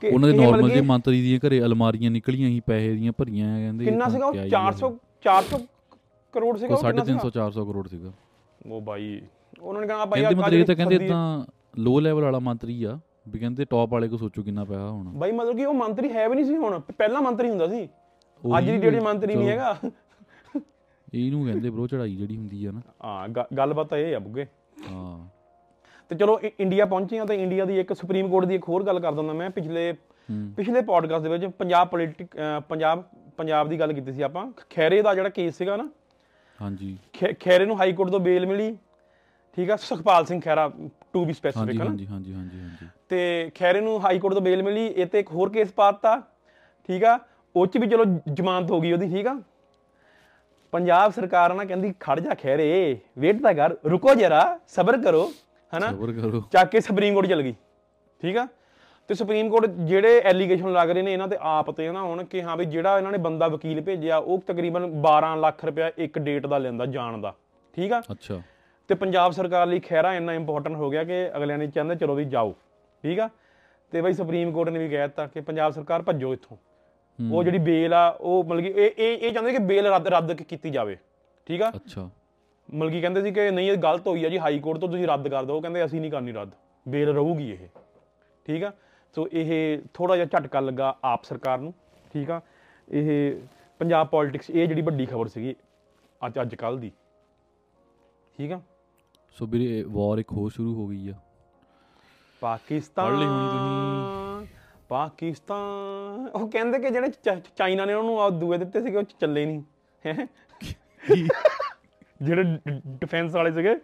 ਉਹਨਾਂ 0.03 0.29
ਦੇ 0.29 0.37
ਨਾਰਮਲ 0.37 0.71
ਜੇ 0.71 0.81
ਮੰਤਰੀ 0.81 1.21
ਦੀਆਂ 1.23 1.39
ਘਰੇ 1.47 1.61
ਅਲਮਾਰੀਆਂ 1.65 2.11
ਨਿਕਲੀਆਂ 2.11 2.49
ਸੀ 2.51 2.61
ਪੈਸੇ 2.67 2.93
ਦੀਆਂ 2.95 3.13
ਭਰੀਆਂ 3.19 3.49
ਆ, 3.55 3.59
ਕਹਿੰਦੇ 3.59 3.85
ਕਿੰਨਾ 3.85 4.05
ਤਾਂ 4.05 4.11
ਸੀਗਾ 4.13 4.27
ਉਹ? 4.27 4.33
ਕਿਆ 4.33 4.45
ਹੀ 4.45 4.51
400 4.51 4.91
400 5.25 5.59
ਕਰੋੜ 6.35 6.57
ਸੀਗਾ 6.59 6.75
ਉਹ? 6.75 6.79
ਉਹ 6.79 6.83
ਕਿੰਨਾ 6.83 7.05
350 7.05 7.19
ਸੀਗਾ 7.21 7.31
400 7.41 7.65
ਕਰੋੜ 7.67 7.87
ਸੀਗਾ। 7.89 8.13
ਉਹ 8.67 8.81
ਬਾਈ 8.81 9.21
ਉਹਨਾਂ 9.61 9.81
ਨੇ 9.83 9.87
ਕਹਾ 9.89 10.05
ਬਾਈ 10.05 10.23
ਕਹਿੰਦੇ 10.23 10.61
ਇਹ 10.61 10.65
ਤਾਂ 10.67 10.75
ਕਹਿੰਦੇ 10.77 10.97
ਇਦਾਂ 10.97 11.45
ਲੋ 11.79 11.99
ਲੈਵਲ 12.01 12.23
ਵਾਲਾ 12.23 12.39
ਮੰਤਰੀ 12.41 12.83
ਆ 12.85 12.99
ਵੀ 13.29 13.39
ਕਹਿੰਦੇ 13.39 13.65
ਟੌਪ 13.71 13.93
ਵਾਲੇ 13.93 14.09
ਕੋ 14.09 14.17
ਸੋਚੋ 14.17 14.43
ਕਿੰਨਾ 14.43 14.65
ਪੈਸਾ 14.65 14.89
ਹੋਣਾ। 14.89 15.11
ਬਾਈ 15.15 15.33
ਮਤਲਬ 15.33 15.57
ਕਿ 15.57 15.65
ਉਹ 15.65 15.75
ਮੰਤਰੀ 15.75 16.13
ਹੈ 16.13 16.29
ਵੀ 16.29 16.35
ਨਹੀਂ 16.35 16.45
ਸੀ 16.45 16.57
ਹੁਣ 16.57 16.79
ਪਹਿਲਾਂ 16.99 17.23
ਮੰਤਰੀ 17.23 17.49
ਹੁੰਦਾ 17.51 17.67
ਸੀ। 17.69 17.89
ਅੱਜ 18.59 18.71
ਦੀ 18.71 18.91
'ਚ 18.91 19.03
ਮੰਤਰੀ 19.05 19.35
ਨਹੀਂ। 19.35 19.49
ਹੈਗਾ। 19.49 19.77
ਇਹਨੂੰ 21.13 21.45
ਕਹਿੰਦੇ 21.47 21.71
ਬ్రో 21.71 21.87
ਚੜਾਈ 21.87 22.15
ਜਿਹੜੀ 22.17 22.37
ਹੁੰਦੀ 22.37 22.65
ਆ 22.65 22.71
ਨਾ। 22.73 22.81
ਹਾਂ 23.05 23.29
ਗੱਲਬਾਤ 23.57 23.89
ਤਾਂ 23.89 23.99
ਇਹ 23.99 24.15
ਆ 24.17 24.19
ਬੁੱਗੇ। 24.19 24.47
ਹਾਂ। 24.91 25.19
ਤੇ 26.11 26.17
ਚਲੋ 26.17 26.39
ਇੰਡੀਆ 26.61 26.85
ਪਹੁੰਚੇ 26.87 27.19
ਆ 27.19 27.25
ਤਾਂ 27.25 27.35
ਇੰਡੀਆ 27.35 27.65
ਦੀ 27.65 27.79
ਇੱਕ 27.81 27.93
ਸੁਪਰੀਮ 27.93 28.29
ਕੋਰਟ 28.31 28.45
ਦੀ 28.47 28.55
ਇੱਕ 28.55 28.69
ਹੋਰ 28.69 28.83
ਗੱਲ 28.85 29.01
ਕਰ 29.01 29.13
ਦਿੰਦਾ 29.13 29.33
ਮੈਂ 29.33 29.51
ਪਿਛਲੇ 29.51 29.93
ਪਿਛਲੇ 30.57 30.81
ਪੋਡਕਾਸਟ 30.83 31.23
ਦੇ 31.23 31.29
ਵਿੱਚ 31.29 31.45
ਪੰਜਾਬ 31.59 31.89
ਪੋਲਿਟਿਕ 31.89 32.37
ਪੰਜਾਬ 32.69 33.03
ਪੰਜਾਬ 33.39 33.69
ਦੀ 33.69 33.79
ਗੱਲ 33.81 33.93
ਕੀਤੀ 33.93 34.13
ਸੀ 34.13 34.23
ਆਪਾਂ। 34.23 34.47
ਖੈਰੇ 34.71 35.01
ਦਾ 35.03 35.15
ਜਿਹੜਾ 35.15 35.29
ਕੇਸ 35.29 35.57
ਸੀਗਾ 35.59 35.77
ਨਾ 35.77 35.89
ਹਾਂਜੀ। 36.61 36.97
ਖੈਰੇ 37.41 37.67
ਨੂੰ 37.67 37.79
ਹਾਈ 37.79 37.93
ਕੋਰਟ 37.93 38.11
ਤੋਂ 38.11 38.21
ਬੇਲ 38.21 38.47
ਮਿਲੀ 38.47 38.71
ਠੀਕ 39.57 39.71
ਆ? 39.71 39.77
Sukhpal 39.77 40.25
Singh 40.25 40.41
Khaira 40.41 40.69
to 41.13 41.25
be 41.25 41.33
specific 41.33 41.81
ਹਾਂਜੀ 41.81 42.07
ਹਾਂਜੀ 42.07 42.35
ਹਾਂਜੀ 42.35 42.61
ਹਾਂਜੀ 42.61 42.87
ਤੇ 43.09 43.51
ਖੈਰੇ 43.55 43.81
ਨੂੰ 43.81 44.01
ਹਾਈ 44.05 44.19
ਕੋਰਟ 44.19 44.35
ਤੋਂ 44.35 44.43
ਬੇਲ 44.43 44.63
ਮਿਲੀ 44.63 44.87
ਇਹ 44.87 45.07
ਤੇ 45.07 45.19
ਇੱਕ 45.21 45.31
ਹੋਰ 45.33 45.51
ਕੇਸ 45.51 45.73
ਪਾਤਾ 45.73 46.17
ਠੀਕ 46.89 47.05
ਆ? 47.05 47.19
ਉਹ 47.55 47.67
ਚ 47.67 47.79
ਵੀ 47.79 47.87
ਚਲੋ 47.87 48.05
ਜ਼ਮਾਨਤ 48.31 48.71
ਹੋ 48.71 48.81
ਗਈ 48.81 48.93
ਉਹਦੀ 48.93 49.09
ਠੀਕ 49.09 49.27
ਆ? 49.27 49.35
ਪੰਜਾਬ 50.73 51.13
ਸਰਕਾਰ 51.13 51.55
ਨਾ 51.55 51.65
ਕਹਿੰਦੀ 51.65 51.93
ਖੜ 52.01 52.19
ਜਾ 52.21 52.35
ਖੈਰੇ 52.43 52.97
ਵੇਟ 53.19 53.41
ਤਾਂ 53.43 53.53
ਕਰ 53.55 53.75
ਰੁਕੋ 53.87 54.15
ਜਰਾ 54.15 54.59
ਸਬਰ 54.69 54.97
ਕਰੋ 55.03 55.25
ਹਨਾ? 55.73 55.91
ਸਬਰ 55.91 56.13
ਕਰੋ। 56.13 56.43
ਚੱਕ 56.53 56.71
ਕੇ 56.71 56.81
ਸੁਪਰੀਮ 56.81 57.15
ਕੋਰਟ 57.15 57.27
ਚਲ 57.29 57.43
ਗਈ 57.43 57.55
ਠੀਕ 58.21 58.37
ਆ? 58.37 58.47
ਤੇ 59.11 59.15
ਸੁਪਰੀਮ 59.15 59.49
ਕੋਰਟ 59.51 59.71
ਜਿਹੜੇ 59.87 60.21
ਐਲੀਗੇਸ਼ਨ 60.21 60.73
ਲੱਗ 60.73 60.91
ਰਹੇ 60.91 61.03
ਨੇ 61.03 61.13
ਇਹਨਾਂ 61.13 61.27
ਤੇ 61.29 61.37
ਆਪ 61.41 61.71
ਤੇ 61.71 61.91
ਨਾ 61.93 62.03
ਹੁਣ 62.03 62.25
ਕਿ 62.25 62.43
ਹਾਂ 62.43 62.57
ਵੀ 62.57 62.65
ਜਿਹੜਾ 62.65 62.97
ਇਹਨਾਂ 62.99 63.13
ਨੇ 63.13 63.19
ਬੰਦਾ 63.19 63.49
ਵਕੀਲ 63.49 63.81
ਭੇਜਿਆ 63.81 64.17
ਉਹ 64.17 64.41
ਤਕਰੀਬਨ 64.47 64.87
12 65.07 65.35
ਲੱਖ 65.41 65.65
ਰੁਪਇਆ 65.65 65.91
ਇੱਕ 65.99 66.19
ਡੇਟ 66.19 66.47
ਦਾ 66.47 66.59
ਲੈਂਦਾ 66.59 66.87
ਜਾਣ 66.87 67.19
ਦਾ 67.19 67.35
ਠੀਕ 67.75 67.93
ਆ? 67.93 68.01
ਅੱਛਾ। 68.13 68.41
ਤੇ 68.91 68.95
ਪੰਜਾਬ 68.95 69.33
ਸਰਕਾਰ 69.33 69.67
ਲਈ 69.67 69.81
ਖਹਿਰਾ 69.81 70.15
ਇੰਨਾ 70.15 70.33
ਇੰਪੋਰਟੈਂਟ 70.35 70.77
ਹੋ 70.77 70.91
ਗਿਆ 70.91 71.05
ਕਿ 71.05 71.27
ਅਗਲਿਆਂ 71.37 71.59
ਨੇ 71.59 71.67
ਚਾਹੁੰਦੇ 71.67 71.95
ਚਲੋ 71.97 72.15
ਵੀ 72.15 72.25
ਜਾਓ 72.25 72.55
ਠੀਕ 73.05 73.21
ਆ? 73.21 73.29
ਤੇ 73.93 74.01
ਬਈ 74.01 74.13
ਸੁਪਰੀਮ 74.13 74.53
ਕੋਰਟ 74.53 74.69
ਨੇ 74.69 74.79
ਵੀ 74.79 74.89
ਕਹਿ 74.89 75.07
ਦਿੱਤਾ 75.07 75.27
ਕਿ 75.27 75.41
ਪੰਜਾਬ 75.41 75.73
ਸਰਕਾਰ 75.73 76.03
ਭੱਜੋ 76.03 76.33
ਇੱਥੋਂ। 76.33 76.57
ਉਹ 77.33 77.45
ਜਿਹੜੀ 77.45 77.59
ਬੇਲ 77.59 77.95
ਆ 77.95 78.09
ਉਹ 78.21 78.45
ਮਤਲਬ 78.45 78.61
ਕਿ 78.61 78.69
ਇਹ 78.69 78.91
ਇਹ 78.99 79.19
ਇਹ 79.19 79.33
ਚਾਹੁੰਦੇ 79.33 79.53
ਕਿ 79.53 79.59
ਬੇਲ 79.59 79.87
ਰੱਦ 79.87 80.09
ਰੱਦ 80.09 80.33
ਕੀਤੀ 80.33 80.71
ਜਾਵੇ। 80.71 80.97
ਠੀਕ 81.47 81.63
ਆ? 81.63 81.71
ਅੱਛਾ। 81.77 82.11
ਮਤਲਬ 82.75 82.91
ਕਿ 82.93 83.01
ਕਹਿੰਦੇ 83.01 83.23
ਸੀ 83.23 83.31
ਕਿ 83.31 83.51
ਨਹੀਂ 83.51 83.71
ਇਹ 83.71 83.77
ਗਲਤ 83.77 84.07
ਹੋਈ 84.07 84.25
ਆ 84.25 84.29
ਜੀ 84.29 84.39
ਹਾਈ 84.39 84.59
ਕੋਰਟ 84.59 84.79
ਤੋਂ 84.79 84.89
ਤੁਸੀਂ 84.89 85.07
ਰੱਦ 85.07 85.29
ਕਰ 85.29 85.45
ਦਿਓ। 85.45 85.61
ਕਹਿੰਦੇ 85.61 85.85
ਅਸੀਂ 85.85 86.01
ਨਹੀਂ 86.01 86.11
ਕਰਨੀ 86.11 86.33
ਰੱਦ। 86.33 86.51
ਬੇਲ 86.89 87.09
ਰਹੂਗੀ 87.09 87.51
ਇਹ। 87.51 87.67
ਠੀਕ 88.47 88.65
ਆ? 88.65 88.73
ਸੋ 89.15 89.29
ਇਹ 89.33 89.79
ਥੋੜਾ 89.95 90.17
ਜਿਹਾ 90.17 90.27
ਝਟਕਾ 90.27 90.61
ਲੱਗਾ 90.61 90.97
ਆਪ 91.05 91.25
ਸਰਕਾਰ 91.25 91.59
ਨੂੰ। 91.59 91.75
ਠੀਕ 92.13 92.31
ਆ? 92.31 92.41
ਇਹ 92.91 93.35
ਪੰਜਾਬ 93.79 94.09
ਪੋਲਿਟਿਕਸ 94.09 94.51
ਇਹ 94.51 94.67
ਜਿਹੜੀ 94.69 94.83
ਵੱਡੀ 94.83 95.07
ਖਬਰ 95.07 95.29
ਸੀਗੀ 95.29 95.55
ਅੱਜ 96.27 96.41
ਅੱਜ 96.41 96.55
ਕੱਲ 96.55 96.79
ਦੀ। 96.79 96.93
ਠੀਕ 98.39 98.53
ਆ? 98.53 98.61
ਸੋ 99.31 99.47
ਵੀਰੇ 99.47 99.83
ਵਾਰ 99.83 100.19
ਇੱਕ 100.19 100.33
ਹੋਰ 100.33 100.51
ਸ਼ੁਰੂ 100.51 100.75
ਹੋ 100.75 100.87
ਗਈ 100.87 101.09
ਆ। 101.09 101.15
ਪਾਕਿਸਤਾਨ 102.41 103.17
ਪਾਕਿਸਤਾਨ। 104.91 106.29
ਉਹ 106.29 106.51
ਕਹਿੰਦੇ 106.51 106.79
ਕਿ 106.79 106.91
ਜਿਹੜੇ 106.91 107.09
ਚ- 107.09 107.41
ਚਾਈਨਾ 107.57 107.85
ਨੇ 107.85 107.95
ਉਹਨੂੰ 107.95 108.23
ਆ 108.23 108.31
ਦੂਏ 108.31 108.59
ਦਿੱਤੇ 108.59 108.83
ਸੀਗੇ 108.83 108.97
ਉਹ 108.97 109.03
ਚ 109.03 109.15
ਚੱਲੇ 109.21 109.47
ਨਹੀਂ। 109.47 109.63
ਹੈਂ? 110.07 110.27
ਜਿਹੜੇ 112.23 112.43
ਡਿਫੈਂਸ 112.87 113.35
ਵਾਲੇ 113.35 113.53
ਸੀਗੇ 113.53 113.77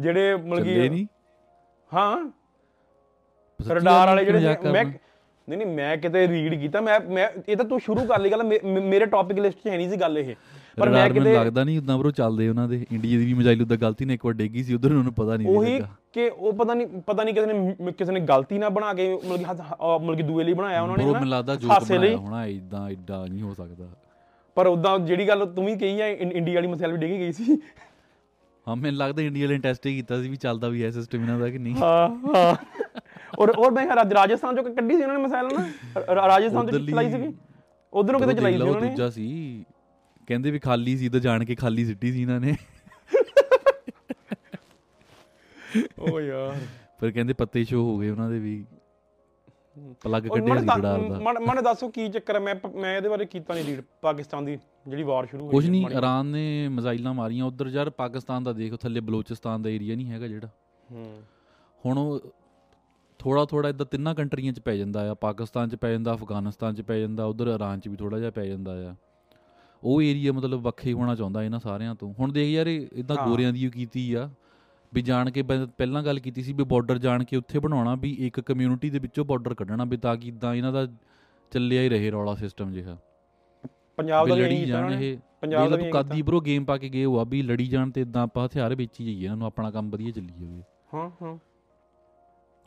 ਜਿਹੜੇ 0.00 0.36
ਮਤਲਬ 0.36 0.64
ਚੱਲੇ 0.64 0.82
ਕਿ 0.82 0.88
ਨਹੀਂ? 0.88 1.06
ਹਾਂ। 1.94 2.30
ਸੱਚੀ 3.60 3.74
ਰਡਾਰ 3.74 4.06
ਵਾਲੇ 4.06 4.24
ਜਿਹੜੇ 4.24 4.38
ਮਜ਼ਾਕ 4.38 4.66
ਮੈਂ 4.66 4.84
ਕਰਨਾ? 4.84 4.98
ਨਹੀਂ 5.48 5.58
ਨਹੀਂ 5.58 5.76
ਮੈਂ 5.76 5.96
ਕਿਤੇ 5.96 6.28
ਰੀਡ 6.28 6.60
ਕੀਤਾ 6.60 6.80
ਮੈਂ 6.80 7.00
ਮੈਂ 7.00 7.30
ਇਹ 7.48 7.56
ਤਾਂ 7.56 7.64
ਤੂੰ 7.64 7.80
ਸ਼ੁਰੂ 7.80 8.06
ਕਰ 8.06 8.18
ਲਈ 8.18 8.30
ਗੱਲ 8.30 8.42
ਮੇ- 8.42 8.66
ਮੇ- 8.66 8.82
ਮੇਰੇ 8.82 9.06
ਟੌਪਿਕ 9.06 9.38
ਲਿਸਟ 9.38 9.58
'ਚ 9.64 9.68
ਹੈ 9.68 9.76
ਨਹੀਂ 9.76 9.90
ਸੀ 9.90 9.96
ਗੱਲ 9.96 10.18
ਇਹ। 10.18 10.34
ਪਰ 10.76 10.88
ਮੈਂ 10.88 11.10
ਕਿਤੇ 11.10 11.34
ਲੱਗਦਾ 11.34 11.64
ਨਹੀਂ 11.64 11.78
ਉਦਾਂ 11.78 11.98
ਬਰੋ 11.98 12.10
ਚੱਲਦੇ 12.10 12.48
ਉਹਨਾਂ 12.48 12.68
ਦੇ 12.68 12.86
ਇੰਡੀਆ 12.92 13.18
ਦੀ 13.18 13.26
ਵੀ 13.26 13.34
ਮਿਜ਼ਾਈਲ 13.34 13.62
ਉਦਾਂ 13.62 13.76
ਗਲਤੀ 13.76 14.04
ਨਾਲ 14.04 14.14
ਇੱਕ 14.14 14.24
ਵਾਰ 14.24 14.34
ਡੇਗੀ 14.34 14.64
ਸੀ 14.64 14.74
ਉਧਰ 14.74 14.92
ਉਹਨੂੰ 14.92 15.14
ਪਤਾ 15.14 15.36
ਨਹੀਂ 15.36 15.48
ਉਹੀ 15.48 15.82
ਕਿ 16.12 16.28
ਉਹ 16.28 16.52
ਪਤਾ 16.52 16.74
ਨਹੀਂ 16.74 16.86
ਪਤਾ 16.86 17.24
ਨਹੀਂ 17.24 17.34
ਕਿਸੇ 17.34 17.46
ਨੇ 17.46 17.92
ਕਿਸੇ 17.92 18.12
ਨੇ 18.12 18.20
ਗਲਤੀ 18.20 18.58
ਨਾਲ 18.58 18.70
ਬਣਾ 18.70 18.94
ਕੇ 18.94 19.14
ਮਤਲਬ 19.14 19.36
ਕਿ 19.36 19.44
ਮਤਲਬ 19.44 20.16
ਕਿ 20.16 20.22
ਦੂਏ 20.22 20.44
ਲਈ 20.44 20.52
ਬਣਾਇਆ 20.54 20.82
ਉਹਨਾਂ 20.82 20.96
ਨੇ 20.96 21.02
ਬਰੋ 21.04 21.12
ਹਨਾ, 21.12 21.20
ਮੈਨੂੰ 21.20 21.30
ਲੱਗਦਾ 21.30 21.54
ਜੋਕ 21.54 21.72
ਬਣਾਇਆ 21.88 22.16
ਹੋਣਾ 22.16 22.46
ਇਦਾਂ 22.46 22.90
ਐਡਾ 22.90 23.26
ਨਹੀਂ 23.26 23.42
ਹੋ 23.42 23.54
ਸਕਦਾ। 23.54 23.84
ਪਰ 24.54 24.66
ਉਦਾਂ 24.66 24.98
ਜਿਹੜੀ 24.98 25.28
ਗੱਲ 25.28 25.46
ਤੂੰ 25.46 25.66
ਵੀ 25.66 25.76
ਕਹੀ 25.76 26.00
ਆ 26.00 26.06
ਇੰਡੀਆ 26.06 26.54
ਵਾਲੀ 26.54 26.66
ਮਸਲ 26.66 26.92
ਵੀ 26.92 26.98
ਡਿੱਗੀ 26.98 27.18
ਗਈ 27.18 27.32
ਸੀ। 27.32 27.58
ਹਾਂ 28.68 28.76
ਮੈਨੂੰ 28.76 28.98
ਲੱਗਦਾ 28.98 29.22
ਇੰਡੀਆ 29.22 29.46
ਵਾਲੇ 29.46 29.58
ਟੈਸਟ 29.58 29.86
ਹੀ 29.86 29.94
ਕੀਤਾ 29.96 30.22
ਸੀ 30.22 30.28
ਵੀ 30.28 30.36
ਚੱਲਦਾ 30.36 30.68
ਵੀ 30.68 30.84
ਹੈ 30.84 30.90
ਸਿਸਟਮ 30.90 31.22
ਇਹਨਾਂ 31.22 31.38
ਦਾ 31.38 31.48
ਕਿ 31.50 31.58
ਨਹੀਂ। 31.58 31.74
ਹਾਂ 31.74 32.08
ਹਾਂ। 32.36 32.56
ਔਰ 33.38 33.50
ਔਰ 33.58 33.70
ਮੈਂ 33.70 33.86
ਰਾਜ- 33.96 34.12
ਰਾਜਸਥਾਨ 34.14 34.56
ਚੋਂ 34.56 34.64
ਕੱਢੀ 34.64 34.96
ਸੀ 34.96 35.02
ਉਹਨਾਂ 35.02 35.16
ਨੇ 35.18 35.22
ਮਸਾਇਲ 35.22 35.46
ਨਾ? 35.46 35.66
ਰਾਜਸਥਾਨ 36.28 36.64
ਉੱਧਰਲੀ- 36.64 36.90
ਚਲਾਈ 36.90 37.10
ਸੀਗੀ? 37.10 37.34
ਉਧਰੋਂ 37.92 38.20
ਕਿਤੇ 38.20 38.34
ਚਲਾਈ 38.34 38.52
ਸੀ 38.56 38.60
ਉਹਨਾਂ 38.62 38.80
ਨੇ? 38.80 38.88
ਦੂਜਾ 38.90 39.10
ਸੀ। 39.10 39.64
ਕਹਿੰਦੇ 40.30 40.50
ਵੀ 40.50 40.58
ਖਾਲੀ 40.58 40.96
ਸੀ 40.96 41.08
ਤਾਂ 41.08 41.20
ਜਾਣ 41.20 41.44
ਕੇ 41.44 41.54
ਖਾਲੀ 41.54 41.84
ਸਿੱਟੀ 41.84 42.12
ਸੀ 42.12 42.20
ਇਹਨਾਂ 42.22 42.40
ਨੇ। 42.40 42.54
ਓ 46.00 46.20
ਯਾਰ। 46.20 46.58
ਫਿਰ 47.00 47.10
ਕਹਿੰਦੇ 47.10 47.32
ਪੱਤੇ 47.32 47.64
ਸ਼ੋ 47.64 47.82
ਹੋ 47.84 47.98
ਗਏ 47.98 48.10
ਉਹਨਾਂ 48.10 48.28
ਦੇ 48.30 48.38
ਵੀ। 48.38 48.64
ਪਲੱਗ 50.02 50.22
ਕੱਢਿਆ 50.22 50.58
ਸੀ 50.60 50.66
ਰਡਾਰ 50.66 51.00
ਦਾ। 51.00 51.18
ਮਨ 51.40 51.62
ਦੱਸੋ 51.64 51.88
ਕੀ 51.88 52.08
ਚੱਕਰ 52.08 52.38
ਮੈਂ 52.40 52.54
ਮੈਂ 52.74 52.96
ਇਹਦੇ 52.96 53.08
ਬਾਰੇ 53.08 53.24
ਕੀਤਾ 53.26 53.54
ਨਹੀਂ 53.54 53.64
ਰੀਡ। 53.64 53.80
ਪਾਕਿਸਤਾਨ 54.02 54.44
ਦੀ 54.44 54.58
ਜਿਹੜੀ 54.88 55.02
ਵਾਰ 55.02 55.26
ਸ਼ੁਰੂ 55.26 55.44
ਹੋਈ 55.44 55.50
ਕੁਝ 55.50 55.68
ਨਹੀਂ 55.70 55.86
ਇਰਾਨ 55.96 56.26
ਨੇ 56.26 56.68
ਮਿਜ਼ਾਈਲਾਂ 56.68 57.14
ਮਾਰੀਆਂ। 57.14 57.44
ਉਧਰ 57.44 57.68
ਯਾਰ 57.68 57.90
ਪਾਕਿਸਤਾਨ 57.90 58.44
ਦਾ 58.44 58.52
ਦੇਖ 58.52 58.74
ਥੱਲੇ 58.76 59.00
ਬਲੋਚਿਸਤਾਨ 59.00 59.62
ਦਾ 59.62 59.70
ਏਰੀਆ 59.70 59.96
ਨਹੀਂ 59.96 60.10
ਹੈਗਾ 60.10 60.28
ਜਿਹੜਾ। 60.28 60.48
ਹੂੰ। 60.92 61.22
ਹੁਣ 61.86 61.98
ਉਹ 61.98 62.34
ਥੋੜਾ 63.18 63.44
ਥੋੜਾ 63.44 63.68
ਇਦਾਂ 63.68 63.86
ਤਿੰਨਾਂ 63.86 64.14
ਕੰਟਰੀਆਂ 64.14 64.52
'ਚ 64.52 64.60
ਪੈ 64.60 64.76
ਜਾਂਦਾ 64.76 65.10
ਆ। 65.10 65.14
ਪਾਕਿਸਤਾਨ 65.14 65.68
'ਚ 65.68 65.74
ਪੈ 65.74 65.92
ਜਾਂਦਾ 65.92 66.14
ਅਫਗਾਨਿਸਤਾਨ 66.14 66.74
'ਚ 66.74 66.82
ਪੈ 66.82 66.98
ਜਾਂਦਾ 66.98 67.24
ਉਧਰ 67.24 67.46
ਇਰਾਨ 67.46 67.80
'ਚ 67.80 67.88
ਵੀ 67.88 67.96
ਥੋੜਾ 67.96 68.18
ਜਿਹਾ 68.18 68.30
ਪੈ 68.30 68.44
ਜਾਂਦਾ 68.44 68.72
ਆ। 68.90 68.94
ਉਹ 69.84 70.02
ਏਰੀਆ 70.02 70.32
ਮਤਲਬ 70.32 70.60
ਵੱਖੇ 70.60 70.92
ਹੋਣਾ 70.92 71.14
ਚਾਹੁੰਦਾ 71.14 71.42
ਇਹਨਾਂ 71.42 71.60
ਸਾਰਿਆਂ 71.60 71.94
ਤੋਂ। 71.94 72.14
ਹੁਣ 72.18 72.32
ਦੇਖ 72.32 72.48
ਯਾਰ 72.48 72.66
ਇਦਾਂ। 72.66 73.16
ਗੋਰਿਆਂ 73.28 73.52
ਦੀ 73.52 73.70
ਕੀਤੀ 73.70 74.14
ਆ 74.14 74.30
ਵੀ 74.94 75.02
ਜਾਣ 75.02 75.30
ਕੇ 75.30 75.42
ਪਹਿ- 75.42 75.68
ਪਹਿਲਾਂ 75.78 76.02
ਗੱਲ 76.02 76.18
ਕੀਤੀ 76.18 76.42
ਸੀ 76.42 76.52
ਵੀ 76.52 76.64
ਬਾਰਡਰ 76.64 76.98
ਜਾਣ 76.98 77.24
ਕੇ 77.24 77.36
ਉੱਥੇ 77.36 77.58
ਬਣਾਉਣਾ 77.58 77.94
ਵੀ 77.94 78.16
ਇੱਕ 78.20 78.40
ਕਮਿਊਨਿਟੀ 78.40 78.90
ਦੇ 78.90 78.98
ਵਿੱਚੋਂ 78.98 79.24
ਬਾਰਡਰ 79.24 79.54
ਕੱਢਣਾ 79.54 79.84
ਵੀ 79.84 79.96
ਤਾਂ 79.96 80.16
ਕਿ 80.16 80.28
ਇਦਾਂ 80.28 80.54
ਇਹਨਾਂ 80.54 80.72
ਦਾ 80.72 80.86
ਚੱਲਿਆ 81.50 81.82
ਹੀ 81.82 81.88
ਰਹੇ 81.88 82.10
ਰੌਲਾ 82.10 82.34
ਸਿਸਟਮ 82.34 82.72
ਜਿਹਾ। 82.72 82.96
ਪੰਜਾਬ 83.96 84.28
ਦਾ 84.28 84.34
ਲੜੀ 84.34 84.64
ਜਾਣ। 84.64 84.92
ਇਹ 84.92 85.18
ਪੰਜਾਬ 85.40 85.70
ਦਾ 85.70 85.76
ਇਹੀ 85.76 85.90
ਕਾਦੀ 85.90 86.22
ਬਰੋ 86.22 86.40
ਗੇਮ 86.40 86.64
ਪਾ 86.64 86.78
ਕੇ 86.78 86.88
ਗਏ 86.88 87.04
ਹੋਆ 87.04 87.24
ਵੀ 87.24 87.42
ਲੜੀ 87.42 87.66
ਜਾਣ 87.66 87.90
ਤੇ 87.90 88.00
ਇਦਾਂ 88.00 88.22
ਆਪਾਂ 88.22 88.46
ਹਥਿਆਰ 88.46 88.74
ਵੇਚੀ 88.74 89.04
ਜਾਈਏ 89.04 89.24
ਇਹਨਾਂ 89.24 89.36
ਨੂੰ 89.36 89.46
ਆਪਣਾ 89.46 89.70
ਕੰਮ 89.70 89.90
ਵਧੀਆ 89.90 90.10
ਚੱਲੀ 90.10 90.32
ਜਾਵੇ। 90.40 90.62
ਹਾਂ 90.94 91.10
ਹਾਂ। 91.22 91.38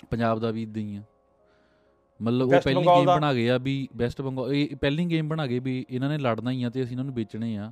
ਪੰਜਾਬ 0.10 0.40
ਦਾ 0.40 0.52
ਵੀ 0.52 0.64
ਇਦਾਂ 0.64 0.82
ਹੀ 0.82 0.96
ਆ। 0.96 1.02
ਮਤਲਬ 2.24 2.48
ਉਹ 2.48 2.60
ਪਹਿਲੀ 2.62 2.86
ਗੇਮ 2.86 3.06
ਬਣਾ 3.06 3.34
ਗਏ 3.34 3.50
ਆ 3.50 3.58
ਵੀ 3.58 3.76
ਵੈਸਟ 3.98 4.22
ਬੰਗਾਲ 4.22 4.54
ਇਹ 4.54 4.76
ਪਹਿਲੀ 4.82 5.06
ਗੇਮ 5.06 5.30
ਬਣਾ 5.30 5.46
ਗਏ 5.48 5.60
ਵੀ 5.60 5.86
ਇਹਨਾਂ 5.90 6.10
ਨੇ 6.10 6.18
ਲੜਨਾ 6.18 6.52
ਹੀ 6.52 6.64
ਆ 6.64 6.70
ਤੇ 6.70 6.84
ਅਸੀਂ 6.84 6.92
ਇਹਨਾਂ 6.92 7.06
ਨੂੰ 7.06 7.14
ਵੇਚਣੇ 7.14 7.56
ਆ 7.58 7.72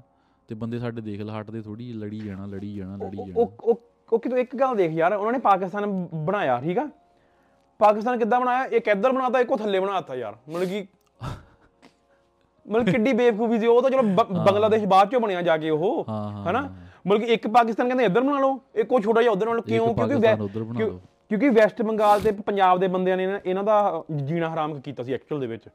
ਤੇ 0.49 0.55
ਬੰਦੇ 0.55 0.79
ਸਾਡੇ 0.79 1.01
ਦੇਖ 1.01 1.21
ਲ 1.21 1.29
ਹਟਦੇ 1.31 1.61
ਥੋੜੀ 1.61 1.91
ਲੜੀ 1.93 2.19
ਜਾਣਾ 2.19 2.45
ਲੜੀ 2.45 2.73
ਜਾਣਾ 2.75 2.95
ਲੜੀ 3.05 3.17
ਜਾਣਾ। 3.17 3.33
ਉਹ 3.35 3.53
ਉਹ 4.11 4.19
ਕਿਤੋਂ 4.19 4.37
ਇੱਕ 4.37 4.55
ਗੱਲ 4.55 4.75
ਦੇਖ 4.75 4.91
ਯਾਰ 4.93 5.13
ਉਹਨਾਂ 5.13 5.31
ਨੇ 5.33 5.39
ਪਾਕਿਸਤਾਨ 5.39 5.85
ਬਣਾਇਆ 6.25 6.59
ਠੀਕ 6.63 6.77
ਆ? 6.77 6.87
ਪਾਕਿਸਤਾਨ 7.79 8.17
ਕਿੱਦਾਂ 8.19 8.39
ਬਣਾਇਆ? 8.39 8.65
ਇੱਕ 8.65 8.87
ਇੱਧਰ 8.87 9.11
ਬਣਾਤਾ 9.11 9.39
ਇੱਕ 9.39 9.55
ਥੱਲੇ 9.57 9.79
ਬਣਾਤਾ 9.79 10.15
ਯਾਰ। 10.15 10.35
ਮਤਲਬ 10.49 10.67
ਕਿ 10.69 10.85
ਮਤਲਬ 12.65 12.89
ਕਿੱਡੀ 12.89 13.13
ਬੇਵਕੂਫੀ 13.13 13.59
ਸੀ 13.59 13.67
ਉਹ 13.67 13.81
ਤਾਂ 13.81 13.89
ਚਲੋ 13.89 14.01
ਬੰਗਲਾਦੇਸ਼ 14.25 14.83
ਬਾਅਦ 14.85 15.09
ਚੋਂ 15.11 15.19
ਬਣਿਆ 15.19 15.41
ਜਾ 15.41 15.57
ਕੇ 15.57 15.69
ਉਹ 15.69 16.03
ਹਨਾ। 16.49 16.61
ਮਤਲਬ 17.07 17.21
ਕਿ 17.21 17.33
ਇੱਕ 17.33 17.47
ਪਾਕਿਸਤਾਨ 17.47 17.87
ਕਹਿੰਦੇ 17.87 18.05
ਇੱਧਰ 18.05 18.21
ਬਣਾ 18.21 18.39
ਲਓ 18.39 18.59
ਇੱਕ 18.75 18.91
ਉਹ 18.91 18.99
ਛੋਟਾ 19.01 19.21
ਜਿਹਾ 19.21 19.31
ਉੱਧਰ 19.33 19.45
ਬਣਾ 19.45 19.55
ਲਓ 19.55 19.61
ਕਿਉਂ? 19.61 19.93
ਕਿਉਂਕਿ 19.93 20.89
ਕਿਉਂਕਿ 21.31 21.49
ਵੈਸਟ 21.49 21.81
ਬੰਗਾਲ 21.81 22.21
ਤੇ 22.21 22.31
ਪੰਜਾਬ 22.31 22.79
ਦੇ 22.79 22.87
ਬੰਦਿਆਂ 22.87 23.17
ਨੇ 23.17 23.39
ਇਹਨਾਂ 23.45 23.63
ਦਾ 23.63 24.03
ਜੀਣਾ 24.25 24.53
ਹਰਾਮ 24.53 24.79
ਕੀਤਾ 24.81 25.03
ਸੀ 25.03 25.13
ਐਕਚੁਅਲ 25.13 25.39
ਦੇ 25.39 25.47
ਵਿੱਚ। 25.47 25.67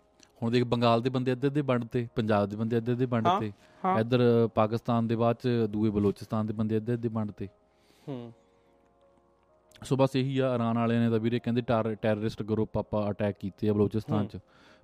ਹੁਣ 0.42 0.50
ਦੇਖ 0.50 0.64
ਬੰਗਾਲ 0.64 1.02
ਦੇ 1.02 1.10
ਬੰਦੇ 1.10 1.32
ਅੱਧੇ 1.32 1.48
ਅੱਧੇ 1.48 1.60
ਵੰਡ 1.60 1.84
ਤੇ 1.84 2.08
ਪੰਜਾਬ 2.14 2.48
ਦੇ 2.48 2.56
ਬੰਦੇ 2.56 2.76
ਅੱਧੇ 2.76 2.92
ਅੱਧੇ 2.92 3.06
ਵੰਡ 3.06 3.28
ਤੇ। 3.40 3.52
ਇੱਧਰ 4.00 4.48
ਪਾਕਿਸਤਾਨ 4.54 5.06
ਦੇ 5.08 5.16
ਬਾਅਦ 5.16 5.36
ਚ 5.36 5.48
ਦੂਏ 5.68 5.90
ਬਲੋਚਿਸਤਾਨ 5.90 6.46
ਦੇ 6.46 6.52
ਬੰਦੇ 6.52 6.76
ਅੱਧੇ 6.76 6.94
ਅੱਧੇ 6.94 7.08
ਵੰਡ 7.08 7.30
ਤੇ। 7.30 7.48
ਹੂੰ। 8.08 8.32
ਸੋ 9.84 9.96
ਬਸ 9.96 10.16
ਇਹੀ 10.16 10.38
ਆ 10.38 10.54
ਇਰਾਨ 10.54 10.78
ਵਾਲਿਆਂ 10.78 11.00
ਨੇ 11.00 11.10
ਤਾਂ 11.10 11.18
ਵੀਰੇ 11.18 11.38
ਕਹਿੰਦੇ 11.38 11.62
ਟੈਰਰਿਸਟ 12.02 12.42
ਗਰੁੱਪ 12.42 12.78
ਆਪਾਂ 12.78 13.10
ਅਟੈਕ 13.10 13.36
ਕੀਤੇ 13.40 13.68
ਆ 13.68 13.72
ਬਲੋਚਿਸਤਾਨ 13.72 14.26
ਚ। 14.26 14.38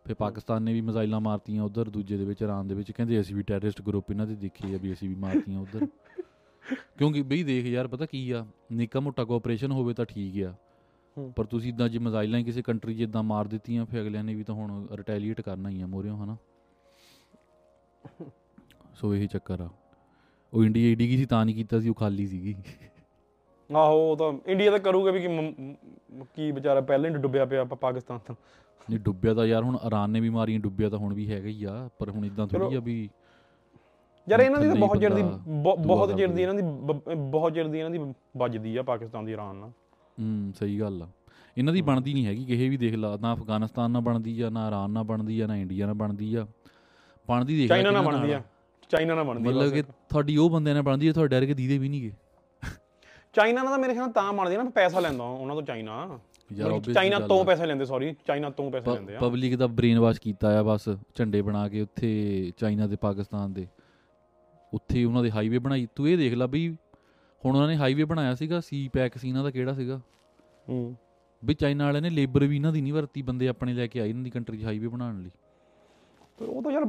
ਫਿਰ 0.05 0.15
ਪਾਕਿਸਤਾਨ 0.15 0.63
ਨੇ 0.63 0.73
ਵੀ 0.73 0.81
ਮਿਜ਼ਾਈਲਾਂ 0.81 1.21
ਮਾਰਤੀਆਂ 1.21 1.63
ਉਧਰ 1.63 1.89
ਦੂਜੇ 1.89 2.17
ਦੇ 2.17 2.25
ਵਿੱਚ 2.25 2.43
ਇਰਾਨ 2.43 2.69
ਦੇ 2.69 2.75
ਵਿੱਚ। 2.75 2.93
ਕਹਿੰਦੇ 2.93 3.21
ਅਸੀਂ 3.21 3.37
ਵੀ 3.37 3.43
ਟੈਰਰਿਸਟ 3.43 3.83
ਗਰੁੱਪ 3.83 4.11
ਇਹਨਾਂ 4.11 4.27
ਦੇ 4.27 4.35
ਦੇਖੇ 4.35 4.75
ਆ 4.75 4.79
ਵੀ 4.83 4.93
ਅਸੀਂ 4.93 5.09
ਵੀ 5.09 5.15
ਮਾਰਤੀਆਂ 5.15 5.61
ਉਧਰ। 5.61 5.87
ਕਿਉਂਕਿ 6.98 7.22
ਬਈ 7.22 7.42
ਦੇਖ 7.42 7.66
ਯਾਰ 7.66 7.88
ਪਤਾ 7.88 8.07
ਕੀ 8.07 8.31
ਆ? 8.31 8.44
ਨਿੱਕਾ 8.72 9.01
ਮੋਟਾ 9.01 9.25
ਕੋਆਪਰੇਸ਼ਨ 9.25 9.72
ਹੋਵੇ 9.72 9.94
ਤਾਂ 9.94 10.05
ਠੀਕ 10.05 10.42
ਆ। 10.44 10.55
ਪਰ 11.37 11.44
ਤੁਸੀਂ 11.44 11.72
ਇਦਾਂ 11.72 11.88
ਜੇ 11.88 11.98
ਮਿਜ਼ਾਈਲਾਂ 11.98 12.42
ਕਿਸੇ 12.42 12.62
ਕੰਟਰੀ 12.62 12.94
'ਚ 12.94 13.01
ਇਦਾਂ 13.01 13.22
ਮਾਰ 13.22 13.48
ਦਿੱਤੀਆਂ 13.48 13.85
ਫਿਰ 13.87 14.01
ਅਗਲਿਆਂ 14.03 14.25
ਨੇ 14.25 14.35
ਵੀ 14.35 14.44
ਤਾਂ 14.44 14.55
ਹੁਣ 14.55 14.87
ਰਿਟੈਲੀਏਟ 14.92 15.40
ਕਰਨਾ 15.40 15.70
ਹੀ 15.70 15.81
ਆ 15.83 15.87
ਮੋਰਿਓ 15.87 16.16
ਹਨਾ? 16.16 16.37
ਸੋ 18.94 19.14
ਇਹੀ 19.14 19.27
ਚੱਕਰ 19.27 19.61
ਆ। 19.61 19.68
ਉਹ 20.53 20.64
ਇੰਡੀਆ 20.64 20.88
ਈਡੀ 20.88 21.09
ਕੀ 21.09 21.16
ਸੀ 21.16 21.25
ਤਾਂ 21.27 21.44
ਨਹੀਂ 21.44 21.55
ਕੀਤਾ 21.57 21.81
ਸੀ 21.81 21.88
ਉਹ 21.88 21.94
ਖਾਲੀ 21.94 22.27
ਸੀਗੀ। 22.27 22.55
ਆਹੋ 23.70 23.98
ਉਹ 24.11 24.16
ਤਾਂ 24.16 24.33
ਇੰਡੀਆ 24.46 24.70
ਤਾਂ 24.70 24.79
ਕਰੂਗਾ 24.79 25.11
ਵੀ 25.11 25.20
ਕਿ 25.20 25.29
ਕੀ 26.35 26.51
ਵਿਚਾਰਾ 26.53 26.81
ਪਹਿਲਾਂ 26.81 27.11
ਹੀ 27.11 27.16
ਡੁੱਬਿਆ 27.16 27.44
ਪਿਆ 27.44 27.64
ਪਾਕਿਸਤਾਨ 27.64 28.18
ਤਾਂ। 28.18 28.35
ਨਹੀਂ 28.88 28.98
ਡੁੱਬਿਆ 29.01 29.35
ਤਾਂ 29.35 29.46
ਯਾਰ 29.46 29.62
ਹੁਣ 29.62 29.77
ਇਰਾਨ 29.87 30.11
ਨੇ 30.11 30.20
ਵੀ 30.20 30.29
ਮਾਰੀਆਂ 30.29 30.61
ਡੁੱਬਿਆ 30.61 30.88
ਤਾਂ 30.90 30.98
ਹੁਣ 30.98 31.14
ਵੀ 31.14 31.31
ਹੈਗਾ 31.31 31.48
ਹੀ 31.48 31.64
ਆ 31.64 31.88
ਪਰ 31.98 32.11
ਹੁਣ 32.11 32.25
ਇਦਾਂ 32.27 32.46
ਥੋੜੀ। 32.46 32.77
ਆ 32.77 32.81
ਵੀ 32.81 33.09
ਯਾਰ 34.31 34.41
ਇਹਨਾਂ 34.41 34.61
ਦੀ 34.61 34.69
ਤਾਂ 34.69 34.77
ਬਹੁਤ 34.77 35.01
ਚਿਰ 35.01 35.15
ਦੀ 35.15 35.23
ਬੰਦਾ 35.23 35.75
ਬਹੁਤ 35.75 36.17
ਚਿਰ 36.17 36.29
ਦੀ 36.29 36.43
ਇਹਨਾਂ 36.43 36.55
ਦੀ 36.55 36.63
ਬਹੁਤ 37.31 37.55
ਚਿਰ 37.55 37.69
ਦੀ 37.69 37.79
ਇਹਨਾਂ 37.79 37.91
ਦੀ 37.91 37.99
ਵੱਜਦੀ 38.37 38.77
ਆ 38.77 38.83
ਪਾਕਿਸਤਾਨ 38.83 39.25
ਦੀ 39.25 39.33
ਇਰਾਨ 39.33 39.57
ਨਾਲ। 39.57 39.71
ਹੂੰ 40.19 40.53
ਸਹੀ 40.59 40.79
ਗੱਲ 40.81 41.03
ਆ। 41.03 41.09
ਇਹਨਾਂ 41.59 41.73
ਦੀ 41.73 41.81
ਬਣਦੀ 41.81 42.15
ਨਹੀਂ 42.15 42.27
ਹੈਗੀ 42.27 42.45
ਕਿਸੇ 42.45 42.69
ਵੀ 42.69 42.77
ਦੇਖ 42.77 42.95
ਲਾ 42.95 43.17
ਨਾ 43.17 43.33
ਅਫਗਾਨਿਸਤਾਨ 43.35 43.91
ਨਾਲ 43.91 44.03
ਬਣਦੀ 44.03 44.41
ਆ 44.41 44.51
ਨਾ 44.51 44.67
ਇਰਾਨ 44.69 44.91
ਨਾਲ 44.91 45.05
ਬਣਦੀ 45.05 45.41
ਆ 45.41 45.47
ਨਾ 45.47 45.57
ਇੰਡੀਆ 45.57 45.87
ਨਾਲ 45.87 45.95
ਬਣਦੀ 45.95 46.35
ਆ। 46.35 46.47
ਬਣਦੀ 47.29 47.57
ਦੇਖ 47.57 47.69
ਚਾਈਨਾ 47.69 47.91
ਨਾਲ 47.91 48.05
ਬਣਦੀ 48.05 48.33
ਆ। 48.33 48.43
ਚਾਈਨਾ 48.91 49.15
ਨਾਲ 49.15 49.25
ਬਣਦੀ 49.25 49.49
ਮਤਲਬ 49.49 49.73
ਕਿ। 49.73 49.83
ਤੁਹਾਡੀ 49.83 50.37
ਉਹ 50.37 50.51
ਬੰਦਿਆਂ 50.51 50.75
ਨਾਲ 50.75 50.83
ਬਣਦੀ 50.83 51.09
ਆ 51.09 51.13
ਤੁਹਾਡੇ 51.13 51.37
ਵਰਗੇ 51.37 51.55
ਦੀਦੇ 51.55 51.79
ਵੀ 51.79 51.89
ਨਹੀਂਗੇ 51.89 52.13
ਚਾਈਨਾ 53.35 53.63
ਨਾਲ 53.63 53.73
ਤਾਂ 53.73 53.79
ਮੇਰੇ 53.79 53.95
ਖਿਆਲ 53.95 54.11
ਤਾਂ 54.13 54.33
ਬਣਦੀ 54.33 54.55
ਆ 54.55 54.63
ਨਾ 54.63 54.71
ਪੈਸਾ 54.71 55.01
ਲੈਂਦਾ 55.01 55.25
ਉਹਨਾਂ 55.25 55.55
ਤੋਂ 55.55 55.63
ਚਾਈਨਾ। 55.63 56.19
ਚਾਈਨਾ 56.95 57.19
ਤੋਂ। 57.19 57.45
ਪੈਸੇ 57.45 57.67
ਲੈਂਦੇ 57.67 57.85
ਸੌਰੀ 57.85 58.15
ਚਾਈਨਾ 58.27 58.51
ਤੋਂ 58.51 58.71
ਪੈਸੇ 58.71 58.95
ਲੈਂਦੇ 58.95 59.17
ਆ। 59.17 59.19
ਪਬਲਿਕ 59.19 59.57
ਦਾ 59.57 59.67
ਬ੍ਰੇਨ 59.67 59.99
ਵਾਸ਼ 59.99 60.21
ਕੀਤਾ 60.21 60.59
ਆ 60.59 60.63
ਬਸ 60.63 60.89
ਝੰਡੇ 61.15 61.43
ਬਣਾ 61.43 61.69
ਕੇ 61.69 61.81
ਉੱਥੇ 61.81 62.53
ਚਾਈਨਾ 62.57 62.87
ਤੇ 62.87 62.97
ਪਾਕਿਸਤਾਨ 62.97 63.53
ਦੇ। 63.53 63.67
ਉੱਥੇ 64.75 65.05
ਉਹਨਾਂ 65.05 65.23
ਦੇ 65.23 65.31
ਹਾਈਵੇ 65.31 65.59
ਬਣਾਈ 65.59 65.89
ਤੂੰ 65.97 66.09
ਇਹ 66.09 66.19
ਦੇਖ 66.19 66.35
ਲੈ 66.35 66.47
ਬਈ 66.47 66.77
ਹੁਣ 67.45 67.57
ਉਹਨਾਂ 67.57 67.69
ਨੇ 67.69 67.77
ਹਾਈਵੇ 67.77 68.05
ਬਣਾਇਆ 68.05 68.35
ਸੀਗਾ 68.35 68.61
ਸੀ 68.61 68.89
ਪੈਕ 68.89 69.19
ਸੀ 69.19 69.29
ਇਹਨਾਂ 69.29 69.45
ਦਾ 69.45 69.51
ਕਿਹੜਾ 69.51 69.75
ਸੀਗਾ? 69.75 70.01
ਹੂੰ। 70.69 70.97
ਵੀ 71.45 71.55
ਚਾਈਨਾ 71.55 71.85
ਵਾਲਿਆਂ 71.85 72.03
ਨੇ 72.03 72.11
ਲੇਬਰ 72.11 72.45
ਵੀ 72.45 72.57
ਇਹਨਾਂ 72.57 72.73
ਦੀ 72.73 72.81
ਨਹੀਂ 72.81 72.93
ਵਰਤੀ 72.93 73.23
ਬੰਦੇ 73.23 73.49
ਆਪਣੇ 73.49 73.75
ਲੈ 73.75 73.87
ਕੇ 73.87 74.01
ਆਏ 74.01 74.09
ਇਹਨਾਂ 74.09 74.23
ਦੀ 74.23 74.31
ਕੰਟਰੀ 74.31 74.59
'ਚ 74.59 74.65
ਹਾਈਵੇ 74.65 74.89
ਬਣਾਉਣ 74.89 75.23
ਲਈ। 75.23 75.31
ਤੇ 76.39 76.45
ਉਹ 76.45 76.63
ਤਾਂ 76.63 76.73
ਯਾਰ 76.73 76.85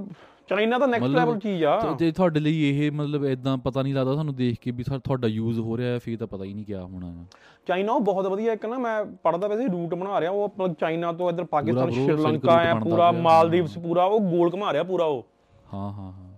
ਚਾਈਨਾ 0.50 0.80
ਤਾਂ 0.80 0.88
ਨੈਕਸਟ 0.88 1.08
ਲੈਵਲ 1.08 1.40
ਚੀਜ਼ 1.40 1.64
ਆ। 1.64 1.96
ਤੇ 2.00 2.12
ਤੁਹਾਡੇ 2.12 2.40
ਲਈ 2.40 2.70
ਇਹ 2.70 2.92
ਮਤਲਬ 2.92 3.26
ਇਦਾਂ 3.26 3.58
ਪਤਾ 3.58 3.82
ਨਹੀਂ 3.82 3.94
ਲੱਗਦਾ 3.94 4.14
ਤੁਹਾਨੂੰ 4.14 4.36
ਦੇਖ 4.36 4.60
ਕੇ 4.60 4.72
ਵੀ 4.72 4.84
ਸਰ 4.84 5.00
ਤੁਹਾਡਾ 5.00 5.28
ਯੂਜ਼ 5.28 5.60
ਹੋ 5.60 5.78
ਰਿਹਾ 5.78 5.94
ਹੈ 5.94 6.00
ਫੇਰ 6.00 6.18
ਤਾਂ 6.18 6.28
ਪਤਾ 6.28 6.44
ਹੀ 6.44 6.54
ਨਹੀਂ 6.54 6.66
ਕਿਆ 6.66 6.84
ਹੋਣਾ 6.84 7.12
ਹੈ। 7.12 7.26
ਚਾਈਨਾ 7.68 7.94
ਉਹ 7.94 8.00
ਬਹੁਤ 8.00 8.28
ਵਧੀਆ 8.28 8.54
ਇੱਕ 8.54 8.66
ਨਾ 8.66 8.78
ਮੈਂ 8.78 9.06
ਪੜਦਾ 9.06 9.48
ਵੈਸੇ 9.48 9.68
ਰੂਟ 9.68 9.96
ਬਣਾ 9.96 10.20
ਰਿਹਾ 10.22 10.32
ਉਹ 10.32 10.68
ਚਾਈਨਾ 10.80 11.12
ਤੋਂ 11.12 11.30
ਇੱਧਰ 11.30 11.44
ਪਾਕਿਸਤਾਨ 11.44 11.92
ਸ਼੍ਰੀਲੰਕਾ 11.92 12.64
ਹੈ 12.64 12.76
ਪੂਰਾ। 12.76 13.12
ਮਾਲਦੀਵਸ 13.12 13.78
ਪੂਰਾ 13.78 14.04
ਉਹ 14.04 14.20
ਗੋਲ 14.20 14.54
ਘੁਮਾ 14.54 14.74
ਰਿਹਾ 14.74 14.84
ਪੂਰਾ 14.84 15.06
ਉਹ। 15.06 15.26
ਹਾਂ 15.74 15.92
ਹਾਂ 15.94 16.12
ਹਾਂ। 16.12 16.33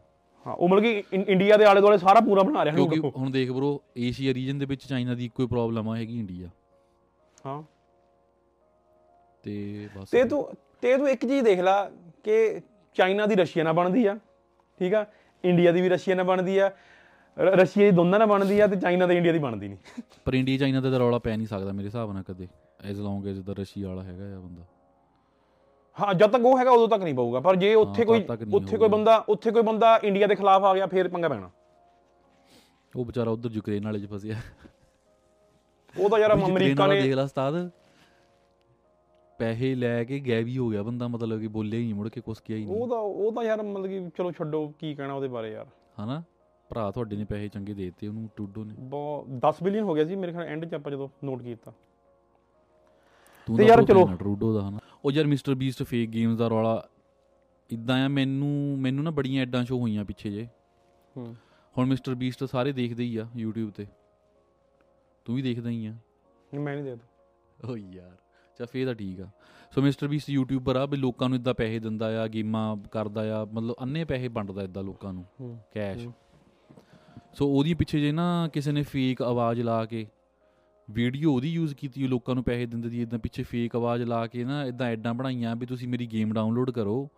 ਹਾਂ 0.46 0.54
ਉਹ 0.54 0.70
ਮਤਲਬ 0.70 0.84
ਕਿ 0.84 1.04
ਇੰਡੀਆ 1.28 1.58
ਦੇ 1.58 1.66
ਆਲੇ 1.66 1.82
ਦੁਆਲੇ 1.82 1.98
ਸਾਰਾ 1.98 2.20
ਪੂਰਾ 2.20 2.44
ਬਣਾ 2.44 2.66
ਰਿਹਾ 2.66 2.76
ਕਿਉਂਕਿ। 2.76 3.00
ਹੁਣ 3.18 3.30
ਦੇਖ 3.32 3.52
ਬਰੋ 3.52 3.82
ਏਸ਼ੀਆ 3.98 4.34
ਰੀਜਨ 4.34 4.58
ਦੇ 4.60 4.66
ਵਿੱਚ 4.66 4.86
ਚਾਈਨਾ 4.88 5.14
ਦੀ 5.16 5.26
ਇੱਕੋ 5.26 5.44
ਹੀ 5.44 5.48
ਪ੍ਰੋਬਲਮ 5.48 5.90
ਆ 5.90 5.96
ਹੈਗੀ 5.98 6.20
ਇੰਡੀਆ। 6.20 6.50
ਹਾਂ। 7.46 7.62
ਤੇ 9.46 9.88
ਬਸ। 9.98 10.10
ਤੇ 10.10 10.24
ਤੂੰ 10.24 10.48
ਤੇ 10.82 10.98
ਤੂੰ 10.98 11.10
ਇੱਕ 11.10 11.26
ਚੀਜ਼ 11.26 11.44
ਦੇਖ 11.44 11.60
ਲੈ 11.60 11.74
ਕਿ 12.24 12.60
ਚਾਈਨਾ 12.98 13.26
ਦੀ 13.26 13.36
ਰਸ਼ੀਆ 13.36 13.64
ਨਾਲ 13.64 13.74
ਬਣਦੀ 13.74 14.06
ਆ 14.06 14.16
ਠੀਕ 14.80 14.94
ਆ? 14.94 15.06
ਇੰਡੀਆ 15.44 15.72
ਦੀ 15.72 15.82
ਵੀ 15.82 15.90
ਰਸ਼ੀਆ 15.90 16.16
ਨਾਲ 16.16 16.26
ਬਣਦੀ 16.26 16.58
ਆ 16.58 16.72
ਰਸ਼ੀਆ 17.38 17.86
ਦੀ 17.86 17.96
ਦੋਨਾਂ 17.96 18.20
ਨਾਲ 18.20 18.28
ਬਣਦੀ 18.28 18.60
ਆ 18.60 18.68
ਤੇ 18.68 18.76
ਚਾਈਨਾ 18.76 19.08
ਤੇ 19.08 19.18
ਇੰਡੀਆ 19.18 19.32
ਦੀ 19.34 19.40
ਬਣਦੀ 19.40 19.68
ਨਹੀਂ। 19.68 20.02
ਪਰ 20.26 20.34
ਇੰਡੀਆ 20.34 20.58
ਚਾਈਨਾ 20.58 20.82
ਤਾਂ 20.82 21.00
ਰੌਲਾ 21.00 21.20
ਪੈ 21.20 21.36
ਨਹੀਂ 21.38 21.48
ਸਕਦਾ 21.48 21.72
ਮੇਰੇ 21.72 21.88
ਹਿਸਾਬ 21.88 22.12
ਨਾਲ 22.14 22.24
ਕਦੇ 22.24 22.48
as 22.84 23.02
long 23.02 23.28
as 23.28 23.40
the 23.42 23.54
Russia 23.60 23.88
ਵਾਲਾ 23.88 24.04
ਹੈਗਾ 24.04 24.36
ਆ 24.36 24.40
ਬੰਦਾ। 24.40 24.66
ਹਾਂ 26.02 26.14
ਜਦ 26.14 26.32
ਤੱਕ 26.32 26.46
ਉਹ 26.46 26.60
ਹੈਗਾ 26.60 26.72
ਉਦੋਂ 26.72 26.88
ਤੱਕ 26.88 27.04
ਨਹੀਂ 27.04 27.14
ਪਊਗਾ। 27.14 27.40
ਪਰ 27.40 27.56
ਜੇ 27.56 27.76
ਉੱਥੇ 27.76 28.06
ਕੋਈ 28.06 28.24
ਤੱਕ 28.24 28.42
ਨਹੀਂ 28.42 28.56
ਉੱਥੇ 28.56 28.78
ਕੋਈ 28.78 28.78
ਹੋਊਗਾ। 28.78 28.98
ਬੰਦਾ 28.98 29.26
ਉੱਥੇ 29.30 29.52
ਕੋਈ 29.52 29.62
ਬੰਦਾ 29.62 30.00
ਇੰਡੀਆ 30.04 30.28
ਦੇ 30.28 30.36
ਖਿਲਾਫ 30.36 30.64
ਆ 30.64 30.74
ਗਿਆ 30.74 30.88
ਫੇਰ 30.88 31.08
ਪੰਗਾ 31.08 31.30
ਪੈਣਾ। 31.30 31.50
ਉਹ 32.96 33.06
ਵਿਚਾਰਾ 33.06 33.32
ਉਧਰ 33.32 33.50
ਯੂਕਰੇਨ 33.52 33.86
ਵਾਲੇ 33.86 34.00
'ਚ 34.00 34.06
ਫਸਿਆ। 34.06 34.36
ਉਹ 36.00 36.10
ਤਾਂ 36.10 36.20
ਯਾਰ 36.20 36.32
ਯੂਕਰੇਨ 36.32 36.52
ਅਮਰੀਕਾ 36.52 36.84
ਵਾਲਾ 36.84 36.94
ਨੇ 36.94 37.02
ਦੇਖ 37.02 37.14
ਲਾ 37.14 37.24
ਉਸਤਾਦ। 37.24 37.70
ਪੈਸੇ 39.40 39.76
ਲੈ 39.76 40.04
ਕੇ 40.04 40.20
ਗਾਇਬ 40.20 40.48
ਹੀ 40.48 40.58
ਹੋ 40.58 40.70
ਗਿਆ 40.70 40.84
ਬੰਦਾ 40.84 41.08
ਮਤਲਬ 41.08 41.40
ਕਿ 41.40 41.48
ਬੋਲਿਆ 41.48 41.80
ਹੀ 41.80 41.84
ਨਹੀਂ 41.84 41.96
ਮੁੜ 41.96 42.10
ਕੇ 42.10 42.22
ਕੁਛ 42.22 42.40
ਕਿਹਾ 42.40 42.60
ਹੀ 42.60 42.66
ਉਹ 42.66 42.76
ਨਹੀਂ 42.76 42.88
ਤਾਂ 42.88 42.98
ਉਹ 42.98 43.32
ਤਾਂ 43.32 43.44
ਯਾਰ 43.44 43.64
ਮਤਲਬ 43.64 43.88
ਕਿ 43.88 44.10
ਚਲੋ 44.18 44.32
ਛੱਡੋ 44.32 44.74
ਕੀ 44.80 44.96
ਕਹਿਣਾ 44.96 45.14
ਉਹਦੇ 45.14 45.28
ਬਾਰੇ 45.28 45.52
ਯਾਰ। 45.52 45.66
ਹਨਾ? 46.04 46.24
ਭਰਾ 46.70 46.92
ਤੁਹਾਡੇ 46.92 47.16
ਨੇ 47.16 47.24
ਪੈਸੇ 47.24 47.48
ਚੰਗੇ 47.48 47.74
ਦੇ 47.74 47.86
ਦਿੱਤੇ 47.86 48.08
ਉਹਨੂੰ 48.08 48.30
ਟੂਡੋ 48.36 48.64
ਨੇ। 48.64 48.74
ਬਹੁਤ 48.80 49.26
10 49.30 49.64
ਬਿਲੀਅਨ 49.64 49.84
ਹੋ 49.84 49.94
ਗਿਆ 49.94 50.06
ਸੀ 50.06 50.16
ਮੇਰੇ 50.16 50.32
ਖਿਆਲ 50.32 50.46
ਐਂਡ 50.46 50.66
ਚ 50.66 50.74
ਆਪਾਂ 50.74 50.92
ਜਦੋਂ 50.92 51.10
ਨੋਟ 51.24 51.42
ਕੀਤਾ। 51.42 51.74
ਤੂੰ 53.46 53.58
ਤੇ 53.58 53.66
ਯਾਰ 53.66 53.84
ਚਲੋ- 53.84 54.08
ਟਰੂਡੋ 54.16 54.54
ਦਾ 54.54 54.70
ਹਨਾ। 54.70 54.80
ਉਹ 55.06 55.12
ਯਾਰ 55.12 55.28
ਮਿਸਟਰ 55.28 55.56
ਬੀਸਟ 55.56 55.84
ਫੇਕ 55.84 56.10
ਗੇਮਸ 56.10 56.38
ਦਾ 56.38 56.48
ਰੌਲਾ 56.48 56.88
ਇਦਾਂ 57.72 58.06
ਆ 58.06 58.08
ਮੈਨੂੰ 58.08 58.78
ਮੈਨੂੰ 58.80 59.04
ਨਾ 59.04 59.12
ਬੜੀਆਂ 59.12 59.42
ਐਡਾਂ 59.42 59.66
ਸ਼ੋ 59.66 59.80
ਹੋਈਆਂ 59.80 60.06
ਪਿੱਛੇ 60.06 60.32
ਜੇ। 60.32 60.48
ਹੂੰ। 61.18 61.36
ਹੁਣ 61.78 61.86
ਮਿਸਟਰ 61.86 62.16
ਬੀਸਟ 62.16 62.44
ਸਾਰੇ 62.44 62.72
ਦੇਖਦੇ 62.72 63.04
ਹੀ 63.04 63.18
ਆ 63.18 63.28
YouTube 63.44 63.72
ਤੇ। 63.72 63.88
ਤੂੰ 65.26 65.36
ਵੀ 65.36 65.42
ਦੇਖਦਾ 65.42 65.70
ਹੀ 65.70 65.86
ਆ। 65.86 65.92
ਨਹੀਂ, 65.92 66.60
ਮੈਂ 66.60 66.74
ਨਹੀਂ 66.76 66.86
ਦੇਖਦਾ। 66.86 67.72
ਓ 67.72 67.78
ਯਾਰ 67.78 68.12
ਚਾ 68.58 68.66
ਫੇਰ 68.66 68.86
ਤਾਂ 68.86 68.96
ਠੀਕ 68.96 69.22
ਆ। 69.22 69.28
ਸੋ 69.76 69.82
ਮਿਸਟਰ 69.82 70.08
ਬੀਸਟ 70.08 70.30
ਯੂਟਿਊਬਰ 70.30 70.76
ਆ 70.76 70.86
ਵੀ 70.86 70.98
ਲੋਕਾਂ 70.98 71.30
ਨੂੰ 71.30 71.38
ਇਦਾਂ 71.38 71.54
ਪੈਸੇ 71.54 71.80
ਦਿੰਦਾ 71.80 72.24
ਆ 72.24 72.28
ਗੇਮਾਂ 72.28 72.78
ਕਰਦਾ 72.92 73.42
ਆ 73.42 73.46
ਮਤਲਬ 73.46 73.76
ਅੰਨੇ 73.82 74.04
ਪੈਸੇ 74.06 74.28
ਵੰਡਦਾ 74.28 74.64
ਇਦਾਂ 74.64 74.84
ਲੋਕਾਂ 74.84 75.14
ਨੂੰ। 75.14 75.26
ਕੈਸ਼ 75.74 76.08
ਸੋ 77.34 77.48
ਉਹਦੀ 77.48 77.74
ਪਿੱਛੇ 77.74 78.00
ਜੇ 78.00 78.12
ਨਾ 78.12 78.50
ਕਿਸੇ 78.54 78.72
ਨੇ 78.72 78.84
ਫੇਕ 78.84 79.22
ਆਵਾਜ਼ 79.22 79.62
ਲਾ 79.62 79.86
ਕੇ 79.86 80.08
ਵੀਡੀਓ 80.90 81.34
ਉਹਦੀ 81.34 81.50
ਯੂਜ਼ 81.50 81.76
ਕੀਤੀ 81.76 82.08
ਲੋਕਾਂ 82.08 82.36
ਨੂੰ 82.36 82.44
ਪੈਸੇ 82.44 82.66
ਦਿੰਦੇ 82.66 82.90
ਦੀ 82.90 83.02
ਇਦਾਂ 83.02 83.20
ਪਿੱਛੇ 83.20 83.44
ਫੇਕ 83.44 83.76
ਆਵਾਜ਼ 83.76 84.04
ਲਾ 84.04 84.26
ਕੇ 84.28 84.44
ਨਾ 84.44 84.64
ਇਦਾਂ 84.66 84.88
ਐਡਾਂ 84.88 85.14
ਬਣਾਈਆਂ 85.14 85.56
ਵੀ 85.56 85.66
ਤੁਸੀਂ 85.66 85.88
ਮੇਰੀ 85.88 86.06
ਗੇਮ 86.08 86.34
ਡਾਊਨਲੋਡ 86.34 86.72
ਕਰੋ। 86.72 87.10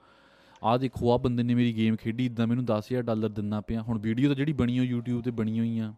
ਆਹ 0.63 0.77
ਦੇਖੋ 0.77 1.11
ਆ 1.11 1.17
ਬੰਦੇ 1.17 1.43
ਨੇ 1.43 1.55
ਮੇਰੀ 1.55 1.75
ਗੇਮ 1.77 1.95
ਖੇਡੀ 1.95 2.25
ਇਦਾਂ 2.25 2.47
ਮੈਨੂੰ 2.47 2.65
10000 2.65 3.01
ਡਾਲਰ 3.01 3.29
ਦਿੰਨਾ 3.29 3.61
ਪਿਆ। 3.61 3.81
ਹੁਣ 3.81 3.99
ਵੀਡੀਓ 3.99 4.27
ਤਾਂ 4.27 4.35
ਜਿਹੜੀ 4.35 4.53
ਬਣੀ 4.53 4.79
ਹੋ 4.79 4.83
YouTube 4.83 5.21
ਤੇ 5.21 5.31
ਬਣੀ 5.31 5.59
ਹੋਈ 5.59 5.79
ਆ 5.79 5.93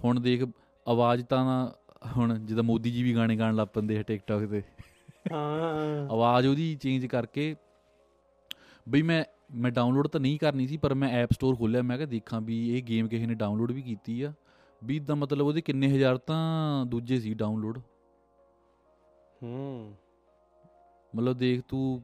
ਹੁਣ 0.00 0.20
ਦੇਖ 0.20 0.44
ਆਵਾਜ਼ 0.86 1.24
ਤਾਂ 1.24 1.70
ਹੁਣ 2.16 2.38
ਜਿੱਦਾਂ 2.38 2.64
ਮੋਦੀ 2.64 2.90
ਜੀ 2.90 3.02
ਵੀ 3.02 3.14
ਗਾਣੇ 3.14 3.36
ਗਾਣ 3.36 3.56
ਲੱਗ 3.56 3.68
ਪੈਂਦੇ 3.68 3.98
ਆ 3.98 4.02
ਟਿਕਟੌਕ 4.02 4.44
ਤੇ। 4.50 4.62
ਹਾਂ। 5.32 6.08
ਆਵਾਜ਼ 6.10 6.46
ਉਹਦੀ 6.46 6.74
ਚੇਂਜ 6.74 7.06
ਕਰਕੇ 7.06 7.54
ਬਈ 8.88 9.02
ਮੈਂ 9.02 9.24
ਮੈਂ 9.54 9.70
ਡਾਊਨਲੋਡ 9.70 10.06
ਤਾਂ 10.06 10.20
ਨਹੀਂ 10.20 10.38
ਕਰਨੀ 10.38 10.66
ਸੀ 10.66 10.76
ਪਰ 10.76 10.94
ਮੈਂ 10.94 11.08
ਐਪ 11.08 11.32
ਸਟੋਰ 11.32 11.56
ਖੋਲਿਆ 11.56 11.82
ਮੈਂ 11.82 11.96
ਕਿਹਾ 11.96 12.08
ਦੇਖਾਂ 12.08 12.40
ਵੀ 12.40 12.78
ਇਹ 12.78 12.82
ਗੇਮ 12.82 13.08
ਕਿਸੇ 13.08 13.26
ਨੇ 13.26 13.34
ਡਾਊਨਲੋਡ 13.34 13.72
ਵੀ 13.72 13.82
ਕੀਤੀ 13.82 14.22
ਆ। 14.22 14.32
ਵੀ 14.82 14.98
ਦਾ 14.98 15.14
ਮਤਲਬ 15.14 15.46
ਉਹਦੇ 15.46 15.60
ਕਿੰਨੇ 15.60 15.88
ਹਜ਼ਾਰ 15.88 16.16
ਤਾਂ 16.16 16.86
ਦੂਜੇ 16.86 17.18
ਸੀ 17.20 17.32
ਡਾਊਨਲੋਡ 17.34 17.78
ਹੂੰ। 19.42 19.94
ਮਤਲਬ 21.12 21.36
ਦੇਖ 21.38 21.62
ਤੂੰ 21.68 22.02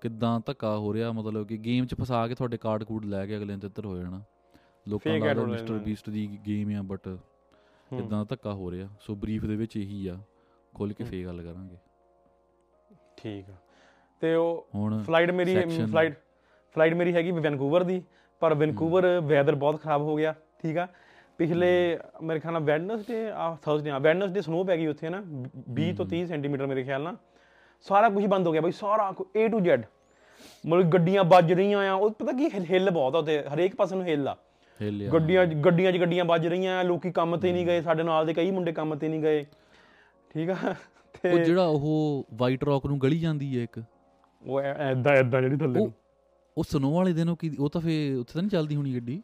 ਕਿੱਦਾਂ 0.00 0.38
ਧੱਕਾ 0.46 0.76
ਹੋ 0.76 0.92
ਰਿਹਾ 0.94 1.12
ਮਤਲਬ 1.12 1.46
ਕਿ 1.46 1.56
ਗੇਮ 1.56 1.86
'ਚ 1.86 1.94
ਫਸਾ 1.94 2.26
ਕੇ 2.28 2.34
ਤੁਹਾਡੇ 2.34 2.56
ਕਾਰਡ 2.56 2.84
ਕੂਡ 2.84 3.04
ਲੈ 3.04 3.26
ਕੇ 3.26 3.36
ਅਗਲੇ 3.36 3.46
ਦਿਨ 3.46 3.58
ਤਿੱਤਰ 3.60 3.86
ਹੋ 3.86 3.96
ਜਾਣਾ। 3.96 4.22
ਲੋਕਾਂ 4.88 5.18
ਦਾ 5.34 5.44
ਮਿਸਟਰ। 5.44 5.78
ਬੀਸਟ 5.78 6.10
ਦੀ 6.10 6.26
ਗੇਮ 6.46 6.70
ਆ 6.78 6.82
ਬਟ 6.82 7.08
ਇਦਾਂ 7.90 8.24
ਧੱਕਾ 8.24 8.52
ਹੋ 8.52 8.70
ਰਿਹਾ। 8.70 8.88
ਸੋ 9.00 9.14
ਬਰੀਫ 9.14 9.44
ਦੇ 9.44 9.56
ਵਿੱਚ 9.56 9.76
ਇਹੀ 9.76 10.06
ਆ 10.08 10.18
ਖੁੱਲ 10.72 10.92
ਕੇ 10.92 11.04
ਫੇਰ 11.04 11.24
ਗੱਲ 11.26 11.42
ਕਰਾਂਗੇ। 11.42 11.76
ਠੀਕ 13.16 13.50
ਆ। 13.50 13.54
ਤੇ 14.22 14.34
ਉਹ 14.34 14.66
ਫਲਾਈਟ 15.06 15.30
ਮੇਰੀ 15.30 15.54
ਫਲਾਈਟ 15.86 16.18
ਫਲਾਈਟ 16.74 16.94
ਮੇਰੀ 16.94 17.14
ਹੈਗੀ 17.14 17.30
ਵੈਨਕੂਵਰ 17.30 17.82
ਦੀ 17.82 18.02
ਪਰ 18.42 18.54
ਵੈਨਕੂਵਰ 18.54 19.06
ਵੈਦਰ 19.20 19.54
ਬਹੁਤ 19.54 19.80
ਖਰਾਬ 19.80 20.02
ਹੋ 20.02 20.16
ਗਿਆ 20.16 20.34
ਠੀਕ 20.62 20.78
ਆ? 20.78 20.86
ਪਿਛਲੇ 21.38 21.98
ਮੇਰੇ 22.22 22.40
ਖਿਆਲ 22.40 22.52
ਨਾਲ 22.52 22.62
ਵੈਡਨਸਡੇ 22.62 23.30
ਆ 23.30 23.56
ਥਰਸਡੇ 23.62 23.90
ਆ 23.90 23.98
ਵੈਡਨਸਡੇ 23.98 24.40
ਸਨੋ 24.42 24.62
ਪੈ 24.64 24.76
ਗਈ 24.76 24.86
ਉੱਥੇ 24.86 25.08
ਨਾ 25.08 25.22
20 25.74 25.92
ਤੋਂ 25.92 26.06
30 26.06 26.24
ਸੈਂਟੀਮੀਟਰ 26.26 26.66
ਮੇਰੇ 26.66 26.84
ਖਿਆਲ 26.84 27.02
ਨਾਲ। 27.02 27.16
ਸਾਰਾ 27.86 28.08
ਕੁਝ 28.08 28.26
ਬੰਦ 28.26 28.46
ਹੋ 28.46 28.52
ਗਿਆ 28.52 28.60
ਬਈ 28.60 28.72
ਸਾਰਾ 28.72 29.08
A 29.38 29.46
to 29.48 29.60
Z 29.64 29.82
ਮਤਲਬ 30.66 30.90
ਗੱਡੀਆਂ 30.90 31.24
ਵੱਜ 31.24 31.52
ਰਹੀਆਂ 31.52 31.78
ਆ 31.90 31.94
ਉਹ 31.94 32.10
ਪਤਾ 32.10 32.32
ਕੀ 32.32 32.48
ਹਿੱਲ- 32.70 32.90
ਬਹੁਤ 32.90 33.14
ਆ 33.14 33.18
ਉੱਥੇ 33.18 33.42
ਹਰੇਕ 33.54 33.74
ਪਾਸੇ 33.76 33.96
ਨੂੰ 33.96 34.04
ਹਿੱਲ 34.04 34.28
ਆ। 34.28 34.36
ਗੱਡੀਆਂ 35.12 35.44
ਗੱਡੀਆਂ 35.46 35.92
'ਚ 35.92 35.96
ਗੱਡੀਆਂ 36.00 36.24
ਵੱਜ 36.24 36.46
ਰਹੀਆਂ 36.46 36.82
ਲੋਕੀ 36.84 37.10
ਕੰਮ 37.12 37.36
ਤੇ 37.36 37.52
ਨਹੀਂ 37.52 37.66
ਗਏ 37.66 37.80
ਸਾਡੇ 37.82 38.02
ਨਾਲ 38.02 38.26
ਦੇ 38.26 38.34
ਕਈ 38.34 38.50
ਮੁੰਡੇ 38.50 38.72
ਕੰਮ 38.72 38.94
ਤੇ 38.94 39.08
ਨਹੀਂ 39.08 39.22
ਗਏ। 39.22 39.44
ਠੀਕ 40.30 40.50
ਆ? 40.50 40.56
ਉਹ 40.64 41.20
ਤੇ 41.22 41.44
ਜਿਹੜਾ 41.44 41.66
ਉਹ 41.66 42.24
ਵਾਈਟ 42.34 42.64
ਰੌਕ 42.64 42.86
ਨੂੰ 42.86 42.98
ਗਲੀ 43.00 43.18
ਜਾਂਦੀ 43.18 43.56
ਹੈ 43.58 43.62
ਇੱਕ। 43.62 43.82
ਉਹ 44.44 44.60
ਐਦਾਂ 44.60 45.12
ਐਦਾਂ 45.12 45.40
ਜਿਹੜੀ 45.42 45.56
ਥੱਲੇ 45.56 45.80
ਉਹ 45.80 45.90
ਉਹ 46.56 46.64
ਸਨੋ 46.64 46.90
ਵਾਲੇ 46.94 47.12
ਦਿਨ 47.12 47.28
ਉਹ 47.28 47.36
ਕੀ 47.36 47.50
ਉਹ 47.58 47.68
ਤਾਂ 47.70 47.80
ਫੇ 47.80 48.14
ਉੱਥੇ 48.14 48.32
ਤਾਂ 48.34 48.42
ਨਹੀਂ 48.42 48.50
ਚੱਲਦੀ 48.50 48.76
ਹੋਣੀ 48.76 48.94
ਗੱਡੀ? 48.94 49.22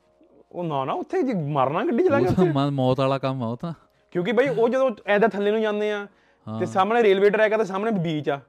ਉਹ 0.53 0.65
ਨਾ 0.65 0.85
ਨਾ 0.85 0.93
ਉੱਥੇ 0.93 1.23
ਜੇ 1.23 1.35
ਮਰਨਾ 1.35 1.85
ਗੱਡੀ 1.85 2.05
ਚਲਾ 2.05 2.19
ਉਹ 2.19 2.25
ਕੇ 2.25 2.53
ਤਾਂ 2.53 2.71
ਮੌਤ 2.71 3.01
ਵਾਲਾ 3.01 3.19
ਕੰਮ 3.19 3.43
ਆ 3.43 3.47
ਉਹ 3.47 3.57
ਤਾਂ। 3.57 3.73
ਕਿਉਂਕਿ 4.11 4.33
ਬਈ 4.33 4.49
ਉਹ 4.49 4.69
ਜਦੋਂ 4.69 4.91
ਐਦਾਂ 5.07 5.29
ਥੱਲੇ 5.29 5.51
ਨੂੰ 5.51 5.61
ਜਾਂਦੇ 5.61 5.91
ਆ। 5.93 6.07
ਤੇ 6.47 6.67
ਸਾਹਮਣੇ 6.67 7.03
ਰੇਲਵੇ 7.03 7.31
ਟਰੈਕ 7.31 7.53
ਆ 7.53 7.57
ਤੇ 7.57 7.65
ਸਾਹਮਣੇ 7.65 7.91
ਬੀਚ 8.01 8.29
ਆ। 8.29 8.41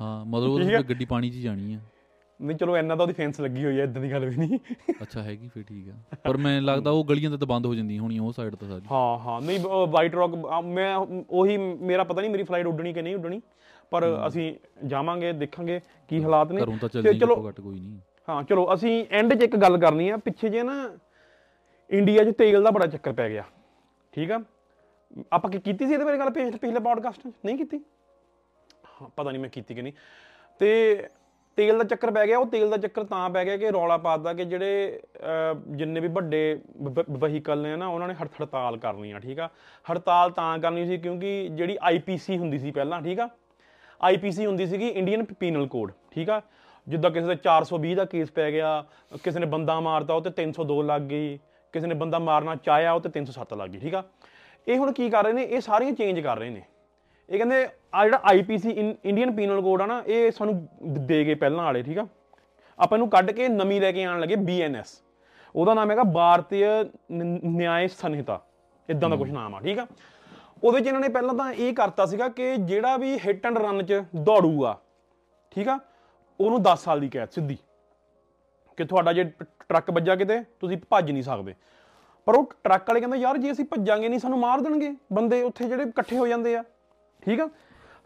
ਹਾਂ 0.00 0.24
ਮਤਲਬ 0.24 0.50
ਉਹ। 0.50 0.82
ਗੱਡੀ 0.88 1.04
ਪਾਣੀ 1.04 1.30
'ਚ 1.30 1.34
ਹੀ 1.34 1.42
ਜਾਣੀ 1.42 1.74
ਆ। 1.74 1.78
ਨਹੀਂ 2.40 2.56
ਚਲੋ 2.56 2.76
ਇੰਨਾ 2.76 2.94
ਤਾਂ 2.96 3.02
ਉਹਦੀ 3.02 3.12
ਫੈਂਸ 3.12 3.40
ਲੱਗੀ 3.40 3.64
ਹੋਈ 3.64 3.80
ਆ 3.80 3.84
ਇਦਾਂ 3.84 4.02
ਦੀ 4.02 4.10
ਗੱਲ 4.12 4.24
ਵੀ 4.24 4.36
ਨਹੀਂ। 4.36 4.58
ਅੱਛਾ 5.02 5.22
ਹੈਗੀ 5.22 5.48
ਫੇ 5.48 5.62
ਠੀਕ 5.62 5.88
ਆ। 5.88 6.16
ਪਰ 6.24 6.36
ਮੈਨੂੰ 6.36 6.64
ਲੱਗਦਾ 6.64 6.90
ਉਹ 6.90 7.04
ਗਲੀਆਂ 7.04 7.30
ਤੇ 7.30 7.36
ਤਾਂ 7.36 7.46
ਬੰਦ 7.46 7.66
ਹੋ 7.66 7.74
ਜਾਂਦੀਆਂ 7.74 8.02
ਹੋਣੀਆਂ 8.02 8.22
ਉਹ 8.22 8.32
ਸਾਈਡ 8.32 8.54
ਤੋਂ 8.54 8.68
ਸਾਰੀ। 8.68 8.82
ਹਾਂ 8.90 9.18
ਹਾਂ 9.18 9.40
ਨਹੀਂ 9.40 9.58
ਵਾਈਟ 9.88 10.14
ਰੌਕ 10.14 10.34
ਮੈਂ 10.64 10.94
ਉਹੀ 11.30 11.56
ਮੇਰਾ 11.56 12.04
ਪਤਾ 12.04 12.20
ਨਹੀਂ 12.20 12.30
ਮੇਰੀ 12.30 12.42
ਫਲਾਈਟ 12.42 12.66
ਉੱਡਣੀ 12.66 12.92
ਕਿ 12.92 13.02
ਨਹੀਂ 13.02 13.14
ਉੱਡਣੀ। 13.14 13.40
ਪਰ 13.92 14.04
ਅਸੀਂ 14.26 14.52
ਜਾਵਾਂਗੇ 14.86 15.32
ਦੇਖਾਂਗੇ 15.32 15.80
ਕੀ 16.08 16.22
ਹਾਲਾਤ 16.22 16.52
ਨੇ। 16.52 16.62
ਘਰੋਂ 16.62 16.76
ਤਾਂ 16.78 16.88
ਤੇ 16.88 17.02
ਚੱਲਦੀ 17.02 17.18
ਚਲੋ 17.18 17.34
ਘੱਟੋ 17.34 17.48
ਘੱਟ 17.48 17.60
ਕੋਈ 17.60 17.78
ਨਹੀਂ। 17.80 17.98
ਹਾਂ 18.28 18.42
ਚਲੋ 18.42 18.72
ਅਸੀਂ 18.74 19.04
ਐਂਡ 19.10 19.34
'ਚ 19.34 19.42
ਇੱਕ 19.42 19.56
ਗੱਲ 19.56 19.78
ਕਰਨੀ 19.78 20.08
ਆ। 20.08 20.16
ਪਿੱਛੇ 20.16 20.48
ਜੇ 20.48 20.62
ਨਾ 20.62 20.74
ਇੰਡੀਆ 21.90 22.24
'ਚ 22.24 22.36
ਤੇਲ 22.38 22.62
ਦਾ 22.62 22.70
ਬੜਾ 22.70 22.86
ਚੱਕਰ 22.86 23.12
ਪੈ 23.12 23.28
ਗਿਆ। 23.28 23.44
ਠੀਕ 24.12 24.30
ਆ? 24.30 24.40
ਆਪਾਂ 25.32 25.50
ਕੀ 25.50 25.58
ਕੀਤੀ 25.58 25.86
ਸੀ 25.86 25.92
ਇਹਦੇ 25.92 26.04
ਬਾਰੇ 26.04 26.18
ਗੱਲ 26.18 26.30
ਪਿਛਲੇ 26.30 26.58
ਪਿਛਲੇ 26.58 26.80
ਪੋਡਕਾਸਟ 26.80 27.20
'ਚ? 27.20 27.32
ਨਹੀਂ 27.44 27.56
ਕੀਤੀ? 27.58 27.80
ਹਾਂ 29.02 29.08
ਪਤਾ 29.16 29.30
ਨਹੀਂ 29.30 29.40
ਮੈਂ 29.42 29.48
ਕੀਤੀ 29.50 29.74
ਕਿ 29.74 29.82
ਨਹੀਂ। 29.82 29.92
ਤੇ 30.58 31.08
ਤੇਲ 31.56 31.78
ਦਾ 31.78 31.84
ਚੱਕਰ 31.84 32.10
ਪੈ 32.10 32.26
ਗਿਆ 32.26 32.38
ਉਹ 32.38 32.46
ਤੇਲ 32.46 32.70
ਦਾ 32.70 32.76
ਚੱਕਰ 32.76 33.04
ਤਾਂ 33.04 33.30
ਪੈ 33.30 33.44
ਗਿਆ 33.44 33.56
ਕਿ 33.56 33.70
ਰੌਲਾ 33.70 33.96
ਪਾਦਾ 33.96 34.32
ਕਿ 34.34 34.44
ਜਿਹੜੇ 34.44 35.00
ਅਹ, 35.16 35.54
ਜਿੰਨੇ 35.76 36.00
ਵੀ 36.00 36.08
ਵੱਡੇ 36.08 36.60
ਵਹੀਕਲ 37.10 37.58
ਨੇ 37.58 37.76
ਨਾ 37.76 37.86
ਉਹਨਾਂ 37.88 38.08
ਨੇ 38.08 38.14
ਹੜ- 38.14 38.28
ਹੜਤਾਲ 38.42 38.76
ਕਰਨੀ 38.76 39.12
ਆ 39.12 39.18
ਠੀਕ 39.18 39.38
ਆ? 39.40 39.48
ਹੜਤਾਲ 39.92 40.30
ਤਾਂ 40.30 40.58
ਕਰਨੀ 40.58 40.86
ਸੀ 40.86 40.98
ਕਿਉਂਕਿ 40.98 41.48
ਜਿਹੜੀ 41.48 41.78
ਆਈਪੀਸੀ 41.82 42.38
ਹੁੰਦੀ 42.38 42.58
ਸੀ 42.58 42.70
ਪਹਿਲਾਂ 42.70 43.02
ਠੀਕ 43.02 43.20
ਆ? 43.20 43.28
ਆਈਪੀਸੀ 44.00 44.46
ਹੁੰਦੀ 44.46 44.66
ਸੀਗੀ 44.66 44.88
ਇੰਡੀਅਨ 44.88 45.24
ਪੀਨਲ 45.24 45.66
ਕੋਡ 45.66 45.92
ਠੀਕ 46.10 46.30
ਆ? 46.30 46.40
ਜਿੱਦਾਂ 46.88 47.10
ਕਿਸੇ 47.10 47.26
ਦੇ 47.26 47.34
420 47.36 47.94
ਦਾ 47.94 48.04
ਕੇਸ 48.04 48.30
ਪੈ 48.30 48.50
ਗਿਆ 48.52 48.84
ਕਿਸੇ 49.24 49.38
ਨੇ 49.40 49.46
ਬੰਦਾ 49.46 49.80
ਮਾਰਤਾ 49.80 50.14
ਉਹ 50.14 50.20
ਤੇ 50.22 50.30
302 50.30 50.82
ਲੱਗ 50.82 51.02
ਗਈ। 51.02 51.38
ਕਿਸੇ 51.72 51.86
ਨੇ 51.86 51.94
ਬੰਦਾ 51.94 52.18
ਮਾਰਨਾ 52.18 52.54
ਚਾਹਿਆ 52.56 52.92
ਉਹ 52.92 53.00
ਤੇ 53.00 53.08
307 53.08 53.56
ਲੱਗ 53.56 53.70
ਗਈ 53.70 53.78
ਠੀਕ 53.78 53.94
ਆ? 53.94 54.02
ਇਹ 54.68 54.78
ਹੁਣ 54.78 54.92
ਕੀ 54.92 55.10
ਕਰ 55.10 55.24
ਰਹੇ 55.24 55.32
ਨੇ? 55.32 55.42
ਇਹ 55.42 55.60
ਸਾਰੀਆਂ 55.60 55.92
ਚੇਂਜ 55.92 56.20
ਕਰ 56.20 56.38
ਰਹੇ 56.38 56.50
ਨੇ। 56.50 56.62
ਇਹ 57.28 57.38
ਕਹਿੰਦੇ 57.38 57.68
ਆ 57.94 58.04
ਜਿਹੜਾ 58.04 58.20
ਆਈਪੀਸੀ 58.24 58.70
ਇੰਡੀਅਨ 59.04 59.34
ਪੀਨਲ 59.36 59.60
ਕੋਡ 59.62 59.82
ਆ 59.82 59.86
ਨਾ 59.86 60.02
ਇਹ 60.06 60.30
ਸਾਨੂੰ 60.30 60.54
ਦ- 60.84 61.06
ਗਏ 61.08 61.34
ਪਹਿਲਾਂ 61.34 61.64
ਵਾਲੇ 61.64 61.82
ਠੀਕ 61.82 61.98
ਆ? 61.98 62.06
ਆਪਾਂ 62.78 62.98
ਇਹਨੂੰ 62.98 63.08
ਕੱਢ 63.10 63.30
ਕੇ 63.30 63.48
ਨਵੀਂ 63.48 63.80
ਲੈ 63.80 63.92
ਕੇ 63.92 64.04
ਆਣ 64.04 64.20
ਲੱਗੇ 64.20 64.36
ਬੀਐਨਐਸ 64.36 65.02
ਉਹਦਾ 65.54 65.74
ਨਾਮ 65.74 65.90
ਹੈਗਾ 65.90 66.02
ਭਾਰਤੀ 66.04 66.62
ਨ- 67.12 67.40
ਨਿਆਇ 67.44 67.88
ਸੰਹਿਤਾ। 67.88 68.40
ਇਦਾਂ 68.88 69.10
ਦਾ 69.10 69.16
ਕੁਝ 69.16 69.30
ਨਾਮ 69.30 69.54
ਆ 69.54 69.60
ਠੀਕ 69.60 69.78
ਆ? 69.78 69.86
ਉਹਦੇ 70.64 70.80
ਚ 70.80 70.86
ਇਹਨਾਂ 70.86 71.00
ਨੇ 71.00 71.08
ਪਹਿਲਾਂ 71.08 71.34
ਤਾਂ 71.34 71.52
ਇਹ 71.52 71.74
ਕਰਤਾ 71.74 72.06
ਸੀਗਾ 72.06 72.28
ਕਿ 72.28 72.56
ਜਿਹੜਾ 72.56 72.96
ਵੀ 72.96 73.18
ਹਿੱਟ 73.18 73.46
ਐਂਡ 73.46 73.58
ਰਨ 73.58 73.82
ਚ 73.82 74.02
ਦੌੜੂਗਾ 74.16 74.78
ਠੀਕ 75.50 75.68
ਆ? 75.68 75.78
ਉਹਨੂੰ 76.40 76.62
10 76.62 76.76
ਸਾਲ 76.84 77.00
ਦੀ 77.00 77.08
ਕੈਦ 77.08 77.28
ਸਿੱਧੀ। 77.30 77.56
ਕਿ 78.80 78.86
ਤੁਹਾਡਾ 78.86 79.12
ਜੇ 79.12 79.24
ਟ- 79.24 79.42
ਟਰੱਕ 79.42 79.90
ਵੱਜਾ 79.90 80.16
ਕਿਤੇ, 80.16 80.40
ਤੁਸੀਂ 80.60 80.78
ਭੱਜ 80.90 81.10
ਨਹੀਂ 81.10 81.22
ਸਕਦੇ। 81.22 81.54
ਪਰ 82.24 82.34
ਉਹ 82.34 82.52
ਟਰੱਕ 82.64 82.82
ਵਾਲੇ 82.82 83.00
ਕਹਿੰਦੇ, 83.00 83.18
ਯਾਰ, 83.18 83.38
ਜੇ 83.38 83.52
ਅਸੀਂ 83.52 83.64
ਭੱਜਾਂਗੇ 83.64 84.08
ਨਹੀਂ, 84.08 84.20
ਸਾਨੂੰ 84.20 84.38
ਮਾਰ 84.38 84.60
ਦੇਣਗੇ। 84.60 84.94
ਬੰਦੇ 85.12 85.42
ਉੱਥੇ 85.42 85.64
ਜਿਹੜੇ 85.64 85.82
ਇਕੱਠੇ 85.82 86.18
ਹੋ 86.18 86.26
ਜਾਂਦੇ 86.26 86.56
ਆ। 86.56 86.64
ਠੀਕ 87.26 87.40
ਆ? 87.40 87.48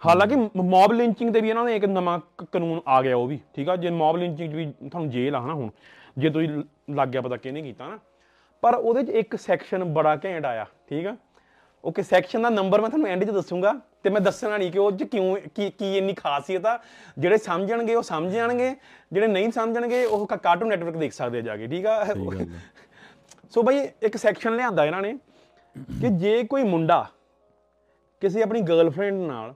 ਹਾਲਾਂਕਿ 0.07 0.37
ਮੌਬ 0.57 0.93
ਲਿੰਚਿੰਗ 0.93 1.35
ਤੇ 1.35 1.41
ਵੀ 1.41 1.51
ਇਹਨਾਂ 1.51 1.65
ਨੇ 1.65 1.77
ਇੱਕ 1.77 1.85
ਨਵਾਂ 1.85 2.21
ਕ- 2.39 2.45
ਕਾਨੂੰਨ 2.45 2.81
ਆ 2.89 3.03
ਗਿਆ 3.03 3.17
ਉਹ 3.17 3.27
ਵੀ। 3.27 3.41
ਠੀਕ 3.55 3.69
ਆ? 3.69 3.77
ਜੇ 3.77 3.91
ਮੌਬ 3.91 4.17
ਲਿੰਚਿੰਗ 4.17 4.51
'ਚ 4.51 4.55
ਵੀ 4.55 4.73
ਤੁਹਾਨੂੰ 4.73 5.11
ਜੇਲ੍ਹ 5.11 5.37
ਆ 5.37 5.41
ਹਨਾ 5.41 5.55
ਹੁਣ, 5.55 5.71
ਜੇ 6.19 6.31
ਤੁਸੀਂ 6.31 6.49
ਲ- 6.49 6.65
ਲੱਗ 6.95 7.09
ਗਿਆ 7.09 7.21
ਪਤਾ 7.21 7.37
ਕਿਹਨੇ 7.37 7.63
ਕੀਤਾ 7.63 7.89
ਨਾ। 7.89 7.99
ਪਰ 8.61 8.75
ਉਹਦੇ 8.75 9.03
'ਚ 9.03 9.09
ਇੱਕ 9.09 9.37
ਸੈਕਸ਼ਨ 9.37 9.85
ਬੜਾ 9.85 10.19
ਘੈਂਟ 10.25 10.45
ਆਇਆ। 10.45 10.67
ਠੀਕ 10.89 11.07
ਆ? 11.07 11.17
ਓਕੇ 11.85 12.03
ਸੈਕਸ਼ਨ 12.03 12.43
ਦਾ 12.43 12.49
ਨੰਬਰ 12.51 12.81
ਮੈਂ 12.81 12.89
ਤੁਹਾਨੂੰ 12.91 13.09
ਐਂਡ 13.09 13.25
'ਚ 13.25 13.31
ਦੱਸੂਗਾ 13.31 13.73
ਤੇ 14.03 14.11
ਮੈਂ 14.11 14.21
ਦੱਸਣਾ 14.21 14.57
ਨਹੀਂ 14.57 14.71
ਕਿ 14.73 14.79
ਉਹ 14.79 14.91
'ਚ 14.93 15.03
ਕਿਉਂ 15.05 15.37
ਕੀ 15.55 15.71
ਕੀ 15.71 15.97
ਇੰਨੀ 15.99 16.15
ਖਾਸੀਅਤ 16.15 16.67
ਆ। 16.67 16.79
ਜਿਹੜੇ 17.19 17.37
ਸਮਝਣਗੇ 17.37 17.95
ਉਹ 17.95 18.03
ਸਮਝ 18.03 18.33
ਜਾਣਗੇ 18.33 18.75
ਜਿਹੜੇ 19.13 19.27
ਨਹੀਂ 19.27 19.51
ਸਮਝਣਗੇ 19.53 20.05
ਉਹ 20.05 20.27
ਕਾਰਟੂਨ 20.27 20.69
ਨੈਟਵਰਕ 20.69 20.97
ਦੇਖ 20.97 21.13
ਸਕਦੇ 21.13 21.39
ਆ 21.39 21.43
ਜਾ 21.43 21.57
ਕੇ 21.57 21.67
ਠੀਕ 21.67 21.87
ਆ। 21.87 22.05
ਸੋ 23.53 23.63
ਬਈ 23.63 23.79
ਇੱਕ 24.03 24.17
ਸੈਕਸ਼ਨ 24.17 24.57
ਲਿਆਂਦਾ 24.57 24.85
ਇਹਨਾਂ 24.85 25.03
ਨੇ 25.03 25.13
ਕਿ 26.01 26.09
ਜੇ 26.19 26.43
ਕੋਈ 26.45 26.63
ਮੁੰਡਾ 26.63 27.05
ਕਿਸੇ 28.23 28.43
ਆਪਣੀ 28.43 28.61
ਗਰਲਫ੍ਰੈਂਡ 28.61 29.15
ਨਾਲ 29.23 29.55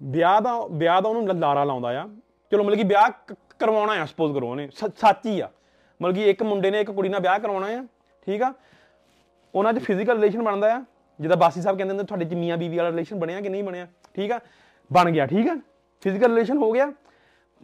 ਵਿਆਹ 0.00 0.40
ਦਾ 0.40 0.58
ਵਿਆਹ 0.70 1.00
ਦਾ 1.02 1.08
ਉਹਨੂੰ 1.08 1.38
ਲਾਰਾ 1.38 1.64
ਲਾਉਂਦਾ 1.64 1.88
ਆ 2.00 2.06
ਚਲੋ 2.52 2.64
ਮਤਲਬ 2.64 2.76
ਕਿ 2.78 2.84
ਵਿਆਹ 2.84 3.10
ਕਰਵਾਉਣਾ 3.58 3.92
ਆ 3.92 4.04
ਸਪੋਜ਼ 4.06 4.32
ਕਰੋ 4.34 4.50
ਉਹਨੇ 4.50 4.68
ਸੱਚ 4.74 5.26
ਹੀ 5.26 5.38
ਆ। 5.40 5.48
ਮਤਲਬ 6.00 6.14
ਕਿ 6.14 6.28
ਇੱਕ 6.30 6.42
ਮੁੰਡੇ 6.42 6.70
ਨੇ 6.70 6.80
ਇੱਕ 6.80 6.90
ਕੁੜੀ 6.90 7.08
ਨਾਲ 7.08 7.20
ਵਿਆਹ 7.20 7.38
ਕਰਵਾਉਣਾ 7.38 7.66
ਆ 7.78 7.82
ਠੀਕ 8.26 8.42
ਆ? 8.42 8.52
ਉਹਨਾਂ 9.54 9.72
'ਚ 9.72 9.78
ਫਿਜ਼ੀਕਲ 9.78 10.14
ਰਿਲੇਸ਼ਨ 10.14 10.42
ਬਣਦਾ 10.42 10.74
ਆ। 10.74 10.82
ਜਿੱਦਾਂ 11.20 11.36
ਬਾਸੀ 11.36 11.62
ਸਾਹਿਬ 11.62 11.76
ਕਹਿੰਦੇ 11.76 11.92
ਹੁੰਦੇ 11.94 12.04
ਤੁਹਾਡੇ 12.04 12.24
'ਚ 12.24 12.34
ਮੀਆਂ 12.34 12.56
ਬੀਵੀ 12.56 12.76
ਵਾਲਾ 12.76 12.90
ਰਿਲੇਸ਼ਨ 12.90 13.18
ਬਣਿਆ 13.18 13.40
ਕਿ 13.40 13.48
ਨਹੀਂ 13.48 13.62
ਬਣਿਆ? 13.64 13.86
ਠੀਕ 14.14 14.32
ਆ? 14.32 14.40
ਬਣ 14.92 15.10
ਗਿਆ 15.10 15.26
ਠੀਕ 15.26 15.48
ਆ? 15.48 15.56
ਫਿਜ਼ੀਕਲ 16.02 16.30
ਰਿਲੇਸ਼ਨ 16.30 16.58
ਹੋ 16.58 16.72
ਗਿਆ। 16.72 16.92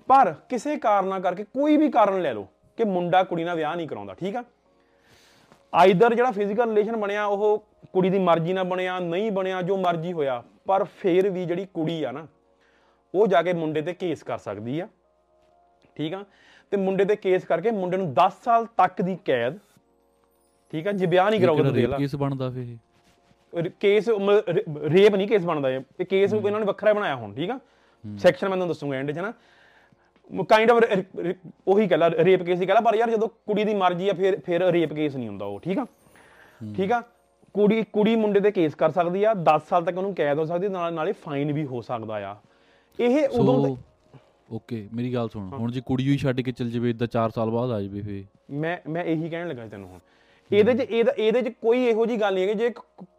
ਪਰ 0.09 0.33
ਕਿਸੇ 0.49 0.77
ਕਾਰਨਾਂ 0.77 1.21
ਕਰਕੇ 1.21 1.45
ਕੋਈ 1.45 1.77
ਵੀ 1.77 1.91
ਕਾਰਨ 1.91 2.21
ਲੈ 2.23 2.33
ਲਓ 2.35 2.47
ਕਿ 2.79 2.85
ਮੁੰਡਾ 2.85 3.23
ਕੁੜੀ 3.25 3.45
ਨਾਲ 3.45 3.57
ਵਿਆਹ 3.57 3.77
ਨਹੀਂ 3.77 3.89
ਕਰਾਉਂਦਾ 3.89 4.15
ਠੀਕ 4.15 4.37
ਆ? 4.37 4.45
ਆਈਦਰ 5.73 6.15
ਜਿਹੜਾ 6.15 6.31
ਫਿਜ਼ੀਕਲ 6.31 6.69
ਰਿਲੇਸ਼ਨ 6.69 6.97
ਬਣਿਆ 6.97 7.25
ਉਹ 7.27 7.65
ਕੁੜੀ 7.93 8.11
ਦੀ 8.11 8.19
ਮਰਜ਼ੀ 8.19 8.53
ਨਾਲ 8.53 8.65
ਬਣਿਆ 8.65 8.99
ਨਹੀਂ 8.99 9.31
ਬਣਿਆ 9.33 9.63
ਜੋ 9.63 9.77
ਮਰਜ਼ੀ 9.77 10.13
ਹੋਇਆ 10.13 10.43
ਪਰ 10.67 10.85
ਫੇਰ 10.99 11.29
ਵੀ 11.31 11.45
ਜਿਹੜੀ 11.45 11.67
ਕੁੜੀ 11.75 12.03
ਆ 12.03 12.11
ਨਾ 12.13 12.27
ਉਹ 13.15 13.27
ਜਾ 13.27 13.43
ਕੇ 13.43 13.53
ਮੁੰਡੇ 13.53 13.83
ਤੇ 13.83 13.93
ਕੇਸ 13.95 14.23
ਕਰ 14.23 14.39
ਸਕਦੀ 14.39 14.79
ਆ। 14.81 14.89
ਠੀਕ 15.97 16.15
ਆ? 16.15 16.25
ਤੇ 16.73 16.77
ਮੁੰਡੇ 16.77 17.05
ਤੇ 17.05 17.17
ਕੇਸ 17.17 17.45
ਕਰਕੇ 17.45 17.71
ਮੁੰਡੇ 17.71 17.97
ਨੂੰ 17.97 18.13
10 18.15 18.41
ਸਾਲ 18.45 18.67
ਤੱਕ 18.77 19.03
ਦੀ 19.03 19.17
ਕੈਦ 19.25 19.59
ਠੀਕ 20.73 20.89
ਆ? 20.89 20.93
ਜੇ 20.93 21.07
ਵਿਆਹ 21.07 21.31
ਨਹੀਂ 21.31 21.41
ਕਰਾਉਗਾ 21.41 21.63
ਤਾਂ 21.63 21.73
ਦੇਖ 21.73 21.87
ਲਾ। 21.87 21.99
ਕੇਸ 21.99 22.15
ਬਣਦਾ 22.17 22.51
ਫੇ 22.51 22.77
ਕੇਸ 23.81 24.09
ਰੇਪ 24.09 25.15
ਨਹੀਂ 25.15 25.27
ਕੇਸ 25.29 25.45
ਬਣਦਾ 25.45 25.71
ਇਹ। 25.71 26.05
ਕੇਸ 26.05 26.33
ਇਹਨਾਂ 26.35 26.61
ਨੇ 26.61 26.67
ਵੱਖਰਾ 26.67 26.93
ਬਣਾਇਆ 26.93 27.17
ਹੁਣ 27.17 27.33
ਠੀਕ 27.35 27.51
ਆ? 27.51 27.59
ਸੈਕਸ਼ਨ 28.05 28.49
ਮੈਂ 28.49 28.57
ਤੁਹਾਨੂੰ 28.57 28.69
ਦੱਸੂਗਾ 28.69 28.97
ਐਂਡ 28.97 29.11
'ਚ 29.13 29.19
ਨਾ 29.19 29.33
ਕਾਈਂਡ 30.49 30.71
ਆਫ 30.71 30.83
ਉਹੀ 31.67 31.87
ਕਹਲਾ 31.89 32.09
ਰੇਪ 32.19 32.43
ਕੇਸ 32.43 32.61
ਹੀ 32.61 32.67
ਕਹਲਾ 32.67 32.81
ਪਰ 32.81 32.95
ਯਾਰ 32.95 33.11
ਜਦੋਂ 33.11 33.29
ਕੁੜੀ 33.47 33.65
ਦੀ 33.65 33.75
ਮਰਜ਼ੀ 33.75 34.09
ਆ 34.09 34.13
ਫਿਰ 34.15 34.39
ਫਿਰ 34.47 34.63
ਰੇਪ 34.73 34.93
ਕੇਸ 34.95 35.17
ਨਹੀਂ 35.17 35.29
ਹੁੰਦਾ 35.29 35.47
ਉਹ 35.47 35.59
ਠੀਕ 35.61 35.79
ਆ? 35.79 35.87
ਠੀਕ 36.77 36.93
ਆ? 36.93 37.03
ਕੁੜੀ 37.55 37.83
ਕੁੜੀ 37.93 38.15
ਮੁੰਡੇ 38.17 38.41
ਤੇ 38.41 38.51
ਕੇਸ 38.51 38.75
ਕਰ 38.75 38.91
ਸਕਦੀ 38.91 39.23
ਆ 39.25 39.33
10 39.49 39.67
ਸਾਲ 39.69 39.85
ਤੱਕ 39.85 39.97
ਉਹਨੂੰ 39.97 40.15
ਕੈਦ 40.15 40.39
ਹੋ 40.39 40.45
ਸਕਦੀ 40.45 40.69
ਨਾਲ 40.69 40.95
ਨਾਲੇ 40.95 41.13
ਫਾਈਨ 41.25 41.53
ਵੀ 41.53 41.65
ਹੋ 41.67 41.81
ਸਕਦਾ 41.83 42.15
ਆ। 42.31 42.35
ਇਹ 42.99 43.29
ਉਦੋਂ 43.31 43.77
ਓਕੇ 44.49 44.87
ਮੇਰੀ 44.93 45.13
ਗੱਲ 45.15 45.29
ਸੁਣ। 45.29 45.49
ਹੁਣ 45.53 45.71
ਜੇ 45.73 45.81
ਕੁੜੀ 45.87 46.09
ਹੀ 46.09 46.17
ਛੱਡ 46.19 46.41
ਕੇ 46.41 46.53
ਚਲ 46.53 46.71
ਜਾਵੇ 46.71 46.91
ਇਦਾਂ 46.91 47.07
4 47.15 47.31
ਸਾਲ 47.35 47.51
ਬਾਅਦ 47.51 47.71
ਆ 47.71 47.81
ਜਾਵੇ 47.81 48.01
ਫੇ 48.01 48.25
ਮੈਂ 48.63 48.77
ਮੈਂ 48.89 49.05
ਇਹੀ 49.05 49.29
ਕਹਿਣ 49.29 49.49
ਲੱਗਾ 49.49 49.67
ਤੈਨੂੰ 49.67 49.89
ਹੁਣ। 49.89 49.99
ਇਹਦੇ 50.51 50.75
'ਚ 50.75 50.91
ਇਹਦਾ 50.91 51.41
'ਚ 51.43 51.49
ਕੋਈ 51.63 51.85
ਇਹੋ 51.87 52.07
ਜੀ 52.07 52.17
ਗੱਲ 52.21 52.35
ਨਹੀਂ 52.35 52.45
ਹੈ 52.45 52.53
ਕਿ 52.53 52.59
ਜੇ 52.59 52.71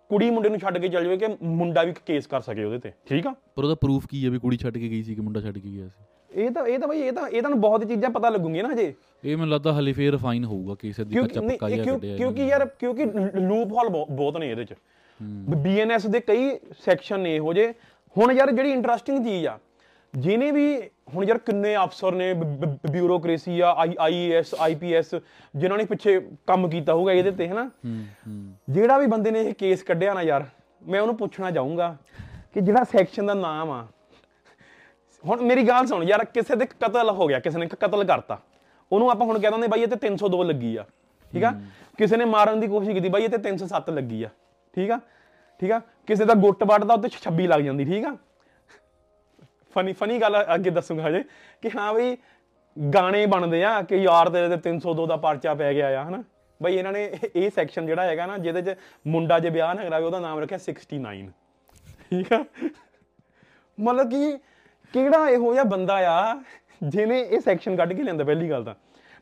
ਕੁੜੀ 0.09 0.29
ਮੁੰਡੇ 0.29 0.49
ਨੂੰ 0.49 0.59
ਛੱਡ 0.59 0.77
ਕੇ 0.77 0.87
ਚੱਲ 0.87 1.03
ਜਾਵੇ 1.03 1.17
ਕਿ 1.17 1.27
ਮੁੰਡਾ 1.43 1.83
ਵੀ 1.83 1.93
ਕੇਸ 2.05 2.27
ਕਰ 2.27 2.41
ਸਕੇ 2.41 2.63
ਉਹਦੇ 2.63 2.77
ਤੇ। 2.79 2.91
ਠੀਕ 3.05 3.27
ਆ? 3.27 3.33
ਪਰ 3.55 3.63
ਉਹਦਾ 3.63 3.75
ਪ੍ਰੂਫ 3.75 4.05
ਕੀ 4.07 4.25
ਹੈ 4.25 4.29
ਵੀ 4.29 4.39
ਕੁੜੀ 4.39 4.57
ਛੱਡ 4.57 4.77
ਕੇ 4.77 4.89
ਗਈ 4.89 5.01
ਸੀ 5.03 5.15
ਕਿ 5.15 5.21
ਮੁੰਡਾ 5.21 5.41
ਛੱਡ 5.41 5.57
ਕੇ 5.57 5.69
ਗਿਆ 5.69 5.87
ਸੀ? 5.87 6.03
ਇਹ 6.41 6.51
ਤਾਂ 6.51 6.65
ਇਹ 6.67 6.79
ਤਾਂ 6.79 6.87
ਬਈ 6.87 6.99
ਇਹ 6.99 7.11
ਤਾਂ 7.13 7.27
ਇਹ 7.29 7.41
ਤੁਹਾਨੂੰ 7.41 7.59
ਬਹੁਤ 7.61 7.83
ਚੀਜ਼ਾਂ 7.85 8.09
ਪਤਾ 8.09 8.29
ਲੱਗੂਗੀਆਂ 8.29 8.63
ਨਾ 8.63 8.73
ਹਜੇ। 8.73 8.93
ਇਹ 9.23 9.37
ਮੈਨੂੰ 9.37 9.49
ਲੱਗਦਾ 9.49 9.73
ਹਲੇ 9.73 9.91
ਫੇਰ 9.93 10.17
ਫਾਈਨ 10.17 10.45
ਹੋਊਗਾ 10.45 10.75
ਕੇਸ 10.75 10.99
ਦੀ 11.01 11.15
ਕੱਚਾ 11.15 11.41
ਪੱਕਾ 11.41 11.69
ਕਿਉਂ- 11.69 11.85
ਕੱਢਿਆ 11.89 12.15
ਕਿਉਂਕਿ 12.17 12.45
ਯਾਰ 12.47 12.65
ਕਿਉਂਕਿ 12.79 13.05
ਲੂਪ 13.39 13.71
ਹੋਲ 13.71 13.89
ਬਹੁਤ 13.89 14.37
ਨੇ 14.37 14.49
ਇਹਦੇ 14.51 14.65
ਚ। 14.65 14.73
ਬੀਐਨਐਸ 15.57 16.05
ਦੇ 16.07 16.19
ਕਈ 16.19 16.49
ਸੈਕਸ਼ਨ 16.79 17.19
ਨੇ 17.19 17.35
ਇਹੋ 17.35 17.53
ਜੇ 17.53 17.67
ਹੁਣ 18.15 18.31
ਯਾਰ 18.31 18.51
ਜਿਹੜੀ 18.51 18.71
ਇੰਟਰਸਟਿੰਗ 18.71 19.23
ਚੀਜ਼ 19.25 19.47
ਆ 19.47 19.57
ਜਿਹਨੇ 20.13 20.51
ਵੀ 20.51 20.65
ਹੁਣ 21.15 21.23
ਯਾਰ 21.23 21.37
ਕਿੰਨੇ 21.37 21.75
ਅਫਸਰ 21.77 22.15
ਨੇ 22.15 22.33
ਬਿਊਰੋਕ੍ਰੇਸੀ 22.91 23.59
ਆ 23.59 23.73
ਆਈਏਐਸ 23.99 24.53
ਆਈਪੀਐਸ 24.59 25.15
ਜਿਨ੍ਹਾਂ 25.55 25.77
ਨੇ 25.77 25.85
ਪਿੱਛੇ 25.85 26.19
ਕੰਮ 26.47 26.69
ਕੀਤਾ 26.69 26.93
ਹੋਊਗਾ 26.93 27.11
ਇਹਦੇ 27.11 27.31
ਤੇ 27.31 27.47
ਹਨਾ? 27.47 27.63
ਹੂੰ 27.85 28.03
ਹੂੰ। 28.27 28.44
ਜਿਹੜਾ 28.75 28.97
ਵੀ 28.97 29.07
ਬੰਦੇ 29.07 29.31
ਨੇ 29.31 29.41
ਇਹ 29.41 29.53
ਕੇਸ 29.53 29.83
ਕੱਢਿਆ 29.83 30.13
ਨਾ 30.13 30.21
ਯਾਰ, 30.21 30.45
ਮੈਂ 30.81 31.01
ਉਹਨੂੰ 31.01 31.15
ਪੁੱਛਣਾ 31.17 31.51
ਚਾਹੂੰਗਾ 31.51 31.95
ਕਿ 32.53 32.61
ਜਿਹੜਾ 32.61 32.83
ਸੈਕਸ਼ਨ 32.91 33.25
ਦਾ 33.25 33.33
ਨਾਮ 33.33 33.71
ਆ, 33.71 33.85
ਹੁਣ 35.23 35.41
ਮੇਰੀ 35.41 35.67
ਗੱਲ 35.67 35.85
ਸੁਣ 35.87 36.03
ਯਾਰ, 36.03 36.23
ਕਿਸੇ 36.25 36.55
ਦੇ 36.55 36.65
ਕਤਲ 36.65 37.09
ਹੋ 37.09 37.27
ਗਿਆ, 37.27 37.39
ਕਿਸੇ 37.39 37.59
ਨੇ 37.59 37.67
ਕਤਲ 37.67 38.03
ਕਰਤਾ, 38.05 38.39
ਉਹਨੂੰ 38.91 39.09
ਆਪਾਂ 39.11 39.25
ਹੁਣ 39.27 39.39
ਕਹਿ 39.39 39.51
ਦਿੰਦੇ 39.51 39.67
ਬਾਈ 39.67 39.81
ਇਹ 39.83 39.87
ਤੇ 39.87 39.95
302 40.07 40.43
ਲੱਗੀ 40.43 40.75
ਆ, 40.75 40.85
ਠੀਕ 41.33 41.43
ਆ? 41.43 41.53
ਕਿਸੇ 41.97 42.17
ਨੇ 42.17 42.25
ਮਾਰਨ 42.25 42.59
ਦੀ 42.59 42.67
ਕੋਸ਼ਿਸ਼ 42.67 42.93
ਕੀਤੀ, 42.93 43.09
ਬਾਈ 43.09 43.23
ਇਹ 43.23 43.29
ਤੇ 43.29 43.37
307 43.47 43.91
ਲੱਗੀ 43.91 44.23
ਆ, 44.23 44.29
ਠੀਕ 44.73 44.91
ਆ? 44.91 44.99
ਠੀਕ 45.59 45.71
ਆ? 45.71 45.81
ਕਿਸੇ 46.07 46.25
ਦਾ 46.25 46.33
ਗੁੱਟ 46.33 46.63
ਵੱਟਦਾ 46.63 46.93
ਉੱਤੇ 46.93 47.09
26 47.09 47.47
ਲੱਗ 47.47 47.61
ਜਾਂਦੀ, 47.61 47.85
ਠੀਕ 47.85 48.05
ਆ? 48.05 48.15
ਫਨੀ 49.75 49.93
ਫਨੀ 49.93 50.21
ਗੱਲ 50.21 50.43
ਅੱਗੇ 50.55 50.69
ਦੱਸੂਗਾ 50.69 51.07
ਹਜੇ, 51.07 51.23
ਕਿ 51.61 51.69
ਹਾਂ 51.75 51.93
ਬਈ 51.93 52.15
ਗਾਣੇ 52.77 53.25
ਬਣਦੇ 53.25 53.63
ਆ, 53.63 53.81
ਕਿ 53.81 53.95
ਯਾਰ 53.95 54.29
ਤੇਰੇ 54.29 54.55
ਤੇ 54.55 54.57
302 54.69 55.05
ਦਾ 55.07 55.15
ਪਰਚਾ 55.17 55.53
ਪੈ 55.53 55.73
ਗਿਆ 55.73 55.99
ਆ, 56.01 56.03
ਹਨਾ? 56.03 56.23
ਬਈ 56.65 56.75
ਇਹਨਾਂ 56.75 56.91
ਨੇ 56.91 57.03
ਇਹ- 57.35 57.49
ਸੈਕਸ਼ਨ 57.51 57.85
ਜਿਹੜਾ 57.85 58.03
ਹੈਗਾ 58.03 58.25
ਨਾ 58.25 58.37
ਜਿਹਦੇ 58.37 58.61
'ਚ 58.61 58.75
ਮੁੰਡਾ 59.07 59.39
ਜੇ 59.39 59.49
ਵਿਆਹ 59.49 59.73
ਨਾ 59.75 59.83
ਕਰਾਵੇ 59.83 60.05
ਉਹਦਾ 60.05 60.19
ਨਾਮ 60.19 60.39
ਰੱਖਿਆ 60.39 60.57
69 60.59 61.27
ਠੀਕ 62.11 62.33
ਆ? 62.33 62.43
ਮਤਲਬ 63.77 64.09
ਕਿ 64.09 64.37
ਕਿਹੜਾ 64.93 65.29
ਇਹੋ 65.29 65.53
ਜਿਹਾ 65.53 65.63
ਬੰਦਾ 65.69 65.95
ਆ 66.09 66.35
ਜਿਹਨੇ 66.83 67.19
ਇਹ 67.21 67.39
ਸੈਕਸ਼ਨ 67.39 67.75
ਕੱਢ 67.75 67.93
ਕੇ 67.93 68.03
ਲਿਆਂਦਾ 68.03 68.23
ਪਹਿਲੀ 68.23 68.49
ਗੱਲ 68.49 68.63
ਤਾਂ? 68.63 68.73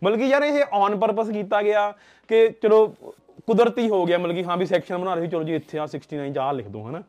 ਮਤਲਬ 0.01 0.19
ਕਿ 0.19 0.25
ਯਾਰ 0.25 0.43
ਇਹ 0.43 0.63
ਔਨ 0.73 0.95
ਪਰਪਸ 0.99 1.29
ਕੀਤਾ 1.29 1.61
ਗਿਆ 1.61 1.91
ਕਿ 2.29 2.47
ਚਲੋ 2.61 2.85
ਕੁਦਰਤੀ 3.47 3.87
ਹੋ 3.89 4.05
ਗਿਆ 4.05 4.17
ਮਤਲਬ 4.17 4.35
ਕਿ 4.35 4.43
ਹਾਂ 4.43 4.57
ਵੀ 4.57 4.65
ਸੈਕਸ਼ਨ 4.65 4.97
ਬਣਾ 4.97 5.13
ਰਹੇ 5.15 5.27
ਚਲੋ 5.27 5.43
ਜੀ 5.43 5.55
ਇੱਥੇ 5.55 5.79
ਆ 5.79 5.85
69 5.87 6.29
ਜਾ 6.33 6.51
ਲਿਖ 6.51 6.67
ਦੋ 6.67 6.83
ਹਨਾ? 6.89 7.01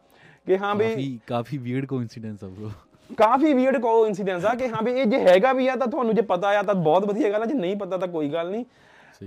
ਕਿ 0.47 0.57
ਹਾਂ 0.59 0.75
ਵੀ 0.75 0.85
ਕਾਫੀ 0.89 1.19
ਕਾਫੀ 1.27 1.59
ਵੀਅਰਡ 1.59 1.87
ਕੋਇਨਸੀਡੈਂਸ 1.87 2.45
ਆ 2.45 2.49
ਬ్రో 2.49 2.71
ਕਾਫੀ 3.19 3.53
ਵੀਅਰਡ 3.53 3.77
ਕੋ 3.81 3.91
ਇਨਸੀਡੈਂਸ 4.07 4.45
ਆ 4.45 4.55
ਕਿ 4.55 4.69
ਹਾਂ 4.69 4.83
ਵੀ 4.83 4.93
ਇਹ 4.93 5.07
ਜੇ 5.07 5.19
ਹੈਗਾ 5.21 5.53
ਵੀ 5.53 5.67
ਆ 5.69 5.75
ਤਾਂ 5.77 5.87
ਤੁਹਾਨੂੰ 5.87 6.15
ਜੇ 6.15 6.23
ਪਤਾ 6.23 6.49
ਆ 6.59 6.63
ਤਾਂ 6.63 6.75
ਬਹੁਤ 6.75 7.05
ਵਧੀਆ 7.05 7.31
ਗੱਲ 7.31 7.43
ਆ 7.43 7.47
ਜੇ 7.47 7.55
ਨਹੀਂ 7.55 7.77
ਪਤਾ 7.77 7.97
ਤਾਂ 7.97 8.09
ਕੋਈ 8.09 8.29
ਗੱਲ 8.29 8.51
ਨਹੀਂ। 8.51 8.65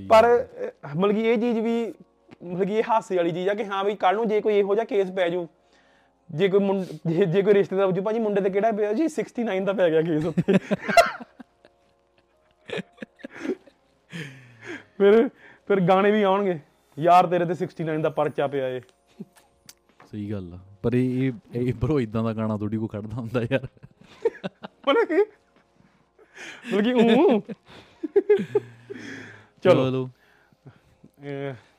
ਪਰ 0.10 0.48
ਮਤਲਬ 0.96 1.16
ਕਿ 1.16 1.22
ਇਹ 1.22 1.38
ਚੀਜ਼ 1.38 1.60
ਵੀ 1.60 1.94
ਮਤਲਬ 2.44 2.68
ਕਿ 2.68 2.74
ਇਹ 2.74 2.84
ਹਾਸੇ 2.90 3.18
ਵਾਲੀ 3.18 3.32
ਚੀਜ਼ 3.32 3.50
ਆ 3.50 3.54
ਕਿ 3.54 3.66
ਹਾਂ 3.66 3.84
ਵੀ 3.84 3.96
ਕੱਲ 3.96 4.16
ਨੂੰ 4.16 4.28
ਜੇ 4.28 4.42
ਕੋਈ 4.42 4.56
ਇਹੋ 4.56 4.76
ਜਿਹਾ 4.76 4.86
ਕੇਸ 4.86 5.12
ਪੈ 5.12 5.30
ਜਾਊ 5.30 5.48
ਜੇ 6.32 6.48
ਕੋਈ 6.48 6.60
ਮੁੰਡ- 6.60 7.12
ਜੇ 7.12 7.26
ਜੇ 7.26 7.42
ਕੋਈ 7.42 7.54
ਰਿਸ਼ਤੇਦਾਰ 7.54 7.88
ਪੁੱਛੂ 7.88 8.02
ਭਾਜੀ 8.02 8.20
ਮੁੰਡੇ 8.20 8.42
ਤੇ 8.42 8.50
ਕਿਹੜਾ 8.50 8.72
ਪਿਆ? 8.72 8.94
ਜੀ 8.94 9.08
69 9.08 9.66
ਦਾ 9.66 9.74
ਪੈ 9.74 9.90
ਗਿਆ 9.90 10.02
ਕੇਸ 10.02 10.26
ਉੱਤੇ 10.26 10.58
ਫਿਰ 14.98 15.30
ਫਿਰ 15.68 15.80
ਗਾਣੇ 15.80 16.12
ਵੀ 16.12 16.24
ਆਉਣਗੇ। 16.24 16.60
ਯਾਰ 17.00 17.28
ਤੇਰੇ 17.28 17.46
ਤੇ 17.46 17.56
69 17.56 18.02
ਦਾ 18.02 18.10
ਪਰਚਾ 18.10 18.48
ਪਿਆ 18.48 18.70
ਏ। 18.70 18.82
ਸਹੀ 20.12 20.32
ਗੱਲ 20.32 20.54
ਆ। 20.54 20.60
ਪਰ 20.84 20.92
ਇਹ 20.94 21.32
ਇਹ- 21.56 21.76
ਬ్రో 21.76 22.00
ਇਦਾਂ 22.00 22.24
ਦਾ 22.24 22.34
ਗਾਣਾ 22.34 22.58
ਥੋੜੀ 22.58 22.78
ਕੋ 22.78 22.88
ਖੜਦਾ 22.88 23.18
ਹੁੰਦਾ 23.18 23.42
ਯਾਰ। 23.42 23.68
ਮਤਲਬ 24.90 25.08
ਕਿ 25.08 25.26
ਮਤਲਬ 26.74 26.84
ਕਿ 26.84 26.94
ਊਂ। 26.94 27.42
ਚਲੋ। 29.64 30.10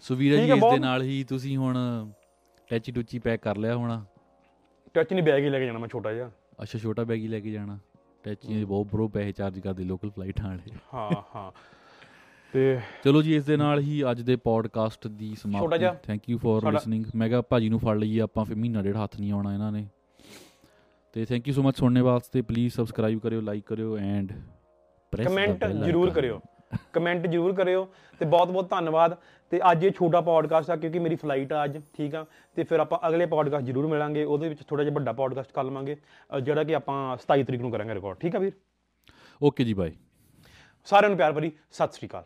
ਸੋ 0.01 0.15
ਵੀਰਾ 0.15 0.37
ਜੀ 0.37 0.53
ਇਸ 0.53 0.61
ਦੇ 0.61 0.79
ਨਾਲ 0.79 1.03
ਹੀ 1.03 1.25
ਤੁਸੀਂ 1.25 1.57
ਹੁਣ 1.57 1.77
ਟੈਚੀ 2.69 2.93
ਟੁੱਚੀ 2.93 3.19
ਪੈਕ 3.19 3.41
ਕਰ 3.41 3.57
ਲਿਆ 3.57 3.77
ਹੋਣਾ। 3.77 4.05
ਟੱਚ 4.95 5.13
ਨਹੀਂ 5.13 5.25
ਬੈਗ 5.25 5.45
ਹੀ 5.45 5.49
ਲੈ 5.49 5.59
ਕੇ 5.59 5.67
ਜਾਣਾ 5.67 5.79
ਮੈਂ 5.79 5.89
ਛੋਟਾ 5.89 6.13
ਜਿਹਾ। 6.13 6.31
ਅੱਛਾ 6.63 6.79
ਛੋਟਾ 6.79 7.05
ਬੈਗ 7.05 7.19
ਹੀ 7.19 7.29
ਲੈ 7.29 7.41
ਕੇ 7.41 7.51
ਜਾਣਾ। 7.51 7.79
ਟੈਚੀਆਂ 8.23 8.59
ਦੇ 8.59 8.65
ਬਹੁਤ 8.65 8.87
ਬ్రో 8.87 9.09
ਪੈਸੇ 9.09 9.33
ਚਾਰਜ 9.33 9.61
ਕਰਦੇ 9.61 9.85
ਲੋਕਲ 9.85 10.11
ਫਲਾਈਟਾਂ 10.11 10.49
ਵਾਲੇ। 10.49 10.73
ਹਾਂ 10.95 11.11
ਹਾਂ। 11.35 11.53
ਤੇ 12.53 12.81
ਚਲੋ 13.05 13.23
ਜੀ 13.23 13.37
ਇਸ 13.37 13.45
ਦੇ 13.45 13.57
ਨਾਲ 13.57 13.79
ਹੀ 13.79 14.05
ਅੱਜ 14.11 14.21
ਦੇ 14.21 14.37
ਪੋਡਕਾਸਟ 14.37 15.09
ਦੀ 15.09 15.29
ਛੋਟਾ 15.29 15.59
ਸਮਾਪਤੀ। 15.59 15.79
ਜਿਹਾ। 15.79 15.95
ਥੈਂਕ 15.95 16.31
ਯੂ 16.31 16.39
ਫॉर 16.39 16.73
ਲਿਸਨਿੰਗ 16.73 17.05
ਮੈਂ 17.15 17.29
ਕਿਹਾ 17.29 17.43
ਭਾਜੀ 17.43 17.69
ਨੂੰ 17.69 17.79
ਫੜ 17.79 17.97
ਲਈਏ 17.99 18.21
ਆਪਾਂ 18.21 18.45
ਫਿਰ 18.45 18.57
ਮਹੀਨਾ 18.57 18.83
ਡੇਢ 18.83 18.97
ਹੱਥ 18.97 19.21
ਨਹੀਂ 19.21 19.33
ਆਉਣਾ 19.33 19.55
ਇਹਨਾਂ 19.55 19.73
ਨੇ। 19.73 19.87
ਤੇ 21.13 21.25
ਥੈਂਕ 21.25 21.49
ਯੂ 21.49 21.55
ਸੋ 21.55 21.63
ਮਚ 21.63 21.77
ਸੁਣਨੇ 21.77 22.01
ਵਾਸਤੇ। 22.01 22.43
ਪਲੀਜ਼ 22.43 22.75
ਸਬਸਕ੍ਰਾਈਬ 22.75 23.21
ਕਰਿਓ 23.21 23.41
ਲਾਈਕ 23.41 23.65
ਕਰਿਓ 23.67 23.99
ਐਂਡ 23.99 24.33
ਕਮੈਂਟ 25.25 25.65
ਜ਼ਰੂਰ 25.65 26.11
ਕਰਿਓ। 26.11 26.41
ਕਮੈਂਟ 26.93 27.27
ਜ਼ਰੂਰ 27.27 27.55
ਕਰਿਓ 27.55 27.89
ਤੇ 28.21 28.25
ਬਹੁਤ 28.25 28.51
ਬਹੁਤ 28.51 28.71
ਧੰਨਵਾਦ। 28.71 29.17
ਤੇ 29.53 29.61
ਅੱਜ 29.71 29.85
ਇਹ 29.85 29.91
ਛੋਟਾ 29.91 30.21
ਪੋਡਕਾਸਟ 30.21 30.71
ਆ 30.71 30.77
ਕਿਉਂਕਿ 30.77 30.99
ਮੇਰੀ 30.99 31.17
ਫਲਾਈਟ 31.17 31.53
ਆ 31.53 31.65
ਅੱਜ 31.65 31.79
ਠੀਕ 31.97 32.15
ਆ? 32.15 32.25
ਤੇ 32.57 32.65
ਫਿਰ 32.65 32.81
ਆਪਾਂ 32.81 32.99
ਅਗਲੇ 33.09 33.27
ਪੋਡਕਾਸਟ 33.27 33.65
ਜ਼ਰੂਰ 33.65 33.87
ਮਿਲਾਂਗੇ 33.87 34.25
ਉਹਦੇ 34.25 34.49
ਵਿੱਚ 34.49 34.63
ਥੋੜਾ 34.69 34.85
ਜਿਹਾ 34.85 34.95
ਵੱਡਾ 34.95 35.13
ਪੋਡਕਾਸਟ 35.13 35.53
ਕਰ 35.53 35.65
ਲਵਾਂਗੇ 35.65 35.97
ਜਿਹੜਾ 36.43 36.65
ਕਿ 36.65 36.75
ਆਪਾਂ 36.75 37.17
27 37.19 37.45
ਤਰੀਕ 37.45 37.61
ਨੂੰ 37.61 37.71
ਕਰਾਂਗੇ 37.71 37.95
ਰਿਕਾਰਡ 37.95 38.17
ਠੀਕ 38.17 38.37
ਆ 38.37 38.39
ਵੀਰ? 38.39 38.53
ਓਕੇ 39.43 39.65
ਜੀ 39.65 39.75
ਬਾਏ। 39.75 39.93
ਸਾਰਿਆਂ 40.87 41.11
ਨੂੰ 41.11 41.19
ਪਿਆਰ 41.19 41.33
ਭਰੀ 41.33 41.53
ਸਤਿ 41.73 41.93
ਸ੍ਰੀ 41.93 42.09
ਅਕਾਲ। 42.09 42.25